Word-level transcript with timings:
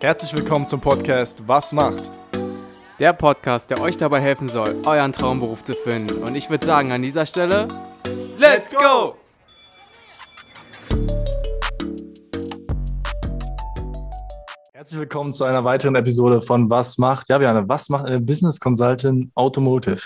Herzlich 0.00 0.36
willkommen 0.36 0.68
zum 0.68 0.80
Podcast 0.80 1.42
Was 1.46 1.72
macht? 1.72 2.02
Der 2.98 3.12
Podcast, 3.12 3.70
der 3.70 3.80
euch 3.80 3.96
dabei 3.96 4.20
helfen 4.20 4.48
soll, 4.48 4.82
euren 4.84 5.12
Traumberuf 5.12 5.62
zu 5.62 5.72
finden. 5.72 6.22
Und 6.22 6.34
ich 6.34 6.50
würde 6.50 6.66
sagen, 6.66 6.92
an 6.92 7.00
dieser 7.00 7.24
Stelle, 7.24 7.68
Let's 8.36 8.74
go! 8.74 9.16
Herzlich 14.72 15.00
willkommen 15.00 15.32
zu 15.32 15.44
einer 15.44 15.64
weiteren 15.64 15.94
Episode 15.94 16.42
von 16.42 16.68
Was 16.70 16.98
macht? 16.98 17.28
Ja, 17.30 17.38
Björn, 17.38 17.68
was 17.68 17.88
macht 17.88 18.04
eine 18.04 18.20
Business 18.20 18.60
Consultant 18.60 19.30
Automotive? 19.34 20.02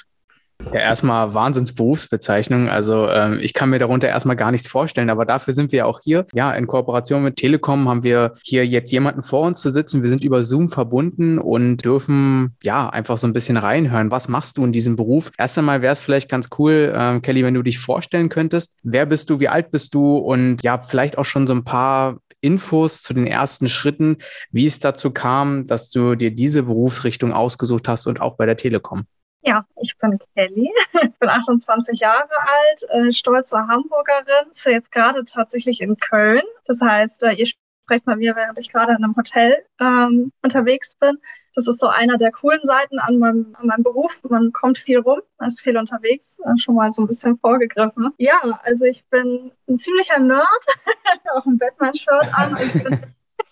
Ja, 0.67 0.81
erstmal 0.81 1.33
Wahnsinnsberufsbezeichnung. 1.35 2.69
Also 2.69 3.09
ähm, 3.09 3.39
ich 3.41 3.55
kann 3.55 3.71
mir 3.71 3.79
darunter 3.79 4.09
erstmal 4.09 4.37
gar 4.37 4.51
nichts 4.51 4.69
vorstellen, 4.69 5.09
aber 5.09 5.25
dafür 5.25 5.55
sind 5.55 5.73
wir 5.73 5.87
auch 5.87 6.01
hier. 6.03 6.27
Ja, 6.35 6.53
in 6.53 6.67
Kooperation 6.67 7.23
mit 7.23 7.37
Telekom 7.37 7.89
haben 7.89 8.03
wir 8.03 8.33
hier 8.43 8.67
jetzt 8.67 8.91
jemanden 8.91 9.23
vor 9.23 9.47
uns 9.47 9.61
zu 9.61 9.71
sitzen. 9.71 10.03
Wir 10.03 10.11
sind 10.11 10.25
über 10.25 10.43
Zoom 10.43 10.69
verbunden 10.69 11.39
und 11.39 11.79
dürfen 11.85 12.57
ja 12.63 12.91
einfach 12.91 13.19
so 13.19 13.27
ein 13.27 13.33
bisschen 13.33 13.57
reinhören. 13.57 14.11
Was 14.11 14.29
machst 14.29 14.59
du 14.59 14.65
in 14.65 14.73
diesem 14.73 14.97
Beruf? 14.97 15.31
Erst 15.39 15.57
einmal 15.59 15.81
wäre 15.81 15.93
es 15.93 16.01
vielleicht 16.01 16.29
ganz 16.29 16.49
cool, 16.59 16.93
ähm, 16.95 17.23
Kelly, 17.23 17.45
wenn 17.45 17.55
du 17.55 17.63
dich 17.63 17.79
vorstellen 17.79 18.29
könntest. 18.29 18.77
Wer 18.83 19.07
bist 19.07 19.31
du? 19.31 19.41
Wie 19.41 19.49
alt 19.49 19.71
bist 19.71 19.95
du? 19.95 20.17
Und 20.17 20.63
ja, 20.63 20.79
vielleicht 20.79 21.19
auch 21.19 21.25
schon 21.25 21.47
so 21.47 21.55
ein 21.55 21.65
paar 21.65 22.19
Infos 22.41 23.03
zu 23.03 23.15
den 23.15 23.27
ersten 23.27 23.69
Schritten, 23.69 24.19
wie 24.51 24.67
es 24.67 24.79
dazu 24.81 25.11
kam, 25.11 25.67
dass 25.67 25.89
du 25.91 26.15
dir 26.15 26.31
diese 26.31 26.65
Berufsrichtung 26.65 27.33
ausgesucht 27.33 27.89
hast 27.89 28.07
und 28.07 28.21
auch 28.21 28.37
bei 28.37 28.47
der 28.47 28.57
Telekom. 28.57 29.05
Ja, 29.43 29.65
ich 29.81 29.97
bin 29.99 30.19
Kelly, 30.35 30.73
bin 31.21 31.29
28 31.29 32.01
Jahre 32.01 32.29
alt, 32.29 32.83
äh, 32.91 33.13
stolze 33.13 33.59
Hamburgerin, 33.59 34.49
sitze 34.49 34.73
jetzt 34.73 34.93
gerade 34.93 35.25
tatsächlich 35.25 35.81
in 35.81 35.97
Köln. 35.97 36.43
Das 36.65 36.81
heißt, 36.81 37.23
äh, 37.23 37.33
ihr 37.33 37.47
sprecht 37.47 38.07
mal 38.07 38.17
mir, 38.17 38.37
während 38.37 38.59
ich 38.59 38.71
gerade 38.71 38.93
in 38.93 39.03
einem 39.03 39.17
Hotel 39.17 39.65
ähm, 39.81 40.33
unterwegs 40.43 40.97
bin. 40.97 41.19
Das 41.55 41.67
ist 41.69 41.81
so 41.81 41.87
einer 41.87 42.19
der 42.19 42.33
coolen 42.33 42.61
Seiten 42.63 42.99
an 42.99 43.19
meinem, 43.19 43.57
an 43.59 43.67
meinem 43.67 43.83
Beruf. 43.83 44.19
Man 44.29 44.53
kommt 44.53 44.79
viel 44.79 44.99
rum, 44.99 45.21
man 45.39 45.49
ist 45.49 45.63
viel 45.63 45.79
unterwegs, 45.79 46.39
äh, 46.45 46.59
schon 46.59 46.75
mal 46.75 46.91
so 46.91 47.03
ein 47.03 47.07
bisschen 47.07 47.39
vorgegriffen. 47.39 48.13
Ja, 48.19 48.41
also 48.65 48.85
ich 48.85 49.07
bin 49.07 49.53
ein 49.69 49.79
ziemlicher 49.79 50.19
Nerd, 50.19 50.67
auch 51.35 51.47
ein 51.47 51.59
Batman-Shirt 51.59 52.29
an. 52.35 52.55
Also 52.57 52.77
ich 52.77 52.85
bin 52.85 53.01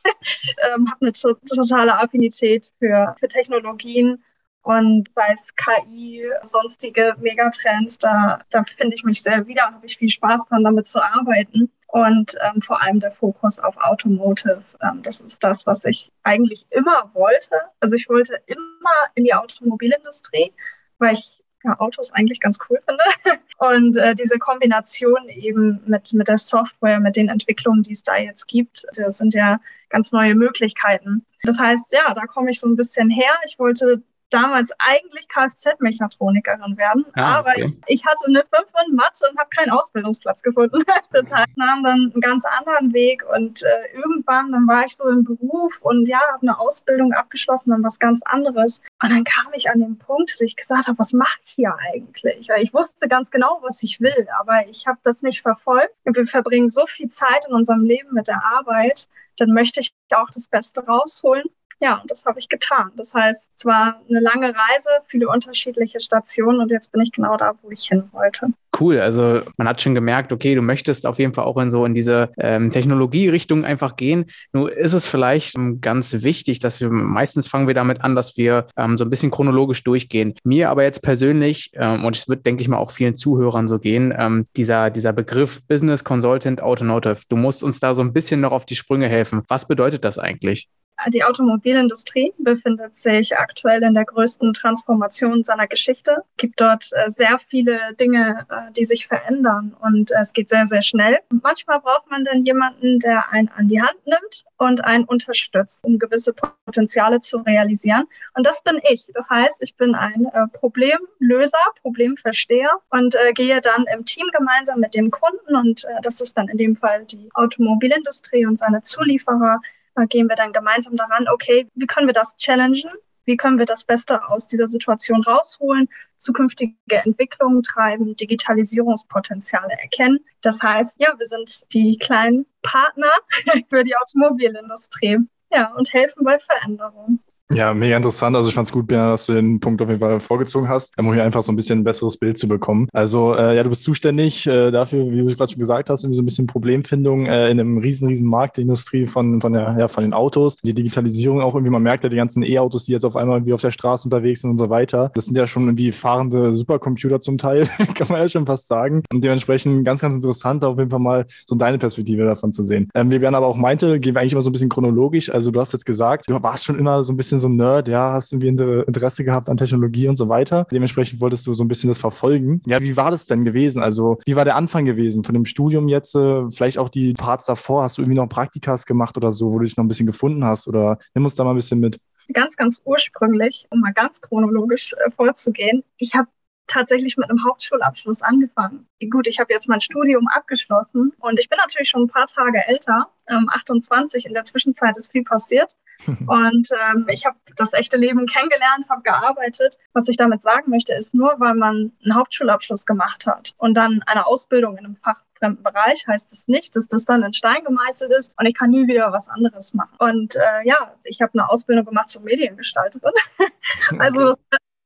ähm, 0.74 0.90
habe 0.90 1.00
eine 1.00 1.12
totale 1.12 1.98
Affinität 1.98 2.70
für, 2.78 3.14
für 3.18 3.28
Technologien 3.28 4.22
und 4.66 5.08
sei 5.12 5.32
es 5.32 5.54
KI, 5.54 6.28
sonstige 6.42 7.14
Megatrends, 7.20 7.98
da, 7.98 8.40
da 8.50 8.64
finde 8.64 8.96
ich 8.96 9.04
mich 9.04 9.22
sehr 9.22 9.46
wieder, 9.46 9.62
habe 9.62 9.86
ich 9.86 9.96
viel 9.96 10.08
Spaß 10.08 10.46
dran, 10.48 10.64
damit 10.64 10.88
zu 10.88 11.00
arbeiten. 11.00 11.70
Und 11.86 12.34
ähm, 12.42 12.60
vor 12.60 12.82
allem 12.82 12.98
der 12.98 13.12
Fokus 13.12 13.60
auf 13.60 13.76
Automotive. 13.76 14.64
Ähm, 14.82 15.02
das 15.02 15.20
ist 15.20 15.44
das, 15.44 15.66
was 15.66 15.84
ich 15.84 16.10
eigentlich 16.24 16.66
immer 16.72 17.12
wollte. 17.14 17.54
Also 17.78 17.94
ich 17.94 18.08
wollte 18.08 18.40
immer 18.46 18.96
in 19.14 19.22
die 19.22 19.34
Automobilindustrie, 19.34 20.52
weil 20.98 21.12
ich 21.12 21.44
ja, 21.62 21.78
Autos 21.78 22.12
eigentlich 22.12 22.40
ganz 22.40 22.58
cool 22.68 22.80
finde. 22.84 23.04
Und 23.58 23.96
äh, 23.98 24.16
diese 24.16 24.40
Kombination 24.40 25.28
eben 25.28 25.80
mit, 25.86 26.12
mit 26.12 26.26
der 26.26 26.38
Software, 26.38 26.98
mit 26.98 27.14
den 27.14 27.28
Entwicklungen, 27.28 27.84
die 27.84 27.92
es 27.92 28.02
da 28.02 28.16
jetzt 28.16 28.48
gibt, 28.48 28.84
das 28.96 29.18
sind 29.18 29.32
ja 29.32 29.60
ganz 29.90 30.10
neue 30.10 30.34
Möglichkeiten. 30.34 31.24
Das 31.44 31.56
heißt, 31.60 31.92
ja, 31.92 32.12
da 32.14 32.26
komme 32.26 32.50
ich 32.50 32.58
so 32.58 32.66
ein 32.66 32.74
bisschen 32.74 33.10
her. 33.10 33.32
Ich 33.46 33.60
wollte 33.60 34.02
damals 34.30 34.72
eigentlich 34.78 35.28
Kfz-Mechatronikerin 35.28 36.76
werden, 36.76 37.06
ah, 37.14 37.38
aber 37.38 37.56
ich, 37.56 37.72
ich, 37.86 38.06
hatte 38.06 38.26
eine 38.26 38.44
5 38.52 38.66
in 38.88 38.94
Mathe 38.96 39.26
und 39.30 39.38
habe 39.38 39.50
keinen 39.50 39.70
Ausbildungsplatz 39.70 40.42
gefunden. 40.42 40.78
das 41.12 41.30
heißt, 41.30 41.56
nahm 41.56 41.82
dann 41.82 42.10
einen 42.12 42.20
ganz 42.20 42.44
anderen 42.44 42.92
Weg 42.92 43.24
und 43.34 43.62
äh, 43.62 43.96
irgendwann 43.96 44.52
dann 44.52 44.66
war 44.66 44.84
ich 44.84 44.96
so 44.96 45.08
im 45.08 45.24
Beruf 45.24 45.80
und 45.82 46.06
ja, 46.06 46.18
habe 46.32 46.42
eine 46.42 46.58
Ausbildung 46.58 47.12
abgeschlossen, 47.12 47.70
dann 47.70 47.84
was 47.84 47.98
ganz 47.98 48.22
anderes. 48.22 48.80
Und 49.02 49.10
dann 49.10 49.24
kam 49.24 49.52
ich 49.54 49.70
an 49.70 49.80
den 49.80 49.98
Punkt, 49.98 50.30
dass 50.30 50.40
ich 50.40 50.56
gesagt 50.56 50.86
habe, 50.86 50.98
was 50.98 51.12
mache 51.12 51.38
ich 51.44 51.52
hier 51.52 51.76
eigentlich? 51.92 52.48
Weil 52.48 52.62
ich 52.62 52.74
wusste 52.74 53.08
ganz 53.08 53.30
genau, 53.30 53.60
was 53.62 53.82
ich 53.82 54.00
will, 54.00 54.26
aber 54.38 54.66
ich 54.68 54.86
habe 54.86 54.98
das 55.02 55.22
nicht 55.22 55.42
verfolgt. 55.42 55.94
Und 56.04 56.16
wir 56.16 56.26
verbringen 56.26 56.68
so 56.68 56.86
viel 56.86 57.08
Zeit 57.08 57.46
in 57.48 57.54
unserem 57.54 57.84
Leben 57.84 58.12
mit 58.12 58.28
der 58.28 58.42
Arbeit, 58.44 59.08
dann 59.38 59.50
möchte 59.50 59.80
ich 59.80 59.92
auch 60.14 60.30
das 60.32 60.48
Beste 60.48 60.84
rausholen. 60.84 61.44
Ja, 61.80 61.98
und 62.00 62.10
das 62.10 62.24
habe 62.24 62.38
ich 62.38 62.48
getan. 62.48 62.90
Das 62.96 63.12
heißt, 63.12 63.50
es 63.54 63.64
war 63.66 64.00
eine 64.08 64.20
lange 64.20 64.48
Reise, 64.48 64.88
viele 65.06 65.28
unterschiedliche 65.28 66.00
Stationen 66.00 66.60
und 66.60 66.70
jetzt 66.70 66.90
bin 66.90 67.02
ich 67.02 67.12
genau 67.12 67.36
da, 67.36 67.52
wo 67.62 67.70
ich 67.70 67.86
hin 67.88 68.04
wollte. 68.12 68.48
Cool, 68.78 69.00
also 69.00 69.40
man 69.56 69.68
hat 69.68 69.80
schon 69.80 69.94
gemerkt, 69.94 70.32
okay, 70.32 70.54
du 70.54 70.60
möchtest 70.60 71.06
auf 71.06 71.18
jeden 71.18 71.32
Fall 71.32 71.44
auch 71.44 71.56
in 71.58 71.70
so 71.70 71.84
in 71.84 71.94
diese 71.94 72.30
ähm, 72.38 72.70
Technologierichtung 72.70 73.64
einfach 73.64 73.96
gehen. 73.96 74.26
Nur 74.52 74.70
ist 74.70 74.92
es 74.92 75.06
vielleicht 75.06 75.56
ähm, 75.56 75.80
ganz 75.80 76.12
wichtig, 76.22 76.60
dass 76.60 76.80
wir 76.80 76.90
meistens 76.90 77.48
fangen 77.48 77.66
wir 77.66 77.74
damit 77.74 78.02
an, 78.02 78.14
dass 78.14 78.36
wir 78.36 78.66
ähm, 78.76 78.98
so 78.98 79.04
ein 79.04 79.10
bisschen 79.10 79.30
chronologisch 79.30 79.82
durchgehen. 79.82 80.34
Mir 80.44 80.70
aber 80.70 80.82
jetzt 80.82 81.02
persönlich, 81.02 81.70
ähm, 81.74 82.04
und 82.04 82.16
es 82.16 82.28
wird, 82.28 82.44
denke 82.44 82.62
ich 82.62 82.68
mal, 82.68 82.78
auch 82.78 82.90
vielen 82.90 83.14
Zuhörern 83.14 83.66
so 83.66 83.78
gehen, 83.78 84.14
ähm, 84.16 84.44
dieser, 84.56 84.90
dieser 84.90 85.14
Begriff 85.14 85.62
Business 85.68 86.04
Consultant 86.04 86.62
Automotive, 86.62 87.20
du 87.28 87.36
musst 87.36 87.62
uns 87.62 87.80
da 87.80 87.94
so 87.94 88.02
ein 88.02 88.12
bisschen 88.12 88.40
noch 88.40 88.52
auf 88.52 88.66
die 88.66 88.76
Sprünge 88.76 89.08
helfen. 89.08 89.42
Was 89.48 89.68
bedeutet 89.68 90.04
das 90.04 90.18
eigentlich? 90.18 90.68
Die 91.08 91.22
Automobilindustrie 91.22 92.32
befindet 92.38 92.96
sich 92.96 93.36
aktuell 93.36 93.82
in 93.82 93.92
der 93.92 94.06
größten 94.06 94.54
Transformation 94.54 95.44
seiner 95.44 95.66
Geschichte. 95.66 96.16
Es 96.30 96.36
gibt 96.38 96.60
dort 96.60 96.90
äh, 96.92 97.10
sehr 97.10 97.38
viele 97.38 97.94
Dinge, 98.00 98.46
äh, 98.48 98.72
die 98.72 98.84
sich 98.84 99.06
verändern 99.06 99.76
und 99.82 100.10
es 100.10 100.32
geht 100.32 100.48
sehr, 100.48 100.64
sehr 100.66 100.82
schnell. 100.82 101.18
manchmal 101.42 101.80
braucht 101.80 102.10
man 102.10 102.24
dann 102.24 102.42
jemanden, 102.44 102.98
der 102.98 103.30
einen 103.30 103.48
an 103.48 103.68
die 103.68 103.80
Hand 103.80 104.06
nimmt 104.06 104.44
und 104.56 104.84
einen 104.84 105.04
unterstützt, 105.04 105.84
um 105.84 105.98
gewisse 105.98 106.32
Potenziale 106.32 107.20
zu 107.20 107.38
realisieren. 107.38 108.06
Und 108.34 108.46
das 108.46 108.62
bin 108.62 108.80
ich. 108.90 109.06
Das 109.12 109.28
heißt, 109.28 109.62
ich 109.62 109.76
bin 109.76 109.94
ein 109.94 110.24
äh, 110.32 110.46
Problemlöser, 110.52 111.58
Problemversteher 111.82 112.70
und 112.90 113.14
gehe 113.34 113.60
dann 113.60 113.84
im 113.94 114.04
Team 114.04 114.26
gemeinsam 114.32 114.80
mit 114.80 114.94
dem 114.94 115.10
Kunden 115.10 115.54
und 115.54 115.86
das 116.02 116.20
ist 116.20 116.36
dann 116.36 116.48
in 116.48 116.56
dem 116.56 116.74
Fall 116.74 117.04
die 117.04 117.28
Automobilindustrie 117.34 118.46
und 118.46 118.56
seine 118.58 118.80
Zulieferer 118.80 119.60
gehen 120.04 120.28
wir 120.28 120.36
dann 120.36 120.52
gemeinsam 120.52 120.96
daran, 120.96 121.26
okay, 121.28 121.68
wie 121.74 121.86
können 121.86 122.06
wir 122.06 122.12
das 122.12 122.36
challengen? 122.36 122.92
Wie 123.24 123.36
können 123.36 123.58
wir 123.58 123.66
das 123.66 123.84
Beste 123.84 124.28
aus 124.28 124.46
dieser 124.46 124.68
Situation 124.68 125.22
rausholen, 125.24 125.88
zukünftige 126.16 126.74
Entwicklungen 126.88 127.62
treiben, 127.62 128.14
Digitalisierungspotenziale 128.14 129.72
erkennen? 129.82 130.20
Das 130.42 130.62
heißt, 130.62 131.00
ja, 131.00 131.12
wir 131.18 131.26
sind 131.26 131.72
die 131.72 131.98
kleinen 131.98 132.46
Partner 132.62 133.10
für 133.68 133.82
die 133.82 133.96
Automobilindustrie. 133.96 135.18
Ja, 135.50 135.72
und 135.74 135.92
helfen 135.92 136.24
bei 136.24 136.38
Veränderungen. 136.38 137.20
Ja, 137.52 137.72
mega 137.74 137.96
interessant. 137.96 138.34
Also 138.34 138.48
ich 138.48 138.54
fand's 138.54 138.72
gut, 138.72 138.88
Björn, 138.88 139.10
dass 139.10 139.26
du 139.26 139.34
den 139.34 139.60
Punkt 139.60 139.80
auf 139.80 139.88
jeden 139.88 140.00
Fall 140.00 140.18
vorgezogen 140.18 140.68
hast, 140.68 140.98
um 140.98 141.12
hier 141.12 141.22
einfach 141.22 141.42
so 141.42 141.52
ein 141.52 141.56
bisschen 141.56 141.80
ein 141.80 141.84
besseres 141.84 142.16
Bild 142.16 142.38
zu 142.38 142.48
bekommen. 142.48 142.88
Also 142.92 143.34
äh, 143.34 143.54
ja, 143.54 143.62
du 143.62 143.70
bist 143.70 143.84
zuständig 143.84 144.46
äh, 144.48 144.72
dafür, 144.72 145.10
wie 145.10 145.18
du 145.18 145.26
gerade 145.26 145.52
schon 145.52 145.60
gesagt 145.60 145.88
hast, 145.88 146.02
irgendwie 146.02 146.16
so 146.16 146.22
ein 146.22 146.26
bisschen 146.26 146.48
Problemfindung 146.48 147.26
äh, 147.26 147.50
in 147.50 147.60
einem 147.60 147.78
riesen, 147.78 148.08
riesen 148.08 148.26
Markt, 148.26 148.56
der 148.56 148.62
Industrie 148.62 149.06
von, 149.06 149.40
von, 149.40 149.52
der, 149.52 149.76
ja, 149.78 149.86
von 149.86 150.02
den 150.02 150.12
Autos, 150.12 150.56
die 150.56 150.74
Digitalisierung 150.74 151.40
auch 151.40 151.54
irgendwie, 151.54 151.70
man 151.70 151.82
merkt 151.82 152.02
ja 152.02 152.10
die 152.10 152.16
ganzen 152.16 152.42
E-Autos, 152.42 152.84
die 152.84 152.92
jetzt 152.92 153.04
auf 153.04 153.16
einmal 153.16 153.36
irgendwie 153.38 153.52
auf 153.52 153.60
der 153.60 153.70
Straße 153.70 154.06
unterwegs 154.06 154.40
sind 154.40 154.50
und 154.50 154.58
so 154.58 154.68
weiter. 154.68 155.12
Das 155.14 155.26
sind 155.26 155.36
ja 155.36 155.46
schon 155.46 155.64
irgendwie 155.64 155.92
fahrende 155.92 156.52
Supercomputer 156.52 157.20
zum 157.20 157.38
Teil, 157.38 157.68
kann 157.94 158.08
man 158.08 158.22
ja 158.22 158.28
schon 158.28 158.46
fast 158.46 158.66
sagen. 158.66 159.02
Und 159.12 159.22
dementsprechend 159.22 159.84
ganz, 159.84 160.00
ganz 160.00 160.14
interessant, 160.14 160.64
auf 160.64 160.78
jeden 160.78 160.90
Fall 160.90 160.98
mal 160.98 161.26
so 161.46 161.54
deine 161.54 161.78
Perspektive 161.78 162.24
davon 162.24 162.52
zu 162.52 162.64
sehen. 162.64 162.88
Ähm, 162.94 163.10
wie 163.10 163.20
Björn 163.20 163.36
aber 163.36 163.46
auch 163.46 163.56
meinte, 163.56 164.00
gehen 164.00 164.14
wir 164.14 164.20
eigentlich 164.20 164.32
immer 164.32 164.42
so 164.42 164.50
ein 164.50 164.52
bisschen 164.52 164.68
chronologisch. 164.68 165.32
Also 165.32 165.52
du 165.52 165.60
hast 165.60 165.72
jetzt 165.72 165.86
gesagt, 165.86 166.28
du 166.28 166.42
warst 166.42 166.64
schon 166.64 166.78
immer 166.78 167.04
so 167.04 167.12
ein 167.12 167.16
bisschen 167.16 167.35
bisschen 167.36 167.40
so 167.40 167.48
ein 167.48 167.56
Nerd, 167.56 167.88
ja, 167.88 168.12
hast 168.12 168.32
irgendwie 168.32 168.48
Interesse 168.48 169.24
gehabt 169.24 169.48
an 169.48 169.56
Technologie 169.56 170.08
und 170.08 170.16
so 170.16 170.28
weiter. 170.28 170.66
Dementsprechend 170.70 171.20
wolltest 171.20 171.46
du 171.46 171.52
so 171.52 171.64
ein 171.64 171.68
bisschen 171.68 171.88
das 171.88 171.98
verfolgen. 171.98 172.62
Ja, 172.66 172.80
wie 172.80 172.96
war 172.96 173.10
das 173.10 173.26
denn 173.26 173.44
gewesen? 173.44 173.82
Also, 173.82 174.18
wie 174.24 174.36
war 174.36 174.44
der 174.44 174.56
Anfang 174.56 174.84
gewesen 174.84 175.22
von 175.22 175.34
dem 175.34 175.44
Studium 175.44 175.88
jetzt? 175.88 176.14
Äh, 176.14 176.50
vielleicht 176.50 176.78
auch 176.78 176.88
die 176.88 177.12
Parts 177.14 177.46
davor? 177.46 177.82
Hast 177.82 177.98
du 177.98 178.02
irgendwie 178.02 178.18
noch 178.18 178.28
Praktikas 178.28 178.86
gemacht 178.86 179.16
oder 179.16 179.32
so, 179.32 179.52
wo 179.52 179.58
du 179.58 179.64
dich 179.64 179.76
noch 179.76 179.84
ein 179.84 179.88
bisschen 179.88 180.06
gefunden 180.06 180.44
hast? 180.44 180.68
Oder 180.68 180.98
nimm 181.14 181.24
uns 181.24 181.34
da 181.34 181.44
mal 181.44 181.50
ein 181.50 181.56
bisschen 181.56 181.80
mit 181.80 181.98
ganz, 182.32 182.56
ganz 182.56 182.80
ursprünglich, 182.84 183.66
um 183.70 183.80
mal 183.80 183.92
ganz 183.92 184.20
chronologisch 184.20 184.94
äh, 184.94 185.10
vorzugehen. 185.10 185.84
Ich 185.96 186.14
habe 186.14 186.28
tatsächlich 186.66 187.16
mit 187.16 187.28
einem 187.30 187.44
Hauptschulabschluss 187.44 188.22
angefangen. 188.22 188.86
Gut, 189.10 189.26
ich 189.26 189.38
habe 189.38 189.52
jetzt 189.52 189.68
mein 189.68 189.80
Studium 189.80 190.28
abgeschlossen 190.28 191.12
und 191.18 191.38
ich 191.38 191.48
bin 191.48 191.58
natürlich 191.58 191.88
schon 191.88 192.02
ein 192.02 192.08
paar 192.08 192.26
Tage 192.26 192.66
älter, 192.66 193.08
ähm, 193.28 193.48
28. 193.50 194.26
In 194.26 194.34
der 194.34 194.44
Zwischenzeit 194.44 194.96
ist 194.96 195.12
viel 195.12 195.24
passiert 195.24 195.76
und 196.06 196.68
ähm, 196.72 197.06
ich 197.08 197.24
habe 197.26 197.36
das 197.56 197.72
echte 197.72 197.96
Leben 197.96 198.26
kennengelernt, 198.26 198.88
habe 198.88 199.02
gearbeitet. 199.02 199.76
Was 199.92 200.08
ich 200.08 200.16
damit 200.16 200.42
sagen 200.42 200.70
möchte, 200.70 200.94
ist 200.94 201.14
nur, 201.14 201.34
weil 201.38 201.54
man 201.54 201.92
einen 202.04 202.14
Hauptschulabschluss 202.14 202.86
gemacht 202.86 203.26
hat 203.26 203.54
und 203.58 203.74
dann 203.74 204.02
eine 204.06 204.26
Ausbildung 204.26 204.76
in 204.76 204.86
einem 204.86 204.94
fachfremden 204.94 205.62
Bereich, 205.62 206.06
heißt 206.06 206.32
es 206.32 206.40
das 206.40 206.48
nicht, 206.48 206.74
dass 206.76 206.88
das 206.88 207.04
dann 207.04 207.22
in 207.22 207.32
Stein 207.32 207.64
gemeißelt 207.64 208.12
ist 208.12 208.32
und 208.38 208.46
ich 208.46 208.54
kann 208.54 208.70
nie 208.70 208.86
wieder 208.86 209.12
was 209.12 209.28
anderes 209.28 209.74
machen. 209.74 209.94
Und 209.98 210.36
äh, 210.36 210.66
ja, 210.66 210.94
ich 211.04 211.20
habe 211.22 211.32
eine 211.34 211.48
Ausbildung 211.48 211.84
gemacht 211.84 212.08
zur 212.08 212.22
Mediengestalterin. 212.22 213.12
also 213.98 214.32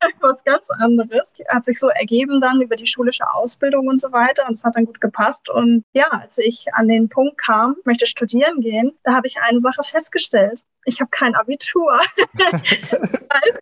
was 0.21 0.45
ganz 0.45 0.69
anderes. 0.71 1.35
Hat 1.49 1.65
sich 1.65 1.79
so 1.79 1.89
ergeben 1.89 2.41
dann 2.41 2.61
über 2.61 2.77
die 2.77 2.87
schulische 2.87 3.29
Ausbildung 3.33 3.89
und 3.89 4.01
so 4.01 4.13
weiter 4.13 4.45
und 4.47 4.53
es 4.53 4.65
hat 4.65 4.77
dann 4.77 4.87
gut 4.87 5.01
gepasst. 5.01 5.49
Und 5.49 5.85
ja, 5.93 6.09
als 6.09 6.39
ich 6.39 6.73
an 6.75 6.89
den 6.89 7.09
Punkt 7.09 7.39
kam, 7.39 7.77
möchte 7.85 8.07
studieren 8.07 8.61
gehen, 8.61 8.93
da 9.03 9.15
habe 9.15 9.27
ich 9.27 9.39
eine 9.41 9.61
Sache 9.61 9.83
festgestellt. 9.83 10.63
Ich 10.85 11.01
habe 11.01 11.11
kein 11.11 11.35
Abitur. 11.35 12.01
das, 12.35 12.53
heißt, 12.53 13.61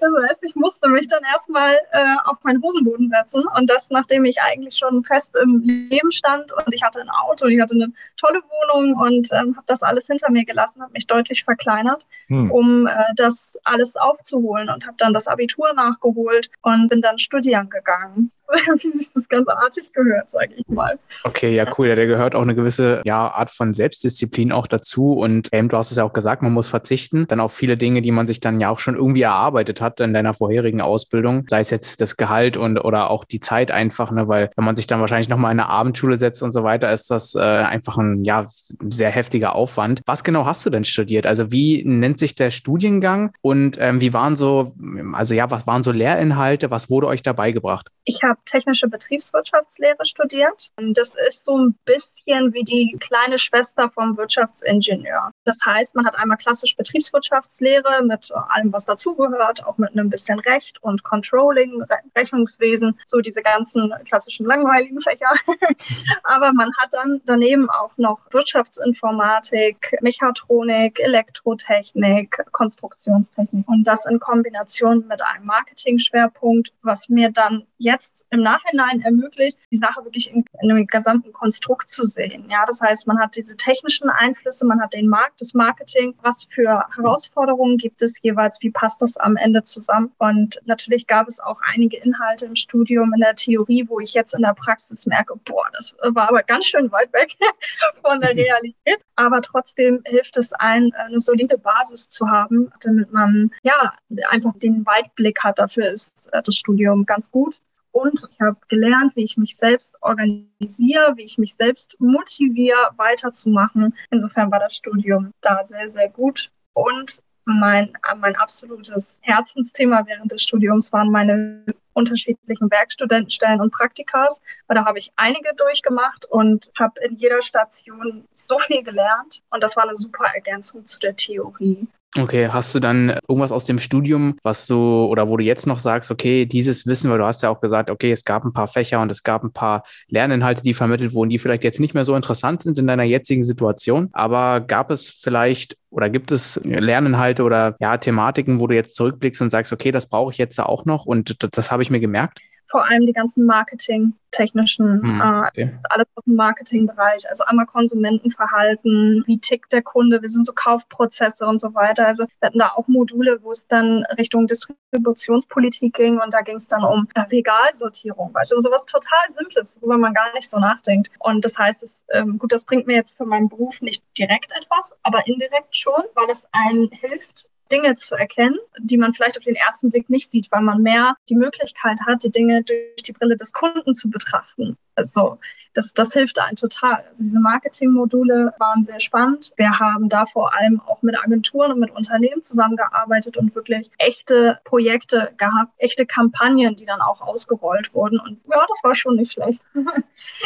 das, 0.00 0.12
heißt, 0.28 0.42
ich 0.42 0.54
musste 0.54 0.88
mich 0.88 1.08
dann 1.08 1.22
erstmal 1.24 1.74
äh, 1.92 2.16
auf 2.24 2.42
meinen 2.42 2.62
Hosenboden 2.62 3.08
setzen 3.08 3.44
und 3.56 3.70
das, 3.70 3.90
nachdem 3.90 4.24
ich 4.24 4.40
eigentlich 4.42 4.76
schon 4.76 5.04
fest 5.04 5.36
im 5.40 5.60
Leben 5.60 6.10
stand 6.10 6.52
und 6.52 6.74
ich 6.74 6.82
hatte 6.82 7.00
ein 7.00 7.10
Auto, 7.10 7.46
ich 7.46 7.60
hatte 7.60 7.74
eine 7.74 7.92
tolle 8.16 8.40
Wohnung 8.40 8.94
und 8.94 9.28
ähm, 9.32 9.56
habe 9.56 9.66
das 9.66 9.82
alles 9.82 10.06
hinter 10.06 10.30
mir 10.30 10.44
gelassen, 10.44 10.82
habe 10.82 10.92
mich 10.92 11.06
deutlich 11.06 11.44
verkleinert, 11.44 12.06
hm. 12.26 12.50
um 12.50 12.86
äh, 12.86 12.92
das 13.16 13.58
alles 13.64 13.96
aufzuholen 13.96 14.68
und 14.68 14.86
habe 14.86 14.96
dann 14.98 15.12
das 15.12 15.28
Abitur 15.28 15.72
nachgeholt 15.74 16.50
und 16.62 16.88
bin 16.88 17.00
dann 17.00 17.18
studieren 17.18 17.68
gegangen. 17.68 18.30
wie 18.82 18.90
sich 18.90 19.10
das 19.12 19.28
ganz 19.28 19.48
artig 19.48 19.92
gehört, 19.92 20.28
sage 20.28 20.54
ich 20.56 20.66
mal. 20.68 20.98
Okay, 21.24 21.54
ja, 21.54 21.66
cool. 21.76 21.88
Ja, 21.88 21.94
der 21.94 22.06
gehört 22.06 22.34
auch 22.34 22.42
eine 22.42 22.54
gewisse 22.54 23.02
ja, 23.04 23.28
Art 23.28 23.50
von 23.50 23.72
Selbstdisziplin 23.72 24.52
auch 24.52 24.66
dazu. 24.66 25.12
Und 25.12 25.48
ähm, 25.52 25.68
du 25.68 25.76
hast 25.76 25.90
es 25.90 25.96
ja 25.96 26.04
auch 26.04 26.12
gesagt, 26.12 26.42
man 26.42 26.52
muss 26.52 26.68
verzichten. 26.68 27.26
Dann 27.28 27.40
auf 27.40 27.52
viele 27.52 27.76
Dinge, 27.76 28.02
die 28.02 28.12
man 28.12 28.26
sich 28.26 28.40
dann 28.40 28.60
ja 28.60 28.70
auch 28.70 28.78
schon 28.78 28.94
irgendwie 28.94 29.22
erarbeitet 29.22 29.80
hat 29.80 30.00
in 30.00 30.12
deiner 30.12 30.34
vorherigen 30.34 30.80
Ausbildung. 30.80 31.44
Sei 31.48 31.60
es 31.60 31.70
jetzt 31.70 32.00
das 32.00 32.16
Gehalt 32.16 32.56
und 32.56 32.78
oder 32.78 33.10
auch 33.10 33.24
die 33.24 33.40
Zeit 33.40 33.70
einfach, 33.70 34.10
ne? 34.10 34.28
weil 34.28 34.50
wenn 34.56 34.64
man 34.64 34.76
sich 34.76 34.86
dann 34.86 35.00
wahrscheinlich 35.00 35.28
nochmal 35.28 35.52
in 35.52 35.60
eine 35.60 35.68
Abendschule 35.68 36.18
setzt 36.18 36.42
und 36.42 36.52
so 36.52 36.64
weiter, 36.64 36.92
ist 36.92 37.10
das 37.10 37.34
äh, 37.34 37.40
einfach 37.40 37.96
ein 37.96 38.24
ja, 38.24 38.44
sehr 38.46 39.10
heftiger 39.10 39.54
Aufwand. 39.54 40.02
Was 40.06 40.24
genau 40.24 40.44
hast 40.44 40.64
du 40.66 40.70
denn 40.70 40.84
studiert? 40.84 41.26
Also 41.26 41.50
wie 41.50 41.84
nennt 41.84 42.18
sich 42.18 42.34
der 42.34 42.50
Studiengang 42.50 43.32
und 43.40 43.78
ähm, 43.80 44.00
wie 44.00 44.12
waren 44.12 44.36
so, 44.36 44.74
also 45.12 45.34
ja, 45.34 45.50
was 45.50 45.66
waren 45.66 45.82
so 45.82 45.92
Lehrinhalte? 45.92 46.70
Was 46.70 46.90
wurde 46.90 47.06
euch 47.06 47.22
dabei 47.22 47.52
gebracht? 47.52 47.88
Ich 48.04 48.20
habe 48.22 48.38
technische 48.44 48.88
Betriebswirtschaftslehre 48.88 50.04
studiert. 50.04 50.70
Das 50.76 51.14
ist 51.28 51.46
so 51.46 51.58
ein 51.58 51.78
bisschen 51.84 52.52
wie 52.52 52.64
die 52.64 52.96
kleine 53.00 53.38
Schwester 53.38 53.90
vom 53.90 54.16
Wirtschaftsingenieur. 54.16 55.31
Das 55.44 55.58
heißt, 55.64 55.94
man 55.96 56.06
hat 56.06 56.16
einmal 56.16 56.36
klassisch 56.36 56.76
Betriebswirtschaftslehre 56.76 58.02
mit 58.04 58.30
allem, 58.32 58.72
was 58.72 58.84
dazugehört, 58.84 59.64
auch 59.66 59.78
mit 59.78 59.90
einem 59.90 60.08
bisschen 60.10 60.38
Recht 60.40 60.82
und 60.82 61.02
Controlling, 61.02 61.82
Rechnungswesen, 62.16 62.98
so 63.06 63.20
diese 63.20 63.42
ganzen 63.42 63.92
klassischen 64.04 64.46
langweiligen 64.46 65.00
Fächer. 65.00 65.32
Aber 66.24 66.52
man 66.52 66.70
hat 66.78 66.92
dann 66.92 67.20
daneben 67.26 67.68
auch 67.70 67.96
noch 67.96 68.26
Wirtschaftsinformatik, 68.30 69.96
Mechatronik, 70.00 71.00
Elektrotechnik, 71.00 72.44
Konstruktionstechnik 72.52 73.66
und 73.68 73.86
das 73.86 74.06
in 74.06 74.20
Kombination 74.20 75.06
mit 75.08 75.22
einem 75.22 75.46
Marketing-Schwerpunkt, 75.46 76.72
was 76.82 77.08
mir 77.08 77.30
dann 77.30 77.66
jetzt 77.78 78.24
im 78.30 78.40
Nachhinein 78.40 79.00
ermöglicht, 79.00 79.58
die 79.70 79.76
Sache 79.76 80.04
wirklich 80.04 80.30
in, 80.30 80.44
in 80.60 80.70
einem 80.70 80.86
gesamten 80.86 81.32
Konstrukt 81.32 81.88
zu 81.88 82.04
sehen. 82.04 82.48
Ja, 82.48 82.64
das 82.66 82.80
heißt, 82.80 83.06
man 83.06 83.18
hat 83.18 83.36
diese 83.36 83.56
technischen 83.56 84.08
Einflüsse, 84.08 84.66
man 84.66 84.80
hat 84.80 84.94
den 84.94 85.08
Markt, 85.08 85.31
das 85.38 85.54
Marketing, 85.54 86.14
was 86.22 86.46
für 86.50 86.84
Herausforderungen 86.96 87.76
gibt 87.76 88.02
es 88.02 88.20
jeweils, 88.22 88.58
wie 88.60 88.70
passt 88.70 89.02
das 89.02 89.16
am 89.16 89.36
Ende 89.36 89.62
zusammen? 89.62 90.12
Und 90.18 90.60
natürlich 90.66 91.06
gab 91.06 91.28
es 91.28 91.40
auch 91.40 91.60
einige 91.72 91.96
Inhalte 91.98 92.46
im 92.46 92.56
Studium, 92.56 93.12
in 93.14 93.20
der 93.20 93.34
Theorie, 93.34 93.84
wo 93.88 94.00
ich 94.00 94.14
jetzt 94.14 94.34
in 94.34 94.42
der 94.42 94.54
Praxis 94.54 95.06
merke, 95.06 95.34
boah, 95.44 95.66
das 95.72 95.94
war 96.02 96.28
aber 96.28 96.42
ganz 96.42 96.66
schön 96.66 96.90
weit 96.92 97.12
weg 97.12 97.36
von 98.04 98.20
der 98.20 98.30
Realität. 98.36 99.02
Aber 99.16 99.40
trotzdem 99.40 100.02
hilft 100.04 100.36
es 100.36 100.52
ein, 100.52 100.92
eine 100.94 101.18
solide 101.18 101.58
Basis 101.58 102.08
zu 102.08 102.28
haben, 102.28 102.72
damit 102.80 103.12
man 103.12 103.50
ja 103.62 103.94
einfach 104.28 104.52
den 104.58 104.84
Weitblick 104.86 105.42
hat. 105.42 105.58
Dafür 105.58 105.90
ist 105.90 106.30
das 106.32 106.54
Studium 106.54 107.06
ganz 107.06 107.30
gut. 107.30 107.56
Und 107.92 108.26
ich 108.30 108.40
habe 108.40 108.56
gelernt, 108.68 109.14
wie 109.16 109.24
ich 109.24 109.36
mich 109.36 109.56
selbst 109.56 109.96
organisiere, 110.00 111.12
wie 111.16 111.24
ich 111.24 111.38
mich 111.38 111.54
selbst 111.54 111.94
motiviere, 111.98 112.90
weiterzumachen. 112.96 113.94
Insofern 114.10 114.50
war 114.50 114.58
das 114.58 114.76
Studium 114.76 115.32
da 115.42 115.62
sehr, 115.62 115.88
sehr 115.88 116.08
gut. 116.08 116.50
Und 116.72 117.22
mein, 117.44 117.92
mein 118.18 118.36
absolutes 118.36 119.20
Herzensthema 119.22 120.04
während 120.06 120.32
des 120.32 120.42
Studiums 120.42 120.92
waren 120.92 121.10
meine 121.10 121.64
unterschiedlichen 121.92 122.70
Werkstudentenstellen 122.70 123.60
und 123.60 123.72
Praktikas, 123.72 124.40
weil 124.66 124.76
da 124.76 124.86
habe 124.86 124.98
ich 124.98 125.12
einige 125.16 125.54
durchgemacht 125.56 126.24
und 126.26 126.70
habe 126.78 127.00
in 127.02 127.16
jeder 127.16 127.42
Station 127.42 128.24
so 128.32 128.58
viel 128.58 128.82
gelernt 128.82 129.42
und 129.50 129.62
das 129.62 129.76
war 129.76 129.84
eine 129.84 129.94
super 129.94 130.24
Ergänzung 130.34 130.86
zu 130.86 130.98
der 131.00 131.16
Theorie. 131.16 131.86
Okay, 132.18 132.48
hast 132.48 132.74
du 132.74 132.80
dann 132.80 133.08
irgendwas 133.26 133.52
aus 133.52 133.64
dem 133.64 133.78
Studium, 133.78 134.36
was 134.42 134.66
du 134.66 135.06
oder 135.06 135.30
wo 135.30 135.38
du 135.38 135.44
jetzt 135.44 135.66
noch 135.66 135.78
sagst, 135.78 136.10
okay, 136.10 136.44
dieses 136.44 136.86
Wissen, 136.86 137.10
weil 137.10 137.16
du 137.16 137.24
hast 137.24 137.42
ja 137.42 137.48
auch 137.48 137.62
gesagt, 137.62 137.88
okay, 137.88 138.12
es 138.12 138.24
gab 138.24 138.44
ein 138.44 138.52
paar 138.52 138.68
Fächer 138.68 139.00
und 139.00 139.10
es 139.10 139.22
gab 139.22 139.42
ein 139.42 139.52
paar 139.52 139.82
Lerninhalte, 140.08 140.62
die 140.62 140.74
vermittelt 140.74 141.14
wurden, 141.14 141.30
die 141.30 141.38
vielleicht 141.38 141.64
jetzt 141.64 141.80
nicht 141.80 141.94
mehr 141.94 142.04
so 142.04 142.14
interessant 142.14 142.60
sind 142.60 142.78
in 142.78 142.86
deiner 142.86 143.04
jetzigen 143.04 143.42
Situation, 143.44 144.10
aber 144.12 144.60
gab 144.60 144.90
es 144.90 145.08
vielleicht 145.08 145.78
oder 145.88 146.10
gibt 146.10 146.32
es 146.32 146.60
Lerninhalte 146.64 147.44
oder 147.44 147.76
ja, 147.80 147.96
Thematiken, 147.96 148.60
wo 148.60 148.66
du 148.66 148.74
jetzt 148.74 148.94
zurückblickst 148.94 149.40
und 149.40 149.48
sagst, 149.48 149.72
okay, 149.72 149.90
das 149.90 150.06
brauche 150.06 150.32
ich 150.32 150.38
jetzt 150.38 150.60
auch 150.60 150.84
noch 150.84 151.06
und 151.06 151.42
das, 151.42 151.50
das 151.50 151.72
habe 151.72 151.82
ich 151.82 151.88
mir 151.88 152.00
gemerkt? 152.00 152.40
Vor 152.66 152.88
allem 152.88 153.04
die 153.06 153.12
ganzen 153.12 153.44
marketingtechnischen, 153.44 155.02
hm, 155.02 155.20
äh, 155.20 155.48
okay. 155.48 155.62
äh, 155.62 155.70
alles 155.90 156.06
aus 156.14 156.24
dem 156.24 156.36
Marketingbereich, 156.36 157.28
also 157.28 157.44
einmal 157.44 157.66
Konsumentenverhalten, 157.66 159.22
wie 159.26 159.38
tickt 159.38 159.72
der 159.72 159.82
Kunde, 159.82 160.22
wie 160.22 160.28
sind 160.28 160.46
so 160.46 160.52
Kaufprozesse 160.54 161.46
und 161.46 161.60
so 161.60 161.74
weiter. 161.74 162.06
Also 162.06 162.24
wir 162.24 162.46
hatten 162.46 162.58
da 162.58 162.72
auch 162.74 162.88
Module, 162.88 163.38
wo 163.42 163.50
es 163.50 163.66
dann 163.66 164.04
Richtung 164.16 164.46
Distributionspolitik 164.46 165.94
ging 165.94 166.18
und 166.18 166.32
da 166.32 166.40
ging 166.40 166.56
es 166.56 166.68
dann 166.68 166.84
um 166.84 167.08
äh, 167.14 167.20
Regalsortierung, 167.20 168.30
also 168.34 168.56
sowas 168.58 168.86
total 168.86 169.28
Simples, 169.28 169.74
worüber 169.80 169.98
man 169.98 170.14
gar 170.14 170.32
nicht 170.34 170.48
so 170.48 170.58
nachdenkt. 170.58 171.10
Und 171.18 171.44
das 171.44 171.58
heißt, 171.58 171.82
es, 171.82 172.04
ähm, 172.10 172.38
gut, 172.38 172.52
das 172.52 172.64
bringt 172.64 172.86
mir 172.86 172.96
jetzt 172.96 173.16
für 173.16 173.26
meinen 173.26 173.48
Beruf 173.48 173.80
nicht 173.80 174.02
direkt 174.18 174.52
etwas, 174.52 174.94
aber 175.02 175.26
indirekt 175.26 175.76
schon, 175.76 176.02
weil 176.14 176.30
es 176.30 176.46
einem 176.52 176.90
hilft, 176.90 177.50
Dinge 177.72 177.94
zu 177.94 178.14
erkennen, 178.14 178.58
die 178.78 178.98
man 178.98 179.14
vielleicht 179.14 179.38
auf 179.38 179.44
den 179.44 179.54
ersten 179.54 179.90
Blick 179.90 180.10
nicht 180.10 180.30
sieht, 180.30 180.52
weil 180.52 180.62
man 180.62 180.82
mehr 180.82 181.16
die 181.28 181.34
Möglichkeit 181.34 181.98
hat, 182.06 182.22
die 182.22 182.30
Dinge 182.30 182.62
durch 182.62 183.02
die 183.04 183.12
Brille 183.12 183.36
des 183.36 183.52
Kunden 183.52 183.94
zu 183.94 184.10
betrachten. 184.10 184.76
Also 184.94 185.38
das, 185.74 185.94
das 185.94 186.12
hilft 186.12 186.38
einem 186.38 186.56
total. 186.56 187.04
Also 187.08 187.24
diese 187.24 187.40
Marketingmodule 187.40 188.52
waren 188.58 188.82
sehr 188.82 189.00
spannend. 189.00 189.52
Wir 189.56 189.78
haben 189.78 190.08
da 190.08 190.26
vor 190.26 190.54
allem 190.54 190.80
auch 190.86 191.00
mit 191.02 191.18
Agenturen 191.18 191.72
und 191.72 191.80
mit 191.80 191.90
Unternehmen 191.90 192.42
zusammengearbeitet 192.42 193.36
und 193.36 193.54
wirklich 193.54 193.90
echte 193.98 194.58
Projekte 194.64 195.32
gehabt, 195.38 195.72
echte 195.78 196.04
Kampagnen, 196.04 196.76
die 196.76 196.84
dann 196.84 197.00
auch 197.00 197.20
ausgerollt 197.22 197.94
wurden. 197.94 198.20
Und 198.20 198.40
ja, 198.46 198.64
das 198.68 198.80
war 198.82 198.94
schon 198.94 199.16
nicht 199.16 199.32
schlecht. 199.32 199.62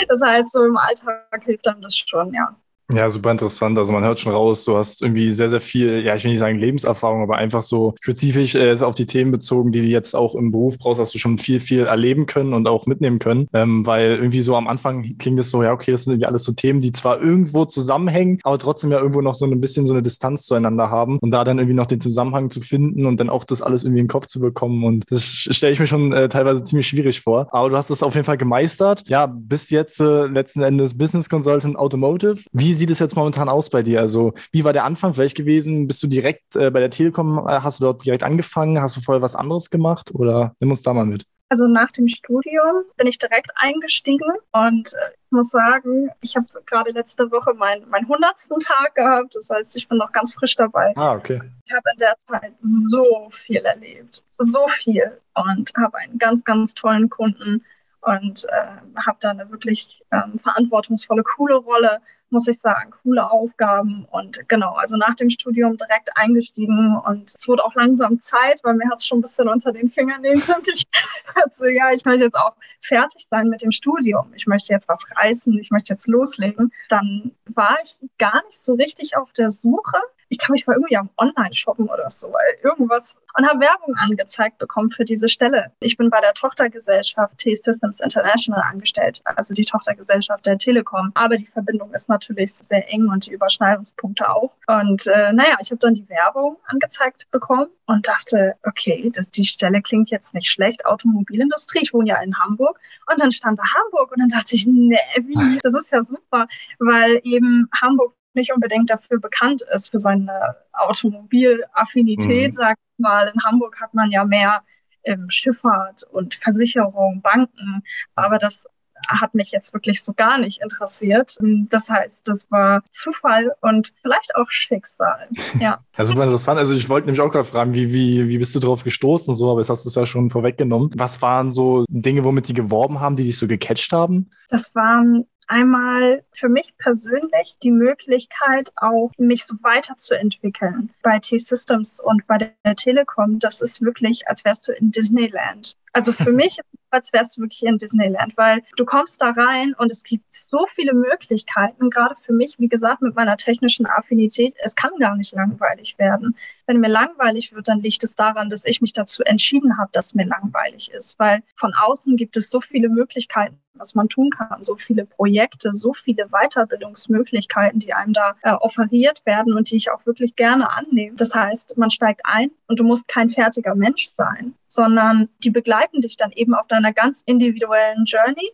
Das 0.08 0.20
heißt, 0.22 0.52
so 0.52 0.64
im 0.64 0.76
Alltag 0.76 1.44
hilft 1.44 1.66
einem 1.68 1.82
das 1.82 1.96
schon, 1.96 2.32
ja. 2.32 2.54
Ja, 2.92 3.10
super 3.10 3.32
interessant. 3.32 3.76
Also 3.78 3.92
man 3.92 4.04
hört 4.04 4.20
schon 4.20 4.32
raus, 4.32 4.64
du 4.64 4.76
hast 4.76 5.02
irgendwie 5.02 5.32
sehr, 5.32 5.48
sehr 5.48 5.60
viel, 5.60 6.04
ja, 6.04 6.14
ich 6.14 6.22
will 6.22 6.30
nicht 6.30 6.38
sagen 6.38 6.58
Lebenserfahrung, 6.58 7.20
aber 7.20 7.36
einfach 7.36 7.62
so 7.62 7.94
spezifisch 8.00 8.54
äh, 8.54 8.76
auf 8.80 8.94
die 8.94 9.06
Themen 9.06 9.32
bezogen, 9.32 9.72
die 9.72 9.80
du 9.80 9.86
jetzt 9.88 10.14
auch 10.14 10.36
im 10.36 10.52
Beruf 10.52 10.78
brauchst, 10.78 11.00
hast 11.00 11.12
du 11.12 11.18
schon 11.18 11.36
viel, 11.36 11.58
viel 11.58 11.80
erleben 11.80 12.26
können 12.26 12.54
und 12.54 12.68
auch 12.68 12.86
mitnehmen 12.86 13.18
können. 13.18 13.48
Ähm, 13.52 13.84
weil 13.86 14.14
irgendwie 14.14 14.40
so 14.40 14.54
am 14.54 14.68
Anfang 14.68 15.16
klingt 15.18 15.40
es 15.40 15.50
so, 15.50 15.64
ja, 15.64 15.72
okay, 15.72 15.90
das 15.90 16.04
sind 16.04 16.12
irgendwie 16.12 16.26
alles 16.26 16.44
so 16.44 16.52
Themen, 16.52 16.78
die 16.78 16.92
zwar 16.92 17.20
irgendwo 17.20 17.64
zusammenhängen, 17.64 18.38
aber 18.44 18.56
trotzdem 18.58 18.92
ja 18.92 18.98
irgendwo 18.98 19.20
noch 19.20 19.34
so 19.34 19.46
ein 19.46 19.60
bisschen 19.60 19.86
so 19.86 19.92
eine 19.92 20.04
Distanz 20.04 20.44
zueinander 20.46 20.88
haben 20.88 21.18
und 21.18 21.32
da 21.32 21.42
dann 21.42 21.58
irgendwie 21.58 21.74
noch 21.74 21.86
den 21.86 22.00
Zusammenhang 22.00 22.50
zu 22.50 22.60
finden 22.60 23.04
und 23.04 23.18
dann 23.18 23.30
auch 23.30 23.42
das 23.42 23.62
alles 23.62 23.82
irgendwie 23.82 24.00
in 24.00 24.06
den 24.06 24.12
Kopf 24.12 24.26
zu 24.26 24.38
bekommen. 24.38 24.84
Und 24.84 25.04
das 25.10 25.24
stelle 25.24 25.72
ich 25.72 25.80
mir 25.80 25.88
schon 25.88 26.12
äh, 26.12 26.28
teilweise 26.28 26.62
ziemlich 26.62 26.86
schwierig 26.86 27.20
vor. 27.20 27.48
Aber 27.50 27.68
du 27.68 27.76
hast 27.76 27.90
es 27.90 28.04
auf 28.04 28.14
jeden 28.14 28.26
Fall 28.26 28.38
gemeistert. 28.38 29.02
Ja, 29.08 29.26
bis 29.26 29.70
jetzt 29.70 30.00
äh, 30.00 30.26
letzten 30.26 30.62
Endes 30.62 30.96
Business 30.96 31.28
Consultant 31.28 31.76
Automotive. 31.76 32.36
Wie 32.52 32.75
sieht 32.76 32.90
es 32.90 32.98
jetzt 32.98 33.16
momentan 33.16 33.48
aus 33.48 33.70
bei 33.70 33.82
dir? 33.82 34.00
Also, 34.00 34.34
wie 34.52 34.64
war 34.64 34.72
der 34.72 34.84
Anfang 34.84 35.14
vielleicht 35.14 35.36
gewesen? 35.36 35.86
Bist 35.86 36.02
du 36.02 36.06
direkt 36.06 36.54
äh, 36.56 36.70
bei 36.70 36.80
der 36.80 36.90
Telekom, 36.90 37.38
äh, 37.38 37.60
hast 37.60 37.80
du 37.80 37.84
dort 37.84 38.04
direkt 38.04 38.22
angefangen? 38.22 38.80
Hast 38.80 38.96
du 38.96 39.00
vorher 39.00 39.22
was 39.22 39.36
anderes 39.36 39.70
gemacht? 39.70 40.10
Oder 40.14 40.54
nimm 40.60 40.70
uns 40.70 40.82
da 40.82 40.92
mal 40.92 41.06
mit. 41.06 41.26
Also 41.48 41.68
nach 41.68 41.92
dem 41.92 42.08
Studium 42.08 42.84
bin 42.96 43.06
ich 43.06 43.18
direkt 43.18 43.52
eingestiegen 43.54 44.32
und 44.52 44.92
äh, 44.94 45.12
ich 45.14 45.30
muss 45.30 45.50
sagen, 45.50 46.10
ich 46.20 46.34
habe 46.34 46.46
gerade 46.66 46.90
letzte 46.90 47.30
Woche 47.30 47.54
meinen 47.54 47.88
mein 47.88 48.02
100. 48.02 48.48
Tag 48.64 48.94
gehabt. 48.96 49.34
Das 49.34 49.48
heißt, 49.50 49.76
ich 49.76 49.86
bin 49.86 49.98
noch 49.98 50.10
ganz 50.10 50.34
frisch 50.34 50.56
dabei. 50.56 50.92
Ah, 50.96 51.14
okay. 51.14 51.40
Ich 51.64 51.72
habe 51.72 51.88
in 51.92 51.98
der 51.98 52.16
Zeit 52.18 52.52
so 52.60 53.28
viel 53.30 53.64
erlebt, 53.64 54.24
so 54.30 54.66
viel 54.68 55.20
und 55.34 55.72
habe 55.76 55.98
einen 55.98 56.18
ganz, 56.18 56.42
ganz 56.42 56.74
tollen 56.74 57.08
Kunden 57.10 57.64
und 58.00 58.44
äh, 58.46 59.00
habe 59.00 59.18
da 59.20 59.30
eine 59.30 59.50
wirklich 59.50 60.02
ähm, 60.12 60.38
verantwortungsvolle, 60.38 61.22
coole 61.22 61.56
Rolle 61.56 62.00
muss 62.30 62.48
ich 62.48 62.58
sagen, 62.58 62.92
coole 63.02 63.30
Aufgaben 63.30 64.06
und 64.10 64.48
genau, 64.48 64.74
also 64.74 64.96
nach 64.96 65.14
dem 65.14 65.30
Studium 65.30 65.76
direkt 65.76 66.10
eingestiegen 66.16 66.96
und 67.06 67.32
es 67.36 67.48
wurde 67.48 67.64
auch 67.64 67.74
langsam 67.74 68.18
Zeit, 68.18 68.60
weil 68.64 68.74
mir 68.74 68.88
hat 68.90 68.98
es 68.98 69.06
schon 69.06 69.18
ein 69.18 69.22
bisschen 69.22 69.48
unter 69.48 69.72
den 69.72 69.88
Fingernägeln 69.88 70.42
und 70.56 70.68
ich 70.68 70.86
dachte, 71.34 71.70
ja, 71.70 71.92
ich 71.92 72.04
möchte 72.04 72.24
jetzt 72.24 72.38
auch 72.38 72.54
fertig 72.80 73.26
sein 73.28 73.48
mit 73.48 73.62
dem 73.62 73.70
Studium. 73.70 74.32
Ich 74.34 74.46
möchte 74.46 74.72
jetzt 74.72 74.88
was 74.88 75.04
reißen, 75.16 75.58
ich 75.58 75.70
möchte 75.70 75.92
jetzt 75.92 76.08
loslegen. 76.08 76.72
Dann 76.88 77.32
war 77.46 77.78
ich 77.82 77.96
gar 78.18 78.44
nicht 78.44 78.62
so 78.62 78.74
richtig 78.74 79.16
auf 79.16 79.32
der 79.32 79.50
Suche 79.50 80.00
ich 80.28 80.38
glaube, 80.38 80.56
ich 80.56 80.66
war 80.66 80.74
irgendwie 80.74 80.96
am 80.96 81.10
Online-Shoppen 81.16 81.88
oder 81.88 82.10
so, 82.10 82.32
weil 82.32 82.56
irgendwas 82.62 83.16
und 83.36 83.46
habe 83.46 83.60
Werbung 83.60 83.94
angezeigt 83.96 84.58
bekommen 84.58 84.88
für 84.90 85.04
diese 85.04 85.28
Stelle. 85.28 85.72
Ich 85.80 85.96
bin 85.96 86.10
bei 86.10 86.20
der 86.20 86.32
Tochtergesellschaft 86.34 87.38
T-Systems 87.38 88.00
International 88.00 88.62
angestellt, 88.62 89.20
also 89.24 89.54
die 89.54 89.64
Tochtergesellschaft 89.64 90.46
der 90.46 90.58
Telekom. 90.58 91.12
Aber 91.14 91.36
die 91.36 91.44
Verbindung 91.44 91.92
ist 91.92 92.08
natürlich 92.16 92.54
sehr 92.54 92.90
eng 92.92 93.08
und 93.08 93.26
die 93.26 93.32
Überschneidungspunkte 93.32 94.28
auch. 94.28 94.52
Und 94.66 95.06
äh, 95.06 95.32
naja, 95.32 95.56
ich 95.60 95.70
habe 95.70 95.78
dann 95.78 95.94
die 95.94 96.08
Werbung 96.08 96.56
angezeigt 96.66 97.30
bekommen 97.30 97.68
und 97.86 98.08
dachte, 98.08 98.54
okay, 98.64 99.10
das, 99.14 99.30
die 99.30 99.44
Stelle 99.44 99.82
klingt 99.82 100.10
jetzt 100.10 100.34
nicht 100.34 100.50
schlecht, 100.50 100.86
Automobilindustrie, 100.86 101.80
ich 101.82 101.92
wohne 101.92 102.08
ja 102.08 102.22
in 102.22 102.38
Hamburg. 102.38 102.80
Und 103.10 103.20
dann 103.20 103.30
stand 103.30 103.58
da 103.58 103.64
Hamburg 103.64 104.12
und 104.12 104.20
dann 104.20 104.28
dachte 104.28 104.54
ich, 104.54 104.66
nee, 104.66 104.98
wie? 105.18 105.60
Das 105.66 105.74
ist 105.74 105.90
ja 105.90 106.02
super, 106.02 106.46
weil 106.78 107.20
eben 107.24 107.68
Hamburg 107.80 108.14
nicht 108.34 108.52
unbedingt 108.52 108.90
dafür 108.90 109.18
bekannt 109.18 109.62
ist, 109.62 109.90
für 109.90 109.98
seine 109.98 110.56
Automobilaffinität, 110.72 112.52
mhm. 112.52 112.56
sag 112.56 112.76
ich 112.78 113.02
mal. 113.02 113.32
In 113.34 113.42
Hamburg 113.42 113.80
hat 113.80 113.94
man 113.94 114.10
ja 114.10 114.24
mehr 114.24 114.62
ähm, 115.04 115.28
Schifffahrt 115.28 116.04
und 116.04 116.34
Versicherung, 116.34 117.20
Banken, 117.22 117.82
aber 118.14 118.38
das 118.38 118.66
hat 119.08 119.34
mich 119.34 119.50
jetzt 119.50 119.72
wirklich 119.72 120.02
so 120.02 120.12
gar 120.12 120.38
nicht 120.38 120.62
interessiert. 120.62 121.36
Das 121.70 121.88
heißt, 121.88 122.26
das 122.26 122.50
war 122.50 122.82
Zufall 122.90 123.52
und 123.60 123.92
vielleicht 124.02 124.34
auch 124.36 124.50
Schicksal. 124.50 125.28
Ja, 125.60 125.78
ja 125.96 126.04
super 126.04 126.24
interessant. 126.24 126.58
Also 126.58 126.74
ich 126.74 126.88
wollte 126.88 127.06
nämlich 127.06 127.20
auch 127.20 127.30
gerade 127.30 127.44
fragen, 127.44 127.72
wie, 127.72 127.92
wie, 127.92 128.28
wie 128.28 128.38
bist 128.38 128.54
du 128.54 128.60
darauf 128.60 128.84
gestoßen, 128.84 129.32
so, 129.32 129.50
aber 129.50 129.60
jetzt 129.60 129.70
hast 129.70 129.84
du 129.84 129.88
es 129.88 129.94
ja 129.94 130.04
schon 130.04 130.28
vorweggenommen. 130.28 130.90
Was 130.96 131.22
waren 131.22 131.50
so 131.50 131.84
Dinge, 131.88 132.24
womit 132.24 132.48
die 132.48 132.52
geworben 132.52 133.00
haben, 133.00 133.16
die 133.16 133.24
dich 133.24 133.38
so 133.38 133.46
gecatcht 133.46 133.92
haben? 133.92 134.30
Das 134.48 134.74
waren 134.74 135.24
Einmal 135.48 136.24
für 136.32 136.48
mich 136.48 136.76
persönlich 136.76 137.56
die 137.62 137.70
Möglichkeit, 137.70 138.72
auch 138.74 139.12
mich 139.16 139.44
so 139.46 139.54
weiterzuentwickeln. 139.62 140.92
Bei 141.02 141.20
T-Systems 141.20 142.00
und 142.00 142.26
bei 142.26 142.38
der 142.38 142.74
Telekom, 142.74 143.38
das 143.38 143.60
ist 143.60 143.80
wirklich, 143.80 144.28
als 144.28 144.44
wärst 144.44 144.66
du 144.66 144.72
in 144.72 144.90
Disneyland. 144.90 145.76
Also 145.92 146.12
für 146.12 146.32
mich 146.32 146.58
als 146.90 147.12
wärst 147.12 147.36
du 147.36 147.42
wirklich 147.42 147.62
in 147.64 147.78
Disneyland, 147.78 148.36
weil 148.36 148.62
du 148.76 148.84
kommst 148.84 149.20
da 149.20 149.30
rein 149.30 149.74
und 149.78 149.90
es 149.90 150.02
gibt 150.02 150.32
so 150.32 150.66
viele 150.74 150.94
Möglichkeiten, 150.94 151.90
gerade 151.90 152.14
für 152.14 152.32
mich, 152.32 152.58
wie 152.58 152.68
gesagt, 152.68 153.02
mit 153.02 153.14
meiner 153.14 153.36
technischen 153.36 153.86
Affinität, 153.86 154.54
es 154.62 154.74
kann 154.74 154.92
gar 154.98 155.16
nicht 155.16 155.34
langweilig 155.34 155.98
werden. 155.98 156.36
Wenn 156.66 156.80
mir 156.80 156.88
langweilig 156.88 157.54
wird, 157.54 157.68
dann 157.68 157.80
liegt 157.80 158.02
es 158.04 158.16
daran, 158.16 158.48
dass 158.48 158.64
ich 158.64 158.80
mich 158.80 158.92
dazu 158.92 159.22
entschieden 159.24 159.78
habe, 159.78 159.90
dass 159.92 160.14
mir 160.14 160.26
langweilig 160.26 160.90
ist, 160.90 161.18
weil 161.18 161.42
von 161.54 161.72
außen 161.74 162.16
gibt 162.16 162.36
es 162.36 162.50
so 162.50 162.60
viele 162.60 162.88
Möglichkeiten, 162.88 163.58
was 163.78 163.94
man 163.94 164.08
tun 164.08 164.30
kann, 164.30 164.62
so 164.62 164.76
viele 164.76 165.04
Projekte, 165.04 165.72
so 165.72 165.92
viele 165.92 166.28
Weiterbildungsmöglichkeiten, 166.28 167.78
die 167.78 167.92
einem 167.92 168.12
da 168.12 168.34
äh, 168.42 168.52
offeriert 168.52 169.24
werden 169.26 169.54
und 169.54 169.70
die 169.70 169.76
ich 169.76 169.90
auch 169.90 170.06
wirklich 170.06 170.36
gerne 170.36 170.70
annehme. 170.70 171.16
Das 171.16 171.34
heißt, 171.34 171.76
man 171.76 171.90
steigt 171.90 172.22
ein 172.24 172.50
und 172.68 172.80
du 172.80 172.84
musst 172.84 173.08
kein 173.08 173.28
fertiger 173.28 173.74
Mensch 173.74 174.08
sein, 174.08 174.54
sondern 174.66 175.28
die 175.38 175.50
begleiten 175.50 176.00
dich 176.00 176.16
dann 176.16 176.32
eben 176.32 176.54
auf 176.54 176.66
deiner 176.66 176.92
ganz 176.92 177.22
individuellen 177.24 178.04
Journey. 178.04 178.52